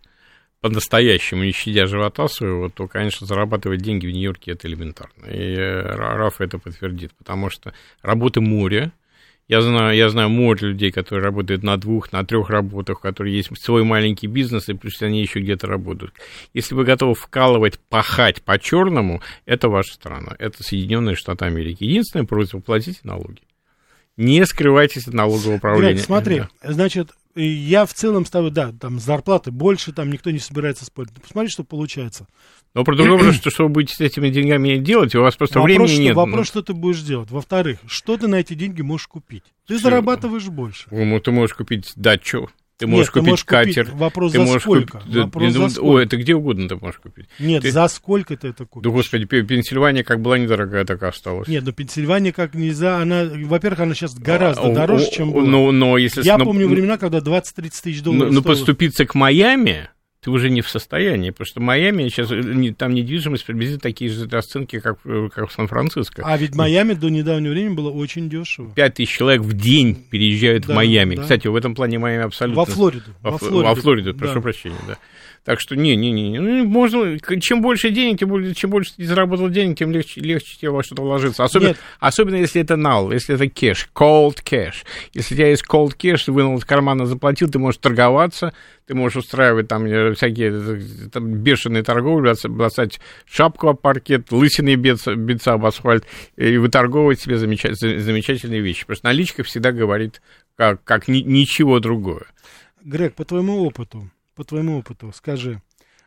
по-настоящему, 0.61 1.43
не 1.43 1.51
щадя 1.51 1.85
живота 1.85 2.27
своего, 2.27 2.69
то, 2.69 2.87
конечно, 2.87 3.27
зарабатывать 3.27 3.81
деньги 3.81 4.07
в 4.07 4.11
Нью-Йорке 4.11 4.51
это 4.51 4.67
элементарно. 4.67 5.25
И 5.27 5.53
э, 5.53 5.95
Ра- 5.95 6.15
Раф 6.17 6.41
это 6.41 6.57
подтвердит, 6.57 7.11
потому 7.17 7.49
что 7.49 7.73
работы 8.01 8.41
море, 8.41 8.91
Я 9.47 9.61
знаю, 9.61 9.95
я 9.95 10.09
знаю 10.09 10.29
море 10.29 10.69
людей, 10.69 10.91
которые 10.91 11.23
работают 11.23 11.63
на 11.63 11.77
двух, 11.77 12.11
на 12.11 12.25
трех 12.25 12.49
работах, 12.49 12.97
у 12.97 13.01
которых 13.01 13.31
есть 13.31 13.49
свой 13.63 13.83
маленький 13.83 14.27
бизнес, 14.27 14.67
и 14.67 14.73
плюс 14.73 15.01
они 15.01 15.21
еще 15.21 15.39
где-то 15.39 15.67
работают. 15.67 16.13
Если 16.53 16.75
вы 16.75 16.83
готовы 16.83 17.13
вкалывать, 17.13 17.79
пахать 17.89 18.41
по-черному, 18.41 19.21
это 19.45 19.69
ваша 19.69 19.93
страна, 19.93 20.35
это 20.39 20.63
Соединенные 20.63 21.15
Штаты 21.15 21.45
Америки. 21.45 21.85
Единственное 21.85 22.25
просьба, 22.25 22.59
платите 22.59 22.99
налоги. 23.03 23.39
Не 24.17 24.45
скрывайтесь 24.45 25.07
от 25.07 25.13
налогового 25.13 25.57
управления. 25.57 25.93
Грег, 25.93 26.05
смотри, 26.05 26.43
значит, 26.63 27.11
я 27.35 27.85
в 27.85 27.93
целом 27.93 28.25
ставлю, 28.25 28.49
да, 28.49 28.73
там 28.79 28.99
зарплаты 28.99 29.51
больше, 29.51 29.93
там 29.93 30.09
никто 30.09 30.31
не 30.31 30.39
собирается 30.39 30.85
спорить. 30.85 31.11
Посмотри, 31.21 31.49
что 31.49 31.63
получается. 31.63 32.27
Но 32.73 32.83
по-другому, 32.83 33.31
что, 33.31 33.49
что 33.49 33.63
вы 33.63 33.69
будете 33.69 33.95
с 33.95 34.01
этими 34.01 34.29
деньгами 34.29 34.77
делать, 34.77 35.13
у 35.15 35.21
вас 35.21 35.35
просто 35.35 35.59
вопрос, 35.59 35.77
времени 35.77 35.93
что, 35.93 36.01
нет. 36.01 36.15
Вопрос, 36.15 36.47
что 36.47 36.61
ты 36.63 36.73
будешь 36.73 37.01
делать. 37.01 37.29
Во-вторых, 37.29 37.79
что 37.87 38.17
ты 38.17 38.27
на 38.27 38.35
эти 38.35 38.55
деньги 38.55 38.81
можешь 38.81 39.07
купить? 39.07 39.43
Ты 39.67 39.77
зарабатываешь 39.77 40.47
больше. 40.47 40.87
Ну, 40.91 41.19
ты 41.19 41.31
можешь 41.31 41.55
купить 41.55 41.93
дачу, 41.95 42.49
ты 42.77 42.85
можешь 42.85 43.07
Нет, 43.07 43.13
купить 43.13 43.25
ты 43.25 43.29
можешь 43.29 43.45
катер. 43.45 43.85
Купить, 43.85 43.99
вопрос 43.99 44.31
ты 44.31 44.37
за 44.37 44.43
можешь 44.43 44.61
сколько? 44.61 44.99
Купить, 44.99 45.15
вопрос 45.15 45.53
за 45.53 45.69
сколько? 45.69 45.87
О, 45.87 45.99
это 45.99 46.17
где 46.17 46.35
угодно 46.35 46.69
ты 46.69 46.75
можешь 46.75 46.99
купить. 46.99 47.25
Нет, 47.39 47.63
ты... 47.63 47.71
за 47.71 47.87
сколько 47.87 48.37
ты 48.37 48.49
это 48.49 48.65
купишь? 48.65 48.83
Да, 48.83 48.95
господи, 48.95 49.25
Пенсильвания 49.25 50.03
как 50.03 50.21
была 50.21 50.37
недорогая, 50.37 50.85
так 50.85 51.01
и 51.01 51.05
осталась. 51.07 51.47
Нет, 51.47 51.63
но 51.63 51.71
Пенсильвания 51.71 52.31
как 52.31 52.53
нельзя, 52.53 52.97
она, 52.97 53.23
во-первых, 53.25 53.79
она 53.79 53.95
сейчас 53.95 54.13
гораздо 54.13 54.67
а, 54.67 54.73
дороже, 54.73 55.05
о, 55.05 55.11
чем 55.11 55.31
была. 55.31 55.45
Но, 55.45 55.71
но, 55.71 55.97
если, 55.97 56.23
Я 56.23 56.37
но, 56.37 56.45
помню 56.45 56.67
времена, 56.67 56.97
когда 56.97 57.17
20-30 57.17 57.53
тысяч 57.81 58.01
долларов 58.03 58.31
Но, 58.31 58.35
но 58.35 58.41
поступиться 58.43 59.05
к 59.05 59.15
Майами 59.15 59.89
ты 60.27 60.31
уже 60.31 60.49
не 60.49 60.59
в 60.59 60.67
состоянии, 60.69 61.29
потому 61.29 61.45
что 61.45 61.61
Майами 61.61 62.09
сейчас, 62.09 62.27
там 62.77 62.93
недвижимость 62.93 63.45
приблизительно 63.45 63.79
такие 63.79 64.11
же 64.11 64.27
расценки, 64.27 64.81
как, 64.81 64.99
как 65.01 65.49
в 65.49 65.53
Сан-Франциско. 65.53 66.21
А 66.25 66.35
ведь 66.35 66.53
Майами 66.53 66.95
до 66.95 67.07
недавнего 67.07 67.53
времени 67.53 67.75
было 67.75 67.89
очень 67.89 68.29
дешево. 68.29 68.73
Пять 68.75 68.95
тысяч 68.95 69.15
человек 69.15 69.41
в 69.41 69.53
день 69.53 69.95
переезжают 69.95 70.65
да, 70.65 70.73
в 70.73 70.75
Майами. 70.75 71.15
Да. 71.15 71.21
Кстати, 71.21 71.47
в 71.47 71.55
этом 71.55 71.75
плане 71.75 71.99
Майами 71.99 72.25
абсолютно... 72.25 72.59
Во 72.59 72.65
Флориду. 72.65 73.05
Во, 73.21 73.31
во 73.31 73.37
Флориду, 73.37 73.63
во 73.63 73.75
Флориду 73.75 74.13
да. 74.13 74.19
прошу 74.19 74.41
прощения, 74.41 74.75
да. 74.85 74.97
Так 75.43 75.59
что 75.59 75.75
не-не-не, 75.75 76.39
ну, 76.39 76.65
можно, 76.65 77.17
чем 77.39 77.61
больше 77.61 77.89
денег, 77.89 78.19
тем, 78.19 78.29
больше, 78.29 78.53
чем 78.53 78.69
больше 78.69 78.93
ты 78.95 79.05
заработал 79.05 79.49
денег, 79.49 79.77
тем 79.77 79.91
легче, 79.91 80.19
легче 80.19 80.57
тебе 80.57 80.71
во 80.71 80.83
что-то 80.83 81.03
вложиться. 81.03 81.43
Особенно, 81.43 81.75
особенно 81.99 82.35
если 82.35 82.61
это 82.61 82.75
нал, 82.75 83.11
если 83.11 83.35
это 83.35 83.47
кэш, 83.47 83.89
cold 83.95 84.43
cash. 84.43 84.83
Если 85.13 85.35
у 85.35 85.37
тебя 85.37 85.49
есть 85.49 85.63
cold 85.69 85.93
cash, 85.97 86.25
ты 86.25 86.31
вынул 86.31 86.57
из 86.57 86.65
кармана, 86.65 87.05
заплатил, 87.05 87.49
ты 87.49 87.59
можешь 87.59 87.79
торговаться, 87.79 88.53
ты 88.87 88.95
можешь 88.95 89.17
устраивать 89.17 89.67
там 89.67 89.85
всякие 90.15 91.09
там, 91.11 91.33
бешеные 91.33 91.83
торговли, 91.83 92.33
бросать 92.47 92.99
шапку 93.25 93.69
об 93.69 93.79
паркет, 93.79 94.31
лысины 94.31 94.75
биться, 94.75 95.15
биться 95.15 95.53
об 95.53 95.65
асфальт 95.65 96.05
и 96.35 96.57
выторговывать 96.57 97.19
себе 97.19 97.37
замечательные, 97.37 97.99
замечательные 97.99 98.61
вещи. 98.61 98.81
Потому 98.81 98.95
что 98.95 99.05
наличка 99.07 99.43
всегда 99.43 99.71
говорит 99.71 100.21
как, 100.55 100.83
как 100.83 101.07
ни, 101.07 101.19
ничего 101.19 101.79
другое. 101.79 102.25
Грег, 102.83 103.15
по 103.15 103.25
твоему 103.25 103.63
опыту, 103.65 104.09
по 104.37 104.43
твоему 104.43 104.77
опыту, 104.77 105.11
скажи, 105.15 105.61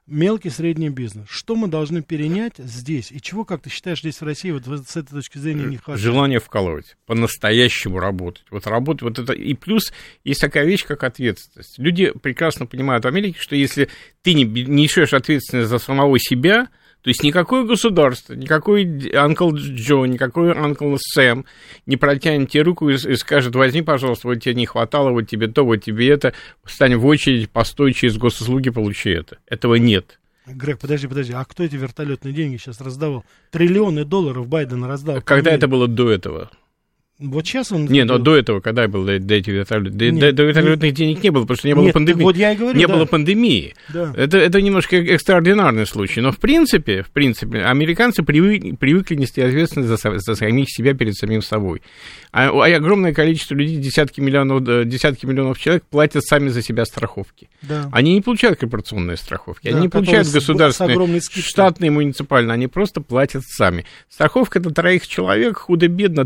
мелкий 0.07 0.51
средний 0.51 0.89
бизнес, 0.89 1.28
что 1.28 1.57
мы 1.57 1.66
должны 1.66 2.01
перенять 2.01 2.55
здесь? 2.59 3.11
И 3.11 3.20
чего, 3.20 3.45
как 3.45 3.62
ты 3.62 3.70
считаешь, 3.70 3.99
здесь 3.99 4.20
в 4.20 4.24
России 4.24 4.53
вот 4.53 4.64
с 4.64 4.97
этой 4.97 5.11
точки 5.11 5.39
зрения 5.39 5.64
не 5.64 5.76
хватает? 5.76 6.01
Желание 6.01 6.39
вкалывать, 6.39 6.97
по-настоящему 7.07 7.99
работать. 7.99 8.45
Вот 8.51 8.68
работать, 8.68 9.03
вот 9.03 9.18
это. 9.18 9.33
И 9.33 9.55
плюс 9.55 9.93
есть 10.22 10.41
такая 10.41 10.64
вещь, 10.64 10.85
как 10.85 11.03
ответственность. 11.03 11.76
Люди 11.78 12.12
прекрасно 12.12 12.66
понимают 12.66 13.05
в 13.05 13.09
Америке, 13.09 13.39
что 13.41 13.57
если 13.57 13.89
ты 14.22 14.35
не 14.35 14.45
несешь 14.45 15.12
ответственность 15.12 15.68
за 15.68 15.78
самого 15.78 16.18
себя, 16.20 16.68
то 17.03 17.09
есть 17.09 17.22
никакое 17.22 17.64
государство, 17.64 18.34
никакой 18.34 18.84
Uncle 18.84 19.53
Джо, 19.53 20.05
никакой 20.05 20.53
Uncle 20.53 20.96
Сэм 20.98 21.46
не 21.86 21.96
протянет 21.96 22.51
тебе 22.51 22.62
руку 22.62 22.90
и, 22.90 22.94
и 22.94 23.16
скажет, 23.16 23.55
возьми, 23.55 23.80
пожалуйста, 23.80 24.28
вот 24.28 24.36
тебе 24.36 24.55
не 24.55 24.66
хватало, 24.66 25.11
вот 25.11 25.22
тебе 25.22 25.48
то, 25.48 25.64
вот 25.64 25.76
тебе 25.76 26.11
это, 26.11 26.34
встань 26.62 26.96
в 26.96 27.07
очередь, 27.07 27.51
постой 27.51 27.94
через 27.94 28.18
госуслуги, 28.18 28.68
получи 28.68 29.11
это. 29.11 29.38
Этого 29.46 29.76
нет. 29.76 30.20
Грег, 30.46 30.78
подожди, 30.78 31.07
подожди, 31.07 31.32
а 31.32 31.44
кто 31.44 31.62
эти 31.62 31.76
вертолетные 31.76 32.34
деньги 32.34 32.57
сейчас 32.57 32.80
раздавал? 32.80 33.24
Триллионы 33.51 34.05
долларов 34.05 34.46
Байден 34.48 34.84
раздал. 34.84 35.22
Когда 35.22 35.53
это 35.53 35.68
было 35.68 35.86
до 35.86 36.11
этого? 36.11 36.51
Вот 37.20 37.46
сейчас 37.46 37.70
он... 37.70 37.84
Не, 37.84 38.04
но 38.04 38.16
до 38.16 38.34
этого, 38.34 38.60
когда 38.60 38.88
был 38.88 39.04
до, 39.04 39.18
до 39.18 39.34
этих 39.34 39.52
вертолетных, 39.52 40.18
до, 40.18 40.32
до 40.32 40.42
вертолетных 40.42 40.94
денег 40.94 41.22
не 41.22 41.28
было, 41.28 41.42
потому 41.42 41.58
что 41.58 41.68
не 41.68 41.74
было 41.74 41.84
Нет, 41.84 41.92
пандемии. 41.92 42.22
Вот 42.22 42.36
я 42.36 42.52
и 42.52 42.56
говорю, 42.56 42.78
не 42.78 42.86
да. 42.86 42.94
было 42.94 43.04
пандемии. 43.04 43.74
Да. 43.92 44.14
Это, 44.16 44.38
это 44.38 44.62
немножко 44.62 44.96
экстраординарный 44.96 45.86
случай. 45.86 46.22
Но 46.22 46.32
в 46.32 46.38
принципе, 46.38 47.02
в 47.02 47.10
принципе, 47.10 47.58
американцы 47.58 48.22
привыкли, 48.22 48.72
привыкли 48.72 49.16
нести 49.16 49.42
ответственность 49.42 50.02
за, 50.02 50.18
за 50.18 50.34
самих 50.34 50.70
себя 50.70 50.94
перед 50.94 51.14
самим 51.14 51.42
собой. 51.42 51.82
А, 52.32 52.48
а 52.48 52.76
огромное 52.76 53.12
количество 53.12 53.54
людей, 53.54 53.76
десятки 53.76 54.20
миллионов, 54.20 54.88
десятки 54.88 55.26
миллионов 55.26 55.58
человек 55.58 55.84
платят 55.84 56.24
сами 56.24 56.48
за 56.48 56.62
себя 56.62 56.86
страховки. 56.86 57.50
Да. 57.60 57.90
Они 57.92 58.14
не 58.14 58.22
получают 58.22 58.58
корпорационные 58.58 59.18
страховки, 59.18 59.68
Да, 59.68 59.76
они 59.76 59.82
не 59.82 59.88
получают 59.90 60.26
с- 60.26 60.32
государственные, 60.32 61.20
с 61.20 61.28
штатные, 61.28 61.90
муниципальные, 61.90 62.54
они 62.54 62.66
просто 62.66 63.02
платят 63.02 63.42
сами. 63.44 63.84
Страховка 64.08 64.58
на 64.60 64.70
троих 64.70 65.06
человек 65.06 65.58
худо-бедно 65.58 66.24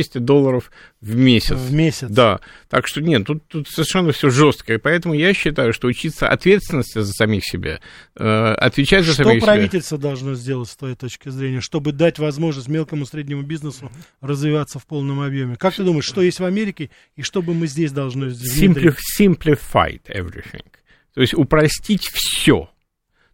1000-1200 0.00 0.20
долларов 0.20 0.70
в 1.00 1.16
месяц. 1.16 1.56
В 1.56 1.72
месяц. 1.72 2.08
Да, 2.08 2.40
так 2.68 2.86
что 2.86 3.00
нет, 3.00 3.26
тут, 3.26 3.46
тут 3.48 3.68
совершенно 3.68 4.12
все 4.12 4.30
жестко, 4.30 4.74
и 4.74 4.78
поэтому 4.78 5.14
я 5.14 5.32
считаю, 5.34 5.72
что 5.72 5.88
учиться 5.88 6.28
ответственности 6.28 7.00
за 7.00 7.12
самих 7.12 7.44
себя, 7.44 7.80
э, 8.16 8.24
отвечать 8.24 9.04
за 9.04 9.14
Что 9.14 9.24
самих 9.24 9.42
себя. 9.42 9.52
правительство 9.52 9.98
должно 9.98 10.34
сделать, 10.34 10.68
с 10.68 10.76
твоей 10.76 10.96
точки 10.96 11.28
зрения, 11.28 11.60
чтобы 11.60 11.92
дать 11.92 12.18
возможность 12.18 12.68
мелкому 12.68 13.06
среднему 13.06 13.42
бизнесу 13.42 13.90
развиваться 14.20 14.78
в 14.78 14.86
полном 14.86 15.20
объеме? 15.20 15.56
Как 15.56 15.74
ты 15.74 15.84
думаешь, 15.84 16.04
что 16.04 16.22
есть 16.22 16.40
в 16.40 16.44
Америке 16.44 16.90
и 17.16 17.22
что 17.22 17.42
бы 17.42 17.54
мы 17.54 17.66
здесь 17.66 17.92
должны? 17.92 18.26
Simplif- 18.26 18.96
simplified 19.18 20.02
everything. 20.08 20.64
То 21.14 21.20
есть 21.20 21.34
упростить 21.34 22.08
все. 22.12 22.70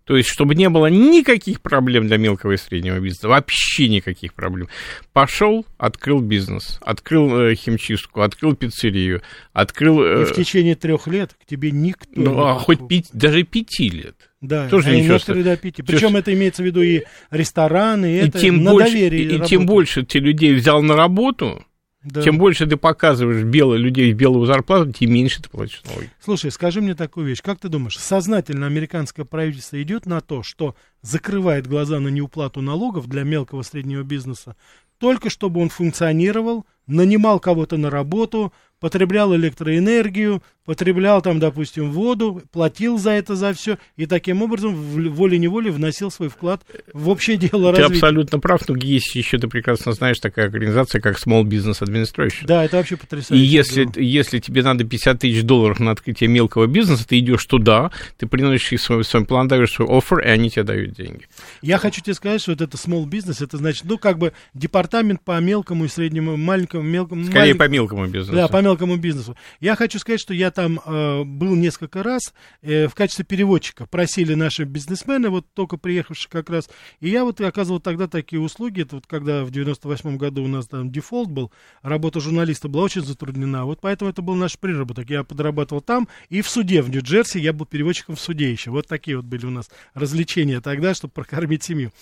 То 0.07 0.17
есть, 0.17 0.29
чтобы 0.29 0.55
не 0.55 0.69
было 0.69 0.87
никаких 0.87 1.61
проблем 1.61 2.07
для 2.07 2.17
мелкого 2.17 2.53
и 2.53 2.57
среднего 2.57 3.01
бизнеса, 3.01 3.29
вообще 3.29 3.89
никаких 3.89 4.35
проблем. 4.35 4.69
Пошел, 5.13 5.67
открыл 5.79 6.21
бизнес, 6.21 6.79
открыл 6.81 7.37
э, 7.41 7.55
химчистку, 7.57 8.21
открыл 8.21 8.55
пиццерию, 8.55 9.23
открыл... 9.53 10.01
И 10.01 10.23
э, 10.23 10.25
в 10.27 10.33
течение 10.33 10.77
трех 10.77 11.09
лет 11.09 11.35
к 11.35 11.45
тебе 11.45 11.73
никто 11.73 12.09
ну, 12.15 12.35
не 12.35 12.41
а 12.41 12.55
хоть 12.55 12.87
пяти, 12.87 13.09
даже 13.13 13.43
пяти 13.43 13.89
лет. 13.89 14.15
Да, 14.41 14.69
тоже 14.69 14.91
а 14.91 14.95
ничего 14.95 15.15
некоторые 15.15 15.45
до 15.45 15.57
пяти. 15.57 15.83
Причем 15.83 16.15
это 16.15 16.33
имеется 16.33 16.63
в 16.63 16.67
виду 16.67 16.83
и 16.83 17.03
рестораны, 17.33 18.07
и, 18.07 18.19
И 18.19 18.29
это 18.29 18.39
тем, 18.39 18.63
на 18.63 18.71
больше, 18.71 18.93
доверии 18.93 19.23
и, 19.23 19.37
и 19.37 19.41
тем 19.41 19.67
больше 19.67 20.05
ты 20.05 20.21
людей 20.21 20.55
взял 20.55 20.83
на 20.83 20.95
работу, 20.95 21.67
Да. 22.07 22.23
тем 22.23 22.39
больше 22.39 22.67
ты 22.67 22.77
показываешь 22.77 23.43
белых 23.43 23.81
людей 23.81 24.13
в 24.13 24.17
белую 24.17 24.47
зарплату, 24.47 24.93
тем 24.93 25.13
меньше 25.13 25.43
ты 25.43 25.51
платишь 25.51 25.83
налоги. 25.87 26.09
Слушай, 26.23 26.53
скажи 26.53 26.81
мне 26.81 26.95
такую 26.95 27.27
вещь. 27.27 27.43
Как 27.43 27.59
ты 27.59 27.69
думаешь, 27.69 27.99
сознательно 27.99 28.67
американское 28.67 29.25
правительство 29.25 29.83
идет 29.83 30.07
на 30.07 30.21
то, 30.21 30.45
что 30.45 30.77
закрывает 31.03 31.67
глаза 31.67 31.99
на 31.99 32.07
неуплату 32.07 32.61
налогов 32.61 33.09
для 33.09 33.25
мелкого 33.25 33.63
среднего 33.63 34.05
бизнеса, 34.05 34.55
только 34.99 35.31
чтобы 35.31 35.61
он 35.61 35.69
функционировал, 35.69 36.65
нанимал 36.87 37.41
кого-то 37.41 37.77
на 37.77 37.91
работу, 37.91 38.53
потреблял 38.81 39.35
электроэнергию, 39.35 40.43
потреблял 40.65 41.23
там, 41.23 41.39
допустим, 41.39 41.93
воду, 41.93 42.43
платил 42.53 42.99
за 42.99 43.11
это, 43.13 43.37
за 43.37 43.53
все, 43.55 43.79
и 43.97 44.05
таким 44.07 44.43
образом 44.43 44.75
волей-неволей 44.75 45.71
вносил 45.71 46.11
свой 46.11 46.29
вклад 46.29 46.63
в 46.93 47.09
общее 47.09 47.37
дело 47.37 47.73
Ты 47.73 47.81
развития. 47.83 47.95
абсолютно 47.95 48.41
прав, 48.41 48.69
но 48.69 48.77
есть 48.77 49.15
еще, 49.15 49.39
ты 49.39 49.47
прекрасно 49.49 49.93
знаешь, 49.93 50.19
такая 50.19 50.47
организация, 50.47 51.01
как 51.01 51.19
Small 51.19 51.45
Business 51.45 51.81
Administration. 51.83 52.47
Да, 52.47 52.65
это 52.65 52.79
вообще 52.79 52.97
И 52.97 52.99
потрясающе. 52.99 53.45
если, 53.45 53.85
дело. 53.85 54.03
если 54.05 54.39
тебе 54.41 54.63
надо 54.65 54.85
50 54.85 55.21
тысяч 55.21 55.43
долларов 55.45 55.79
на 55.79 55.93
открытие 55.93 56.29
мелкого 56.29 56.67
бизнеса, 56.67 57.07
ты 57.07 57.19
идешь 57.21 57.45
туда, 57.47 57.93
ты 58.19 58.27
приносишь 58.27 58.73
их 58.73 58.81
свой, 58.81 59.05
свой 59.05 59.25
план, 59.25 59.47
даешь 59.47 59.73
свой 59.73 59.87
оффер, 59.89 60.19
и 60.19 60.27
они 60.29 60.51
тебе 60.51 60.65
дают 60.65 60.95
деньги. 60.95 61.27
Я 61.63 61.79
хочу 61.79 62.01
тебе 62.03 62.15
сказать, 62.15 62.41
что 62.43 62.51
вот 62.51 62.61
это 62.61 62.77
small 62.77 63.05
business, 63.07 63.43
это 63.43 63.57
значит, 63.57 63.85
ну, 63.85 63.99
как 63.99 64.19
бы 64.19 64.33
департамент 64.53 65.21
по 65.23 65.39
мелкому 65.41 65.85
и 65.85 65.89
среднему, 65.89 66.37
маленькому, 66.37 66.83
мелкому... 66.83 67.25
Скорее 67.25 67.55
малень- 67.55 67.59
по 67.59 67.69
мелкому 67.69 68.07
бизнесу. 68.09 68.33
Да, 68.37 68.49
по 68.49 68.61
мелкому 68.67 68.97
бизнесу. 68.97 69.37
Я 69.61 69.77
хочу 69.77 70.01
сказать, 70.01 70.21
что 70.21 70.35
я 70.35 70.51
там 70.51 70.81
э, 70.85 71.23
был 71.23 71.55
несколько 71.55 72.03
раз 72.03 72.35
э, 72.63 72.89
в 72.89 72.95
качестве 72.95 73.25
переводчика. 73.25 73.87
Просили 73.87 74.35
наши 74.35 74.65
бизнесмены, 74.65 75.29
вот 75.29 75.47
только 75.55 75.77
приехавшие 75.77 76.29
как 76.31 76.51
раз. 76.51 76.69
И 76.99 77.09
я 77.09 77.25
вот 77.25 77.41
оказывал 77.41 77.79
тогда 77.79 78.09
такие 78.09 78.41
услуги. 78.41 78.83
Это 78.83 78.97
вот 78.97 79.07
когда 79.07 79.45
в 79.45 79.53
98 79.53 80.17
году 80.17 80.43
у 80.43 80.49
нас 80.49 80.67
там 80.67 80.91
дефолт 80.91 81.31
был, 81.31 81.53
работа 81.83 82.21
журналиста 82.21 82.69
была 82.69 82.85
очень 82.85 83.05
затруднена. 83.05 83.65
Вот 83.65 83.81
поэтому 83.81 84.11
это 84.11 84.21
был 84.21 84.35
наш 84.35 84.59
приработок. 84.59 85.09
Я 85.11 85.23
подрабатывал 85.23 85.81
там 85.81 86.09
и 86.29 86.43
в 86.43 86.49
суде 86.49 86.83
в 86.83 86.91
Нью-Джерси. 86.91 87.39
Я 87.39 87.53
был 87.53 87.67
переводчиком 87.67 88.17
в 88.17 88.21
суде 88.21 88.51
еще. 88.51 88.73
Вот 88.73 88.89
такие 88.89 89.17
вот 89.17 89.27
были 89.27 89.47
у 89.47 89.51
нас 89.51 89.71
развлечения 89.95 90.61
тогда, 90.61 90.93
чтобы 90.95 91.13
прокормить 91.13 91.63
семью. 91.63 91.93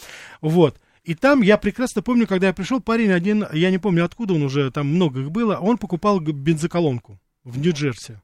Вот. 0.41 0.81
И 1.05 1.15
там 1.15 1.43
я 1.43 1.59
прекрасно 1.59 2.03
помню, 2.03 2.27
когда 2.27 2.47
я 2.47 2.55
пришел, 2.55 2.81
парень 2.81 3.13
один, 3.13 3.47
я 3.53 3.71
не 3.71 3.79
помню 3.79 4.05
откуда 4.05 4.35
он 4.35 4.43
уже, 4.43 4.71
там 4.71 4.89
много 4.89 5.21
их 5.21 5.31
было, 5.31 5.57
он 5.57 5.77
покупал 5.77 6.19
бензоколонку 6.19 7.21
в 7.45 7.59
Нью-Джерси. 7.59 8.21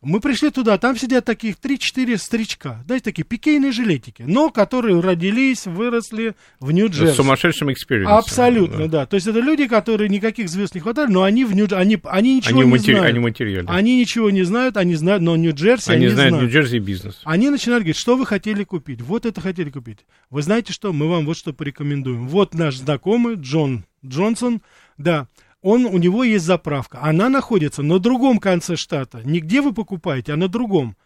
Мы 0.00 0.20
пришли 0.20 0.50
туда, 0.50 0.78
там 0.78 0.96
сидят 0.96 1.24
таких 1.24 1.56
3-4 1.56 2.18
старичка, 2.18 2.80
знаете, 2.86 3.04
такие 3.04 3.24
пикейные 3.24 3.72
жилетики, 3.72 4.22
но 4.24 4.50
которые 4.50 5.00
родились, 5.00 5.66
выросли 5.66 6.36
в 6.60 6.70
Нью-Джерси. 6.70 7.14
С 7.14 7.16
сумасшедшим 7.16 7.72
experience 7.72 8.06
ом. 8.06 8.16
Абсолютно, 8.16 8.86
да. 8.86 9.06
То 9.06 9.16
есть 9.16 9.26
это 9.26 9.40
люди, 9.40 9.66
которые 9.66 10.08
никаких 10.08 10.48
звезд 10.48 10.76
не 10.76 10.80
хватали, 10.80 11.10
но 11.10 11.24
они 11.24 11.44
в 11.44 11.52
Нью 11.52 11.66
они, 11.72 11.98
они 12.04 12.36
ничего 12.36 12.60
Они, 12.60 12.68
не 12.68 12.76
матери- 12.76 12.92
знают. 12.94 13.10
они 13.10 13.18
материальны. 13.18 13.68
Они 13.68 13.98
ничего 13.98 14.30
не 14.30 14.44
знают, 14.44 14.76
они 14.76 14.94
знают, 14.94 15.22
но 15.24 15.36
Нью-Джерси 15.36 15.90
Они 15.90 16.06
они, 16.06 16.14
знают 16.14 16.34
знают. 16.34 16.52
Нью-Джерси 16.52 16.78
бизнес. 16.78 17.20
Они 17.24 17.50
начинают 17.50 17.82
говорить, 17.82 17.98
что 18.00 18.16
вы 18.16 18.24
хотели 18.24 18.62
купить? 18.62 19.00
Вот 19.02 19.26
это 19.26 19.40
хотели 19.40 19.70
купить. 19.70 20.06
Вы 20.30 20.42
знаете 20.42 20.72
что? 20.72 20.92
Мы 20.92 21.08
вам 21.08 21.26
вот 21.26 21.36
что 21.36 21.52
порекомендуем. 21.52 22.28
Вот 22.28 22.54
наш 22.54 22.76
знакомый 22.76 23.34
Джон 23.34 23.84
Джонсон, 24.06 24.62
да, 24.96 25.26
он, 25.68 25.84
у 25.84 25.98
него 25.98 26.24
есть 26.24 26.46
заправка. 26.46 26.98
Она 27.02 27.28
находится 27.28 27.82
на 27.82 27.98
другом 27.98 28.38
конце 28.38 28.76
штата. 28.76 29.20
Не 29.24 29.40
где 29.40 29.60
вы 29.60 29.74
покупаете, 29.74 30.32
а 30.32 30.36
на 30.36 30.48
другом. 30.48 30.96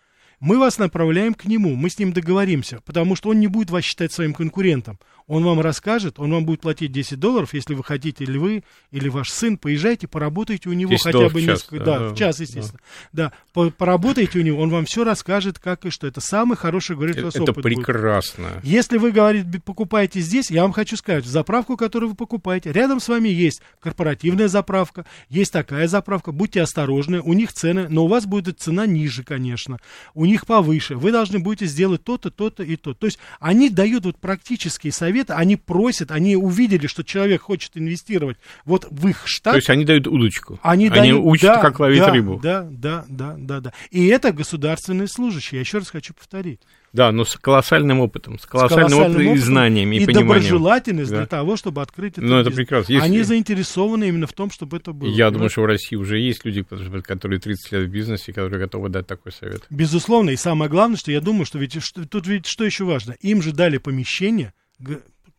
Мы 0.42 0.58
вас 0.58 0.76
направляем 0.76 1.34
к 1.34 1.44
нему, 1.44 1.76
мы 1.76 1.88
с 1.88 2.00
ним 2.00 2.12
договоримся, 2.12 2.80
потому 2.84 3.14
что 3.14 3.28
он 3.28 3.38
не 3.38 3.46
будет 3.46 3.70
вас 3.70 3.84
считать 3.84 4.10
своим 4.12 4.34
конкурентом. 4.34 4.98
Он 5.28 5.44
вам 5.44 5.60
расскажет, 5.60 6.18
он 6.18 6.32
вам 6.32 6.44
будет 6.44 6.62
платить 6.62 6.90
10 6.90 7.20
долларов, 7.20 7.54
если 7.54 7.74
вы 7.74 7.84
хотите, 7.84 8.24
или 8.24 8.36
вы, 8.36 8.64
или 8.90 9.08
ваш 9.08 9.30
сын, 9.30 9.56
поезжайте, 9.56 10.08
поработайте 10.08 10.68
у 10.68 10.72
него 10.72 10.90
10 10.90 11.02
хотя 11.04 11.28
бы 11.28 11.40
час, 11.42 11.48
несколько, 11.48 11.84
да, 11.84 11.84
да, 11.84 11.98
да, 12.00 12.08
в 12.08 12.18
час, 12.18 12.36
да. 12.38 12.42
естественно. 12.42 12.80
Да, 13.12 13.32
по- 13.52 13.70
поработайте 13.70 14.40
у 14.40 14.42
него, 14.42 14.60
он 14.60 14.70
вам 14.70 14.84
все 14.84 15.04
расскажет, 15.04 15.60
как 15.60 15.86
и 15.86 15.90
что. 15.90 16.08
Это 16.08 16.20
самый 16.20 16.56
хороший, 16.56 16.96
говорит, 16.96 17.20
у 17.20 17.26
вас 17.26 17.36
Это 17.36 17.44
опыт 17.44 17.62
будет. 17.62 17.76
прекрасно. 17.76 18.48
Если 18.64 18.98
вы, 18.98 19.12
говорит, 19.12 19.46
покупаете 19.64 20.18
здесь, 20.18 20.50
я 20.50 20.62
вам 20.62 20.72
хочу 20.72 20.96
сказать, 20.96 21.24
заправку, 21.24 21.76
которую 21.76 22.10
вы 22.10 22.16
покупаете, 22.16 22.72
рядом 22.72 22.98
с 22.98 23.06
вами 23.06 23.28
есть 23.28 23.62
корпоративная 23.78 24.48
заправка, 24.48 25.06
есть 25.28 25.52
такая 25.52 25.86
заправка, 25.86 26.32
будьте 26.32 26.60
осторожны, 26.60 27.20
у 27.20 27.32
них 27.32 27.52
цены, 27.52 27.86
но 27.88 28.06
у 28.06 28.08
вас 28.08 28.26
будет 28.26 28.58
цена 28.58 28.86
ниже, 28.86 29.22
конечно, 29.22 29.78
у 30.14 30.31
них 30.32 30.46
повыше, 30.46 30.96
вы 30.96 31.12
должны 31.12 31.38
будете 31.38 31.66
сделать 31.66 32.02
то-то, 32.02 32.30
то-то 32.30 32.62
и 32.62 32.76
то. 32.76 32.94
То 32.94 33.06
есть 33.06 33.18
они 33.38 33.70
дают 33.70 34.04
вот 34.04 34.18
практические 34.18 34.92
советы, 34.92 35.34
они 35.34 35.56
просят, 35.56 36.10
они 36.10 36.36
увидели, 36.36 36.86
что 36.86 37.04
человек 37.04 37.42
хочет 37.42 37.76
инвестировать 37.76 38.38
вот 38.64 38.86
в 38.90 39.08
их 39.08 39.22
штат, 39.26 39.52
То 39.52 39.58
есть 39.58 39.70
они 39.70 39.84
дают 39.84 40.06
удочку. 40.06 40.58
они, 40.62 40.88
дают, 40.88 41.20
учат, 41.24 41.54
да, 41.54 41.60
как 41.60 41.78
ловить 41.78 42.00
да, 42.00 42.10
рыбу. 42.10 42.40
Да, 42.42 42.68
да, 42.70 43.04
да, 43.08 43.36
да, 43.38 43.60
да. 43.60 43.72
И 43.90 44.06
это 44.06 44.32
государственные 44.32 45.08
служащие, 45.08 45.58
я 45.58 45.60
еще 45.60 45.78
раз 45.78 45.90
хочу 45.90 46.14
повторить. 46.14 46.60
Да, 46.92 47.10
но 47.10 47.24
с 47.24 47.36
колоссальным 47.36 48.00
опытом, 48.00 48.38
с 48.38 48.42
С 48.42 48.46
колоссальным, 48.46 48.98
опытом 49.00 49.22
и 49.34 49.38
знаниями, 49.38 49.96
и, 49.96 50.02
и 50.02 50.06
пониманием. 50.06 50.28
доброжелательность 50.28 51.10
Да. 51.10 51.16
для 51.18 51.26
того, 51.26 51.56
чтобы 51.56 51.80
открыть 51.80 52.12
это. 52.18 52.20
Ну, 52.22 52.36
это 52.36 52.50
бизнес. 52.50 52.56
прекрасно. 52.56 52.92
Если- 52.92 53.06
Они 53.06 53.22
заинтересованы 53.22 54.08
именно 54.08 54.26
в 54.26 54.32
том, 54.34 54.50
чтобы 54.50 54.76
это 54.76 54.92
было. 54.92 55.08
Я 55.08 55.30
думаю, 55.30 55.32
понимаете? 55.32 55.52
что 55.52 55.60
в 55.62 55.66
России 55.66 55.96
уже 55.96 56.18
есть 56.18 56.44
люди, 56.44 56.62
которые 57.02 57.40
30 57.40 57.72
лет 57.72 57.88
в 57.88 57.90
бизнесе, 57.90 58.32
которые 58.34 58.60
готовы 58.60 58.90
дать 58.90 59.06
такой 59.06 59.32
совет. 59.32 59.62
Безусловно, 59.70 60.30
и 60.30 60.36
самое 60.36 60.70
главное, 60.70 60.98
что 60.98 61.10
я 61.10 61.20
думаю, 61.22 61.46
что 61.46 61.58
ведь 61.58 61.82
что- 61.82 62.06
тут 62.06 62.26
ведь 62.26 62.46
что 62.46 62.64
еще 62.64 62.84
важно, 62.84 63.12
им 63.20 63.40
же 63.40 63.52
дали 63.52 63.78
помещение, 63.78 64.52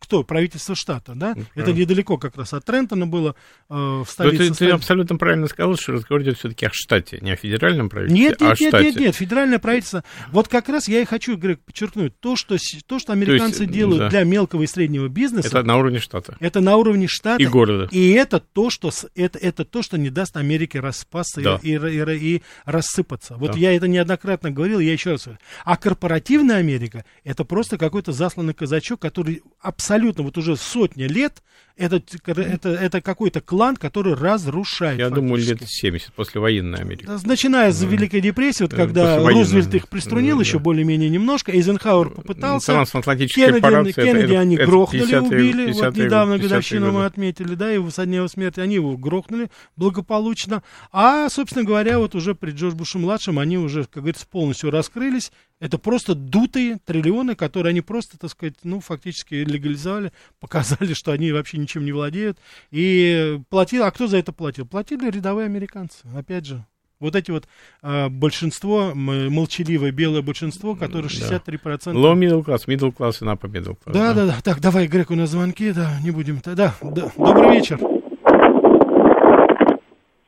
кто? 0.04 0.22
Правительство 0.22 0.74
штата, 0.74 1.12
да? 1.14 1.34
Ну, 1.36 1.44
Это 1.54 1.72
недалеко 1.72 2.16
как 2.18 2.36
раз 2.36 2.52
от 2.52 2.64
Трентона 2.64 3.06
было, 3.06 3.34
э, 3.68 3.74
в 3.74 4.06
столице. 4.08 4.48
ты, 4.50 4.54
ты 4.54 4.70
абсолютно 4.70 5.16
правильно 5.16 5.46
сказал, 5.48 5.76
что 5.76 5.92
разговор 5.92 6.22
идет 6.22 6.38
все-таки 6.38 6.66
о 6.66 6.70
штате, 6.72 7.18
не 7.20 7.32
о 7.32 7.36
федеральном 7.36 7.88
правительстве, 7.88 8.24
Нет, 8.28 8.42
а 8.42 8.46
о 8.46 8.48
нет, 8.50 8.60
нет, 8.60 8.68
штате. 8.68 8.84
нет, 8.86 8.96
нет, 9.00 9.16
федеральное 9.16 9.58
правительство. 9.58 10.04
Вот 10.30 10.48
как 10.48 10.68
раз 10.68 10.88
я 10.88 11.00
и 11.00 11.04
хочу, 11.04 11.36
Грег, 11.36 11.60
подчеркнуть, 11.60 12.18
то, 12.20 12.36
что, 12.36 12.56
то, 12.86 12.98
что 12.98 13.12
американцы 13.12 13.62
есть, 13.62 13.72
делают 13.72 13.98
да. 13.98 14.08
для 14.10 14.24
мелкого 14.24 14.62
и 14.62 14.66
среднего 14.66 15.08
бизнеса, 15.08 15.48
Это 15.48 15.62
на 15.62 15.76
уровне 15.76 15.98
штата 15.98 16.36
Это 16.40 16.60
на 16.60 16.76
уровне 16.76 17.06
штата. 17.08 17.42
и 17.42 17.46
города. 17.46 17.88
И 17.90 18.10
это 18.12 18.40
то, 18.40 18.70
что, 18.70 18.90
это, 19.14 19.38
это 19.38 19.64
то, 19.64 19.82
что 19.82 19.98
не 19.98 20.10
даст 20.10 20.36
Америке 20.36 20.80
распасться 20.80 21.40
Да. 21.40 21.60
и, 21.62 21.70
и, 21.72 21.76
и- 21.76 22.34
и 22.34 22.42
рассыпаться. 22.64 23.36
Вот 23.36 23.52
Да. 23.52 23.58
я 23.58 23.74
это 23.74 23.88
неоднократно 23.88 24.50
говорил, 24.50 24.80
я 24.80 24.92
еще 24.92 25.12
раз 25.12 25.24
говорю. 25.24 25.38
А 25.64 25.76
корпоративная 25.76 26.56
Америка, 26.56 27.04
это 27.24 27.44
просто 27.44 27.78
какой-то 27.78 28.12
засланный 28.12 28.54
казачок, 28.54 29.00
который 29.00 29.42
абсолютно 29.60 29.93
вот 30.02 30.36
уже 30.38 30.56
сотни 30.56 31.04
лет, 31.04 31.42
это, 31.76 32.00
это, 32.26 32.68
это 32.68 33.00
какой-то 33.00 33.40
клан, 33.40 33.76
который 33.76 34.14
разрушает. 34.14 34.98
Я 34.98 35.10
думаю, 35.10 35.42
лет 35.44 35.60
70 35.66 36.12
после 36.12 36.40
военной 36.40 36.78
Америки. 36.78 37.04
Да, 37.04 37.18
Начиная 37.24 37.72
с 37.72 37.82
Великой 37.82 38.20
депрессии, 38.20 38.62
вот 38.62 38.72
Э, 38.74 38.76
когда. 38.76 39.18
Рузвельт 39.18 39.74
их 39.74 39.88
приструнил 39.88 40.36
Да, 40.36 40.42
еще 40.44 40.58
более-менее 40.60 41.10
немножко, 41.10 41.50
Эйзенхауэр 41.52 42.10
попытался, 42.10 42.72
Трансатлантическая 42.72 43.46
Кеннеди, 43.60 43.90
это- 43.90 44.02
Кеннеди 44.02 44.24
это- 44.32 44.40
они 44.40 44.54
это 44.56 44.66
грохнули, 44.66 45.02
50-е 45.04 45.20
убили. 45.22 45.66
50-е 45.66 45.74
вот 45.90 45.96
недавно 45.96 46.32
годы, 46.34 46.44
50-е 46.44 46.48
годовщину 46.48 46.92
мы 46.92 47.04
отметили, 47.06 47.54
да, 47.56 47.70
его 47.70 47.90
со 47.90 48.06
дня 48.06 48.18
его 48.18 48.28
смерти, 48.28 48.60
они 48.60 48.74
его 48.76 48.96
грохнули 48.96 49.50
благополучно. 49.76 50.62
А, 50.92 51.28
собственно 51.28 51.64
говоря, 51.64 51.98
вот 51.98 52.14
уже 52.14 52.34
при 52.36 52.52
Джордж 52.52 52.74
Буше-младшем 52.74 53.38
они 53.38 53.58
уже, 53.58 53.84
как 53.84 54.02
говорится, 54.04 54.26
полностью 54.28 54.70
раскрылись. 54.70 55.32
Это 55.60 55.78
просто 55.78 56.14
дутые 56.14 56.78
триллионы, 56.84 57.36
которые 57.36 57.70
они 57.70 57.80
просто, 57.80 58.18
так 58.18 58.30
сказать, 58.30 58.54
ну, 58.64 58.80
фактически 58.80 59.34
легализовали, 59.34 60.12
показали, 60.40 60.94
что 60.94 61.12
они 61.12 61.32
вообще 61.32 61.58
ничем 61.58 61.84
не 61.84 61.92
владеют. 61.92 62.38
И 62.70 63.40
платил, 63.50 63.84
а 63.84 63.90
кто 63.90 64.06
за 64.06 64.18
это 64.18 64.32
платил? 64.32 64.66
Платили 64.66 65.08
рядовые 65.10 65.46
американцы, 65.46 66.06
опять 66.14 66.46
же. 66.46 66.64
Вот 67.00 67.16
эти 67.16 67.30
вот 67.30 67.46
а, 67.82 68.08
большинство, 68.08 68.92
молчаливое 68.94 69.90
белое 69.90 70.22
большинство, 70.22 70.74
которое 70.74 71.08
63%. 71.08 71.92
Low 71.92 72.14
middle 72.14 72.44
class, 72.44 72.66
middle 72.66 72.94
class 72.94 73.18
и 73.20 73.24
upper 73.24 73.50
middle 73.50 73.76
class. 73.76 73.92
Да, 73.92 74.14
да, 74.14 74.26
да. 74.26 74.36
Так, 74.42 74.60
давай, 74.60 74.86
Грег, 74.86 75.10
у 75.10 75.14
нас 75.14 75.30
звонки, 75.30 75.72
да, 75.72 75.98
не 76.02 76.12
будем. 76.12 76.40
Да, 76.44 76.54
да, 76.54 76.74
да. 76.80 77.10
Добрый 77.16 77.56
вечер. 77.56 77.78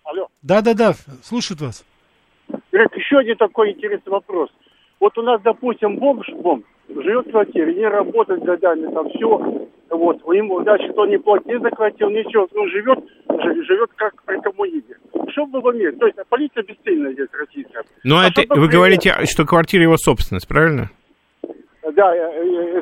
Алло. 0.05 0.29
Да, 0.43 0.61
да, 0.61 0.75
да, 0.75 0.95
слушают 1.23 1.61
вас. 1.61 1.85
Грег, 2.73 2.95
еще 2.97 3.19
один 3.19 3.37
такой 3.37 3.73
интересный 3.73 4.11
вопрос. 4.11 4.51
Вот 5.01 5.17
у 5.19 5.23
нас, 5.23 5.41
допустим, 5.43 5.97
бомж, 5.97 6.29
бомж, 6.35 6.63
живет 6.89 7.27
в 7.27 7.31
квартире, 7.31 7.75
не 7.75 7.87
работает 7.87 8.43
годами, 8.43 8.93
там 8.93 9.09
все, 9.11 9.69
вот, 9.91 10.21
у 10.25 10.33
ему, 10.33 10.63
значит, 10.63 10.97
он 10.97 11.11
не 11.11 11.19
платит 11.19 11.61
за 11.61 11.71
квартиру, 11.71 12.11
ничего, 12.11 12.49
он 12.55 12.69
живет, 12.71 12.99
жи- 13.29 13.65
живет 13.65 13.91
как 13.97 14.23
при 14.25 14.41
коммунизме. 14.41 14.97
Что 15.33 15.47
было 15.47 15.71
в 15.71 15.75
мире? 15.75 15.93
То 15.93 16.07
есть 16.07 16.19
полиция 16.29 16.63
бесцельная 16.63 17.13
здесь, 17.13 17.29
российская. 17.33 17.83
Но 18.05 18.19
А 18.19 18.27
это, 18.29 18.43
что 18.43 18.55
бы 18.55 18.61
вы 18.63 18.67
при- 18.69 18.73
говорите, 18.77 19.13
что 19.27 19.45
квартира 19.45 19.83
его 19.83 19.97
собственность, 19.97 20.49
правильно? 20.49 20.91
Да, 21.95 22.13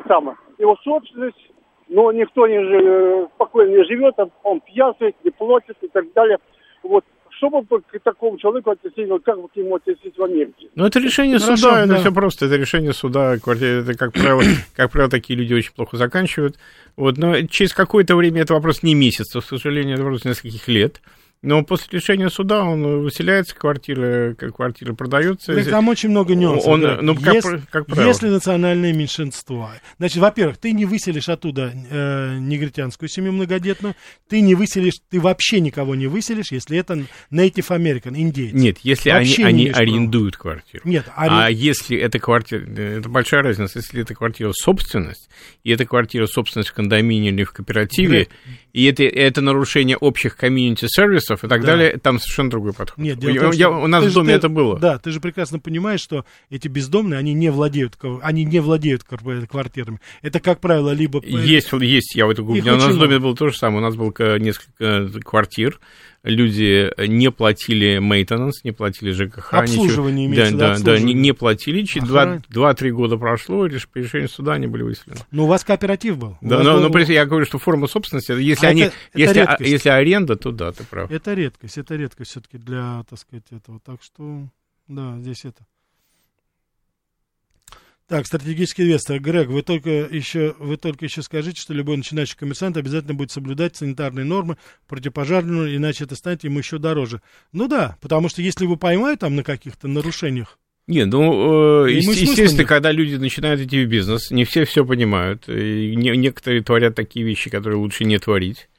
самое. 0.07 0.37
Его 0.57 0.75
собственность, 0.83 1.51
но 1.89 2.11
никто 2.11 2.47
не 2.47 2.55
э, 2.57 3.27
спокойно 3.35 3.75
не 3.77 3.83
живет, 3.85 4.15
а 4.17 4.27
он 4.43 4.61
пьянствует, 4.61 5.15
не 5.23 5.31
платит 5.31 5.77
и 5.81 5.87
так 5.89 6.11
далее. 6.13 6.37
Вот. 6.83 7.03
Что 7.37 7.49
бы 7.49 7.81
к 7.81 7.99
такому 8.03 8.37
человеку 8.37 8.71
отнеслись, 8.71 9.09
вот 9.09 9.23
как 9.23 9.41
бы 9.41 9.49
к 9.49 9.55
нему 9.55 9.75
отнеслись 9.75 10.13
в 10.15 10.23
Америке? 10.23 10.69
Ну, 10.75 10.85
это 10.85 10.99
решение 10.99 11.39
Хорошо, 11.39 11.57
суда, 11.57 11.79
это 11.79 11.89
да. 11.89 11.97
все 11.99 12.11
просто, 12.13 12.45
это 12.45 12.55
решение 12.55 12.93
суда, 12.93 13.37
квартира, 13.39 13.81
это, 13.81 13.93
как 13.93 14.13
правило, 14.13 14.41
как 14.75 14.91
правило, 14.91 15.11
такие 15.11 15.37
люди 15.37 15.53
очень 15.53 15.73
плохо 15.73 15.97
заканчивают. 15.97 16.57
Вот, 16.95 17.17
но 17.17 17.41
через 17.43 17.73
какое-то 17.73 18.15
время 18.15 18.41
это 18.41 18.53
вопрос 18.53 18.83
не 18.83 18.95
месяцев, 18.95 19.45
к 19.45 19.49
сожалению, 19.49 19.95
это 19.95 20.03
вопрос 20.03 20.23
нескольких 20.23 20.67
лет. 20.67 21.01
Но 21.41 21.63
после 21.63 21.99
решения 21.99 22.29
суда 22.31 22.63
он 22.63 23.01
выселяется, 23.03 23.55
квартира, 23.55 24.33
квартира 24.33 24.93
продается. 24.93 25.53
Грег, 25.53 25.69
там 25.69 25.87
очень 25.89 26.09
много 26.09 26.33
нюансов. 26.33 26.67
Он, 26.67 26.81
ну, 27.05 27.15
как 27.15 27.35
Если- 27.35 27.61
как 27.69 27.85
правило. 27.85 28.07
Если 28.07 28.29
национальное 28.29 28.93
меньшинство. 28.93 29.69
Значит, 29.99 30.17
во-первых, 30.17 30.57
ты 30.57 30.71
не 30.71 30.85
выселишь 30.85 31.29
оттуда 31.29 31.71
э, 31.91 32.37
негритянскую 32.39 33.09
семью 33.09 33.33
многодетную, 33.33 33.93
ты 34.27 34.41
не 34.41 34.55
выселишь, 34.55 34.95
ты 35.11 35.19
вообще 35.21 35.59
никого 35.59 35.93
не 35.93 36.07
выселишь, 36.07 36.51
если 36.51 36.79
это 36.79 36.95
Native 37.31 37.67
American, 37.69 38.17
индейцы. 38.19 38.55
Нет, 38.55 38.77
если 38.81 39.11
они, 39.11 39.27
Вообще 39.27 39.43
не 39.43 39.47
они 39.49 39.61
имеешь 39.65 39.75
права. 39.75 39.87
арендуют 39.91 40.37
квартиру. 40.37 40.81
Нет, 40.83 41.05
А 41.15 41.47
аре- 41.49 41.53
если 41.53 41.95
эта 41.97 42.17
квартира, 42.17 42.61
это 42.65 43.07
большая 43.07 43.43
разница, 43.43 43.77
если 43.79 44.01
это 44.01 44.15
квартира 44.15 44.51
собственность, 44.51 45.29
и 45.63 45.69
эта 45.71 45.85
квартира 45.85 46.25
собственность 46.25 46.69
в 46.69 46.73
кондоминиуме 46.73 47.37
или 47.37 47.43
в 47.43 47.51
кооперативе, 47.53 48.07
Грег. 48.07 48.29
И 48.75 48.83
это, 48.85 49.03
это 49.03 49.39
нарушение 49.41 49.95
общих 49.95 50.35
комьюнити-сервисов 50.35 51.43
и 51.43 51.47
так 51.47 51.61
Да. 51.61 51.67
далее, 51.67 51.97
там 51.97 52.19
совершенно 52.19 52.49
другой 52.49 52.73
подход. 52.73 52.97
Нет, 52.97 53.17
дело 53.19 53.31
Я- 53.33 53.39
том, 53.41 53.51
я- 53.51 53.69
у 53.71 53.87
нас 53.87 54.03
в 54.03 54.13
доме 54.13 54.29
ты- 54.33 54.33
это 54.35 54.49
было. 54.49 54.77
Да, 54.77 54.97
ты 54.97 55.11
же 55.11 55.21
прекрасно 55.21 55.59
понимаешь, 55.59 56.01
что 56.01 56.25
эти 56.49 56.67
бездомные, 56.67 57.17
они 57.17 57.33
не 57.33 57.49
владеют, 57.51 57.97
они 58.21 58.43
не 58.43 58.59
владеют 58.59 59.03
корп- 59.09 59.47
квартирами. 59.47 59.99
Это, 60.21 60.39
как 60.39 60.59
правило, 60.59 60.91
либо... 60.91 61.21
Есть, 61.25 61.71
есть, 61.71 62.15
я 62.15 62.25
в 62.27 62.31
Их 62.31 62.39
гугле. 62.39 62.73
У 62.73 62.75
нас 62.75 62.93
в 62.93 62.99
доме 62.99 63.19
было 63.19 63.35
то 63.35 63.47
же 63.49 63.55
самое. 63.55 63.79
У 63.79 63.83
нас 63.83 63.95
было 63.95 64.13
э, 64.19 64.37
несколько 64.39 65.09
квартир. 65.23 65.79
Люди 66.25 66.91
не 67.07 67.29
платили 67.31 67.99
мейтенанс, 67.99 68.63
не 68.63 68.71
платили 68.71 69.11
ЖКХ. 69.11 69.53
Обслуживание 69.53 70.27
ничего. 70.27 70.43
имеется 70.49 70.57
Да, 70.57 70.75
да, 70.77 70.83
да, 70.83 70.99
не, 70.99 71.13
не 71.13 71.33
платили. 71.33 71.83
Охрана. 71.99 72.41
Два-три 72.49 72.91
года 72.91 73.17
прошло, 73.17 73.65
лишь 73.67 73.87
по 73.87 73.99
решению 73.99 74.27
суда 74.27 74.53
они 74.53 74.65
были 74.65 74.81
выселены. 74.81 75.19
Ну, 75.31 75.43
у 75.43 75.47
вас 75.47 75.63
кооператив 75.63 76.17
был. 76.17 76.37
Да, 76.41 76.63
но, 76.63 76.73
был- 76.75 76.81
но 76.81 76.89
при- 76.89 77.05
я 77.13 77.25
говорю, 77.25 77.45
что 77.45 77.59
форма 77.59 77.87
собственности, 77.87 78.31
если 78.31 78.65
А 78.65 78.69
они, 78.69 78.81
это- 78.81 78.95
это 79.13 79.19
если, 79.19 79.39
а- 79.41 79.57
если 79.59 79.89
аренда, 79.89 80.35
то 80.35 80.51
да, 80.51 80.71
ты 80.71 80.83
прав. 80.83 81.11
Это 81.11 81.33
редкость, 81.35 81.77
это 81.77 81.95
редкость 81.95 82.31
все-таки 82.31 82.57
для, 82.57 83.03
так 83.09 83.19
сказать, 83.19 83.45
этого. 83.51 83.79
Так 83.85 84.01
что, 84.01 84.49
да, 84.87 85.17
здесь 85.19 85.45
это. 85.45 85.63
Так, 88.07 88.27
стратегический 88.27 88.83
инвестор. 88.83 89.19
Грег, 89.19 89.47
вы 89.47 89.63
только 89.63 89.89
еще, 89.89 90.53
вы 90.59 90.77
только 90.77 91.05
еще 91.05 91.23
скажите, 91.23 91.59
что 91.59 91.73
любой 91.73 91.97
начинающий 91.97 92.37
коммерсант 92.37 92.77
обязательно 92.77 93.15
будет 93.15 93.31
соблюдать 93.31 93.75
санитарные 93.75 94.25
нормы, 94.25 94.57
противопожарную, 94.87 95.75
иначе 95.75 96.03
это 96.03 96.15
станет 96.15 96.43
ему 96.43 96.59
еще 96.59 96.77
дороже. 96.77 97.21
Ну 97.51 97.67
да, 97.67 97.97
потому 98.01 98.29
что 98.29 98.43
если 98.43 98.67
вы 98.67 98.77
поймают 98.77 99.21
там 99.21 99.35
на 99.35 99.43
каких-то 99.43 99.87
нарушениях, 99.87 100.59
Не, 100.87 101.05
ну, 101.05 101.85
э, 101.87 101.93
естественно, 101.93 102.63
когда 102.63 102.91
люди 102.91 103.15
начинают 103.15 103.59
идти 103.59 103.83
в 103.83 103.89
бизнес, 103.89 104.29
не 104.29 104.45
все 104.45 104.65
все 104.65 104.85
понимают. 104.85 105.49
И 105.49 105.95
не- 105.95 106.15
некоторые 106.15 106.61
творят 106.61 106.93
такие 106.93 107.25
вещи, 107.25 107.49
которые 107.49 107.79
лучше 107.79 108.03
не 108.05 108.19
творить. 108.19 108.69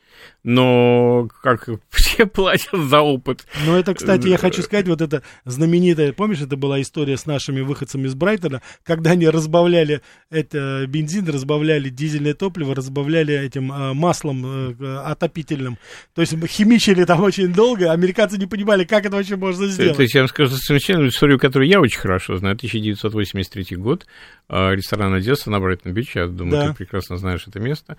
Но 0.47 1.29
как 1.43 1.69
все 1.91 2.25
платят 2.25 2.71
за 2.73 3.01
опыт. 3.01 3.45
Но 3.67 3.77
это, 3.77 3.95
кстати, 3.95 4.29
я 4.29 4.39
хочу 4.39 4.63
сказать, 4.63 4.87
вот 4.87 5.01
это 5.01 5.25
знаменитая, 5.45 6.13
помнишь, 6.13 6.41
это 6.41 6.57
была 6.57 6.81
история 6.81 7.17
с 7.17 7.27
нашими 7.27 7.63
выходцами 7.63 8.07
из 8.07 8.15
Брайтона, 8.15 8.63
когда 8.85 9.11
они 9.11 9.29
разбавляли 9.29 10.03
это 10.31 10.87
бензин, 10.87 11.29
разбавляли 11.29 11.89
дизельное 11.89 12.33
топливо, 12.33 12.77
разбавляли 12.77 13.35
этим 13.35 13.73
а, 13.73 13.93
маслом 13.93 14.79
э, 14.81 14.99
отопительным. 14.99 15.79
То 16.15 16.21
есть 16.21 16.33
химичили 16.47 17.03
там 17.03 17.25
очень 17.25 17.53
долго, 17.53 17.91
американцы 17.91 18.39
не 18.39 18.47
понимали, 18.47 18.85
как 18.85 19.05
это 19.05 19.17
вообще 19.17 19.35
можно 19.35 19.67
сделать. 19.67 19.97
То 19.97 20.03
есть 20.03 20.15
я 20.15 20.21
вам 20.21 20.29
скажу 20.29 20.55
совершенно 20.55 21.09
историю, 21.09 21.41
которую 21.41 21.69
я 21.69 21.81
очень 21.81 21.99
хорошо 21.99 22.37
знаю. 22.37 22.55
1983 22.55 23.77
год, 23.79 24.07
э, 24.49 24.75
ресторан 24.77 25.13
Одесса 25.13 25.51
на 25.51 25.59
Брайтон-Бич, 25.59 26.15
я 26.15 26.29
думаю, 26.29 26.53
Да. 26.53 26.69
ты 26.69 26.75
прекрасно 26.75 27.17
знаешь 27.17 27.43
это 27.49 27.59
место. 27.59 27.97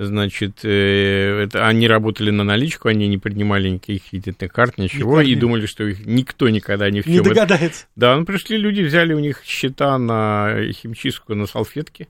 Значит, 0.00 0.60
э, 0.62 1.42
это, 1.42 1.66
они 1.66 1.88
работали 1.88 2.30
на 2.30 2.44
наличку, 2.44 2.86
они 2.86 3.08
не 3.08 3.18
принимали 3.18 3.68
никаких 3.68 4.10
кредитных 4.10 4.52
карт, 4.52 4.78
ничего, 4.78 5.16
Никак 5.16 5.26
и 5.26 5.34
не- 5.34 5.40
думали, 5.40 5.66
что 5.66 5.82
их 5.82 6.06
никто 6.06 6.48
никогда 6.48 6.88
ни 6.88 7.00
в 7.00 7.04
чем... 7.04 7.14
Не 7.14 7.20
догадается. 7.20 7.86
Да, 7.96 8.16
ну, 8.16 8.24
пришли 8.24 8.58
люди, 8.58 8.80
взяли 8.82 9.12
у 9.12 9.18
них 9.18 9.42
счета 9.44 9.98
на 9.98 10.54
химчистку, 10.72 11.34
на 11.34 11.46
салфетки, 11.46 12.06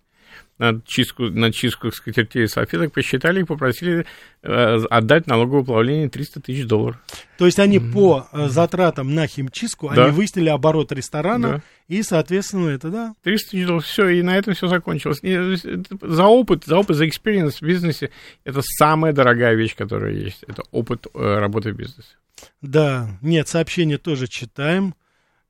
на 0.58 0.80
чистку, 0.86 1.24
на 1.24 1.52
чистку 1.52 1.90
скатертей 1.92 2.44
и 2.44 2.46
салфеток, 2.48 2.92
посчитали 2.92 3.40
и 3.40 3.44
попросили 3.44 4.06
э, 4.42 4.76
отдать 4.90 5.26
налоговое 5.26 5.62
управление 5.62 6.08
300 6.08 6.40
тысяч 6.40 6.66
долларов. 6.66 6.98
То 7.38 7.46
есть 7.46 7.58
они 7.58 7.78
по 7.78 8.26
э, 8.32 8.48
затратам 8.48 9.14
на 9.14 9.26
химчистку, 9.26 9.90
Да. 9.94 10.06
они 10.06 10.12
выяснили 10.16 10.48
оборот 10.48 10.90
ресторана, 10.92 11.48
Да. 11.48 11.62
и, 11.88 12.02
соответственно, 12.02 12.70
это, 12.70 12.88
да, 12.90 13.14
300 13.22 13.50
тысяч 13.50 13.66
долларов, 13.66 13.84
все, 13.84 14.08
и 14.08 14.22
на 14.22 14.36
этом 14.36 14.54
все 14.54 14.66
закончилось. 14.66 15.18
И, 15.22 15.30
э, 15.32 15.56
За 16.02 16.24
опыт, 16.24 16.64
за 16.64 16.76
опыт, 16.78 16.96
за 16.96 17.06
experience 17.06 17.58
в 17.60 17.62
бизнесе, 17.62 18.10
это 18.44 18.60
самая 18.62 19.12
дорогая 19.12 19.54
вещь, 19.54 19.76
которая 19.76 20.12
есть. 20.12 20.42
Это 20.48 20.62
опыт 20.72 21.06
э, 21.14 21.38
работы 21.38 21.72
в 21.72 21.76
бизнесе. 21.76 22.16
Да, 22.62 23.08
нет, 23.22 23.48
сообщение 23.48 23.98
тоже 23.98 24.26
читаем. 24.28 24.94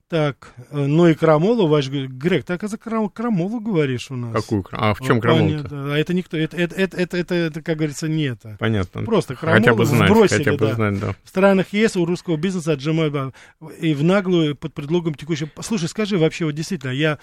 Так, 0.09 0.55
э, 0.71 0.87
ну 0.87 1.07
и 1.07 1.13
Крамолу, 1.15 1.67
ваш 1.67 1.91
Грег, 1.91 2.45
так 2.45 2.65
а 2.65 2.69
за 2.69 2.79
Крам- 2.79 3.11
Крамолу 3.11 3.61
говоришь 3.61 4.11
у 4.11 4.17
нас. 4.17 4.33
Какую? 4.33 4.65
А 4.73 4.95
в 4.95 5.01
чем 5.01 5.17
Ну, 5.17 5.21
крамол-то? 5.23 5.69
понятно. 5.69 5.95
А 5.95 5.99
это 5.99 6.15
никто, 6.15 6.39
это, 6.39 6.57
это, 6.57 6.75
это, 6.77 6.97
это, 6.97 7.17
это, 7.19 7.35
это, 7.35 7.63
как 7.63 7.77
говорится, 7.77 8.09
не 8.09 8.23
это. 8.25 8.57
Понятно. 8.59 9.03
Просто 9.03 9.35
хотя 9.35 9.61
крамолу 9.61 9.77
бы 9.77 9.85
знать, 9.85 10.11
сбросили, 10.11 10.39
хотя 10.39 10.53
бы 10.53 10.59
да. 10.59 10.75
знать, 10.75 10.99
да. 11.01 11.15
В 11.25 11.29
странах 11.29 11.67
ЕС 11.73 11.97
у 11.97 12.07
русского 12.07 12.39
бизнеса 12.39 12.73
отжимают 12.73 13.35
и 13.81 13.93
в 13.93 14.03
наглую 14.03 14.57
под 14.57 14.73
предлогом 14.73 15.15
текущего... 15.15 15.51
Слушай, 15.61 15.91
скажи 15.91 16.17
вообще, 16.17 16.47
вот 16.47 16.55
действительно, 16.55 16.93
я, 16.93 17.19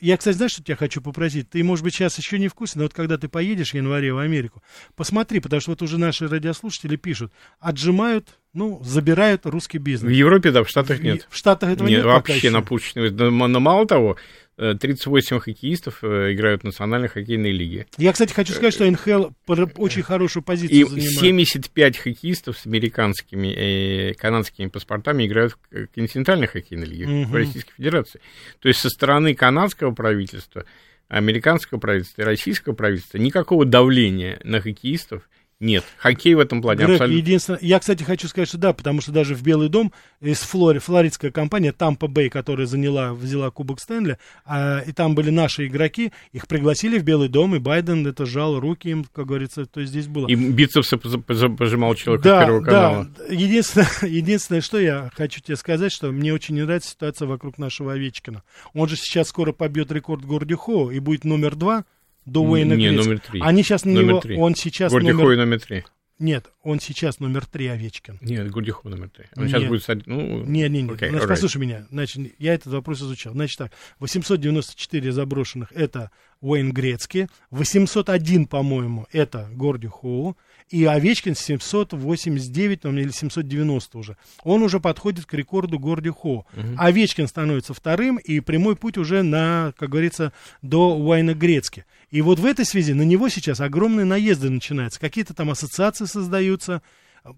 я, 0.00 0.16
кстати, 0.16 0.36
знаешь, 0.36 0.52
что 0.52 0.62
тебя 0.62 0.76
хочу 0.76 1.00
попросить? 1.00 1.50
Ты, 1.50 1.62
может 1.64 1.84
быть, 1.84 1.94
сейчас 1.94 2.18
еще 2.18 2.38
не 2.38 2.48
в 2.48 2.54
курсе, 2.54 2.78
но 2.78 2.84
вот 2.84 2.94
когда 2.94 3.18
ты 3.18 3.28
поедешь 3.28 3.72
в 3.72 3.74
январе 3.74 4.12
в 4.12 4.18
Америку, 4.18 4.62
посмотри, 4.96 5.40
потому 5.40 5.60
что 5.60 5.70
вот 5.72 5.82
уже 5.82 5.98
наши 5.98 6.28
радиослушатели 6.28 6.96
пишут, 6.96 7.32
отжимают, 7.60 8.38
ну, 8.52 8.80
забирают 8.84 9.46
русский 9.46 9.78
В 9.78 9.82
бизнес. 9.82 10.12
Европе, 10.12 10.50
да, 10.50 10.64
в 10.64 10.68
Штатах 10.68 11.00
нет. 11.00 11.26
В 11.30 11.36
Штатах 11.36 11.70
этого 11.70 11.88
Нет, 11.88 11.98
нет, 11.98 12.06
вообще 12.06 12.36
еще. 12.36 12.50
напущенного. 12.50 13.10
Но, 13.30 13.48
но 13.48 13.60
мало 13.60 13.86
того, 13.86 14.16
38 14.58 15.38
хоккеистов 15.40 16.02
э, 16.02 16.32
играют 16.32 16.62
в 16.62 16.64
национальной 16.64 17.08
хоккейной 17.08 17.52
лиге. 17.52 17.86
Я, 17.96 18.12
кстати, 18.12 18.32
хочу 18.32 18.52
сказать, 18.52 18.74
что 18.74 18.90
НХЛ 18.90 19.30
пр- 19.46 19.70
очень 19.76 20.02
хорошую 20.02 20.42
позицию 20.42 20.78
И 20.80 20.84
занимает. 20.84 21.12
75 21.12 21.96
хоккеистов 21.98 22.58
с 22.58 22.66
американскими 22.66 24.10
и 24.10 24.14
канадскими 24.14 24.66
паспортами 24.66 25.26
играют 25.26 25.56
в 25.70 25.86
континентальной 25.94 26.46
хоккейной 26.48 26.86
лиге 26.86 27.06
Мгм. 27.06 27.30
в 27.30 27.34
Российской 27.34 27.72
Федерации. 27.76 28.20
То 28.60 28.68
есть 28.68 28.80
со 28.80 28.90
стороны 28.90 29.34
канадского 29.34 29.92
правительства, 29.94 30.64
американского 31.08 31.78
правительства 31.78 32.22
и 32.22 32.24
российского 32.24 32.74
правительства 32.74 33.18
никакого 33.18 33.64
давления 33.64 34.40
на 34.44 34.60
хоккеистов 34.60 35.28
нет. 35.60 35.84
Хоккей 35.96 36.34
в 36.34 36.38
этом 36.38 36.62
плане 36.62 36.84
Грег, 36.84 36.90
абсолютно... 37.00 37.18
единственное, 37.18 37.58
я, 37.62 37.80
кстати, 37.80 38.04
хочу 38.04 38.28
сказать, 38.28 38.48
что 38.48 38.58
да, 38.58 38.72
потому 38.72 39.00
что 39.00 39.10
даже 39.10 39.34
в 39.34 39.42
Белый 39.42 39.68
дом 39.68 39.92
из 40.20 40.38
Флори, 40.40 40.78
флоридская 40.78 41.32
компания 41.32 41.74
Tampa 41.76 42.06
Bay, 42.06 42.28
которая 42.28 42.66
заняла, 42.66 43.12
взяла 43.12 43.50
Кубок 43.50 43.80
Стэнли, 43.80 44.18
а, 44.44 44.80
и 44.86 44.92
там 44.92 45.16
были 45.16 45.30
наши 45.30 45.66
игроки, 45.66 46.12
их 46.30 46.46
пригласили 46.46 46.98
в 46.98 47.02
Белый 47.02 47.28
дом, 47.28 47.56
и 47.56 47.58
Байден 47.58 48.06
это 48.06 48.24
сжал 48.24 48.60
руки 48.60 48.88
им, 48.88 49.04
как 49.12 49.26
говорится, 49.26 49.66
то 49.66 49.80
есть 49.80 49.90
здесь 49.90 50.06
было. 50.06 50.28
И 50.28 50.36
бицепсы 50.36 50.96
пожимал 50.96 51.96
человек 51.96 52.22
да, 52.22 52.44
Первого 52.44 52.64
канала. 52.64 53.08
да. 53.18 53.24
Единственное, 53.34 53.88
единственное, 54.02 54.60
что 54.60 54.78
я 54.78 55.10
хочу 55.14 55.40
тебе 55.40 55.56
сказать, 55.56 55.92
что 55.92 56.12
мне 56.12 56.32
очень 56.32 56.54
не 56.54 56.62
нравится 56.62 56.90
ситуация 56.90 57.26
вокруг 57.26 57.58
нашего 57.58 57.94
Овечкина. 57.94 58.44
Он 58.74 58.88
же 58.88 58.94
сейчас 58.94 59.28
скоро 59.28 59.52
побьет 59.52 59.90
рекорд 59.90 60.24
Горди 60.24 60.54
Хоу 60.54 60.90
и 60.90 61.00
будет 61.00 61.24
номер 61.24 61.56
два 61.56 61.84
до 62.30 62.42
Уэйна 62.42 62.74
Не, 62.74 62.88
Грейца. 62.88 63.08
номер 63.08 63.20
три. 63.20 63.40
Они 63.40 63.62
сейчас 63.62 63.84
на 63.84 63.92
Номер 63.92 64.08
него, 64.08 64.20
три. 64.20 64.36
он 64.36 64.54
сейчас 64.54 64.92
Горди 64.92 65.08
номер... 65.12 65.24
Хой 65.24 65.36
номер 65.36 65.60
три. 65.60 65.84
Нет, 66.18 66.46
он 66.64 66.80
сейчас 66.80 67.20
номер 67.20 67.46
три 67.46 67.68
Овечкин. 67.68 68.18
Нет, 68.20 68.50
Гурдихов 68.50 68.84
номер 68.86 69.08
три. 69.08 69.26
Он 69.36 69.46
сейчас 69.46 69.60
Нет. 69.60 69.68
будет... 69.70 69.84
сад- 69.84 70.04
Ну, 70.06 70.44
Не, 70.44 70.68
не, 70.68 70.82
не. 70.82 70.90
окей, 70.92 71.10
Значит, 71.10 71.24
alright. 71.26 71.28
послушай 71.28 71.58
меня. 71.58 71.86
Значит, 71.90 72.34
я 72.40 72.54
этот 72.54 72.72
вопрос 72.72 73.00
изучал. 73.02 73.34
Значит 73.34 73.56
так, 73.58 73.72
894 74.00 75.12
заброшенных 75.12 75.70
это 75.72 76.10
Уэйн 76.40 76.72
Грецкий, 76.72 77.26
801, 77.50 78.46
по-моему, 78.46 79.06
это 79.12 79.48
Горди 79.52 79.88
Хоу, 79.88 80.36
и 80.70 80.84
Овечкин 80.84 81.34
789, 81.34 82.82
там, 82.82 82.98
или 82.98 83.10
790 83.10 83.98
уже. 83.98 84.16
Он 84.44 84.62
уже 84.62 84.80
подходит 84.80 85.24
к 85.26 85.34
рекорду 85.34 85.78
Горди 85.78 86.10
Хоу. 86.10 86.46
Овечкин 86.76 87.26
становится 87.26 87.74
вторым, 87.74 88.16
и 88.16 88.40
прямой 88.40 88.76
путь 88.76 88.98
уже 88.98 89.22
на, 89.22 89.72
как 89.78 89.90
говорится, 89.90 90.32
до 90.62 90.96
Уайна 90.96 91.34
Грецки. 91.34 91.86
И 92.10 92.20
вот 92.22 92.38
в 92.38 92.44
этой 92.44 92.64
связи 92.64 92.92
на 92.92 93.02
него 93.02 93.28
сейчас 93.28 93.60
огромные 93.60 94.04
наезды 94.04 94.50
начинаются. 94.50 95.00
Какие-то 95.00 95.34
там 95.34 95.50
ассоциации 95.50 96.04
создаются. 96.04 96.82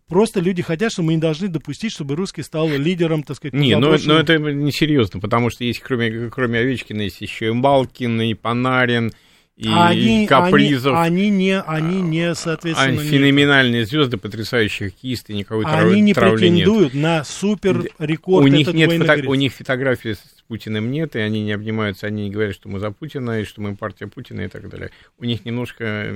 Просто 0.09 0.41
люди 0.41 0.63
хотят, 0.63 0.93
что 0.93 1.03
мы 1.03 1.15
не 1.15 1.21
должны 1.21 1.49
допустить, 1.49 1.93
чтобы 1.93 2.17
русский 2.17 2.43
стал 2.43 2.69
лидером, 2.69 3.23
так 3.23 3.37
сказать, 3.37 3.55
Не, 3.55 3.77
но, 3.77 3.97
заброшенным- 3.97 4.07
но 4.17 4.21
это 4.21 4.39
несерьезно, 4.39 5.21
потому 5.21 5.51
что 5.51 5.65
есть, 5.65 5.81
кроме, 5.81 6.31
кроме 6.31 6.59
Овечкина, 6.61 7.03
есть 7.03 7.21
еще 7.21 7.49
и 7.49 7.51
Малкин, 7.53 8.21
и 8.23 8.35
Панарин, 8.35 9.13
и 9.57 9.69
они, 9.69 10.27
Капризов. 10.27 10.95
Они, 10.97 11.23
они 11.27 11.31
не, 11.31 11.61
они 11.61 12.01
не, 12.01 12.35
соответственно, 12.35 12.99
Они 13.01 13.09
феноменальные 13.09 13.85
звезды, 13.85 14.17
потрясающие 14.17 14.89
хоккеисты, 14.91 15.35
никакой 15.35 15.65
трав- 15.65 15.91
они 15.91 16.01
не 16.01 16.15
травли 16.15 16.49
нет. 16.49 16.65
претендуют 16.67 16.95
на 16.95 17.25
супер 17.25 17.85
рекорд 17.99 18.45
У 18.45 18.49
них, 18.49 18.73
нет 18.73 18.91
фото- 18.93 19.29
у 19.29 19.35
них 19.35 19.53
фотографии 19.53 20.15
с 20.15 20.40
Путиным 20.51 20.91
нет, 20.91 21.15
и 21.15 21.21
они 21.21 21.45
не 21.45 21.53
обнимаются, 21.53 22.09
они 22.09 22.25
не 22.25 22.31
говорят, 22.33 22.57
что 22.57 22.69
мы 22.69 22.81
за 22.81 22.91
Путина, 22.91 23.41
и 23.41 23.45
что 23.45 23.61
мы 23.61 23.77
партия 23.77 24.09
Путина 24.09 24.41
и 24.41 24.49
так 24.49 24.69
далее. 24.69 24.91
У 25.17 25.25
них 25.25 25.45
немножко 25.45 26.13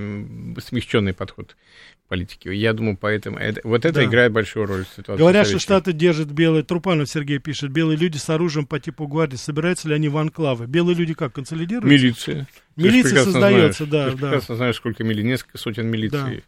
смягченный 0.61 1.13
подход 1.15 1.57
к 2.05 2.09
политике. 2.09 2.53
Я 2.53 2.73
думаю, 2.73 2.97
поэтому 3.01 3.39
это- 3.39 3.61
вот 3.63 3.85
это 3.85 4.01
Да. 4.01 4.05
играет 4.05 4.33
большую 4.33 4.67
роль 4.67 4.85
в 4.85 4.89
ситуации. 4.89 5.21
Говорят, 5.21 5.47
что. 5.47 5.61
Штаты 5.61 5.93
держат 5.93 6.33
белые... 6.33 6.65
Трупанов 6.65 7.09
Сергей 7.09 7.39
пишет, 7.39 7.71
белые 7.71 7.97
люди 7.97 8.17
с 8.17 8.29
оружием 8.29 8.67
по 8.67 8.81
типу 8.81 9.07
гвардии. 9.07 9.37
Собираются 9.37 9.87
ли 9.89 9.95
они 9.95 10.09
в 10.09 10.17
анклавы? 10.19 10.67
Белые 10.67 10.97
люди 10.97 11.15
как, 11.15 11.33
консолидируются? 11.33 11.89
Милиция. 11.89 12.49
Милиция 12.75 13.23
создается, 13.23 13.85
знаешь. 13.87 14.05
да, 14.07 14.11
Ты 14.11 14.17
да. 14.17 14.27
прекрасно 14.31 14.57
знаешь, 14.57 14.75
сколько 14.75 15.05
мили, 15.05 15.23
несколько 15.23 15.59
сотен 15.59 15.87
милиций. 15.89 16.43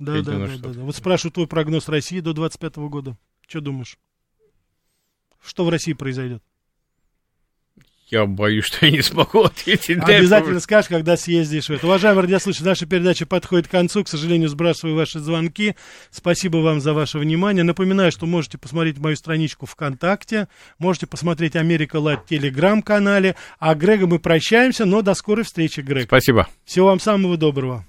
Да, 0.00 0.14
да, 0.14 0.22
да, 0.22 0.38
да, 0.38 0.48
Штатов. 0.48 0.76
да. 0.76 0.82
Вот 0.82 0.96
спрашиваю 0.96 1.32
твой 1.32 1.46
прогноз 1.46 1.88
России 1.88 2.18
до 2.18 2.32
25 2.32 2.88
года. 2.88 3.16
Что 3.46 3.60
думаешь? 3.60 3.98
Что 5.44 5.64
в 5.64 5.68
России 5.68 5.92
произойдет? 5.92 6.42
Я 8.10 8.26
боюсь, 8.26 8.64
что 8.64 8.86
я 8.86 8.92
не 8.92 9.02
смогу 9.02 9.40
ответить. 9.44 9.98
на 9.98 10.04
Обязательно 10.04 10.52
это. 10.56 10.60
скажешь, 10.60 10.88
когда 10.88 11.16
съездишь 11.16 11.66
в 11.66 11.70
это. 11.70 11.86
Уважаемые 11.86 12.22
радиослушатели, 12.22 12.66
наша 12.66 12.86
передача 12.86 13.24
подходит 13.24 13.68
к 13.68 13.70
концу. 13.70 14.02
К 14.02 14.08
сожалению, 14.08 14.48
сбрасываю 14.48 14.96
ваши 14.96 15.20
звонки. 15.20 15.76
Спасибо 16.10 16.58
вам 16.58 16.80
за 16.80 16.92
ваше 16.92 17.18
внимание. 17.18 17.62
Напоминаю, 17.62 18.10
что 18.10 18.26
можете 18.26 18.58
посмотреть 18.58 18.98
мою 18.98 19.16
страничку 19.16 19.66
ВКонтакте, 19.66 20.48
можете 20.78 21.06
посмотреть 21.06 21.54
Америка 21.54 21.96
Лайт 21.96 22.26
телеграм-канале. 22.26 23.36
А 23.58 23.74
Грега 23.74 24.06
мы 24.06 24.18
прощаемся, 24.18 24.84
но 24.86 25.02
до 25.02 25.14
скорой 25.14 25.44
встречи, 25.44 25.80
Грег. 25.80 26.04
Спасибо. 26.06 26.48
Всего 26.64 26.86
вам 26.86 26.98
самого 27.00 27.36
доброго. 27.36 27.84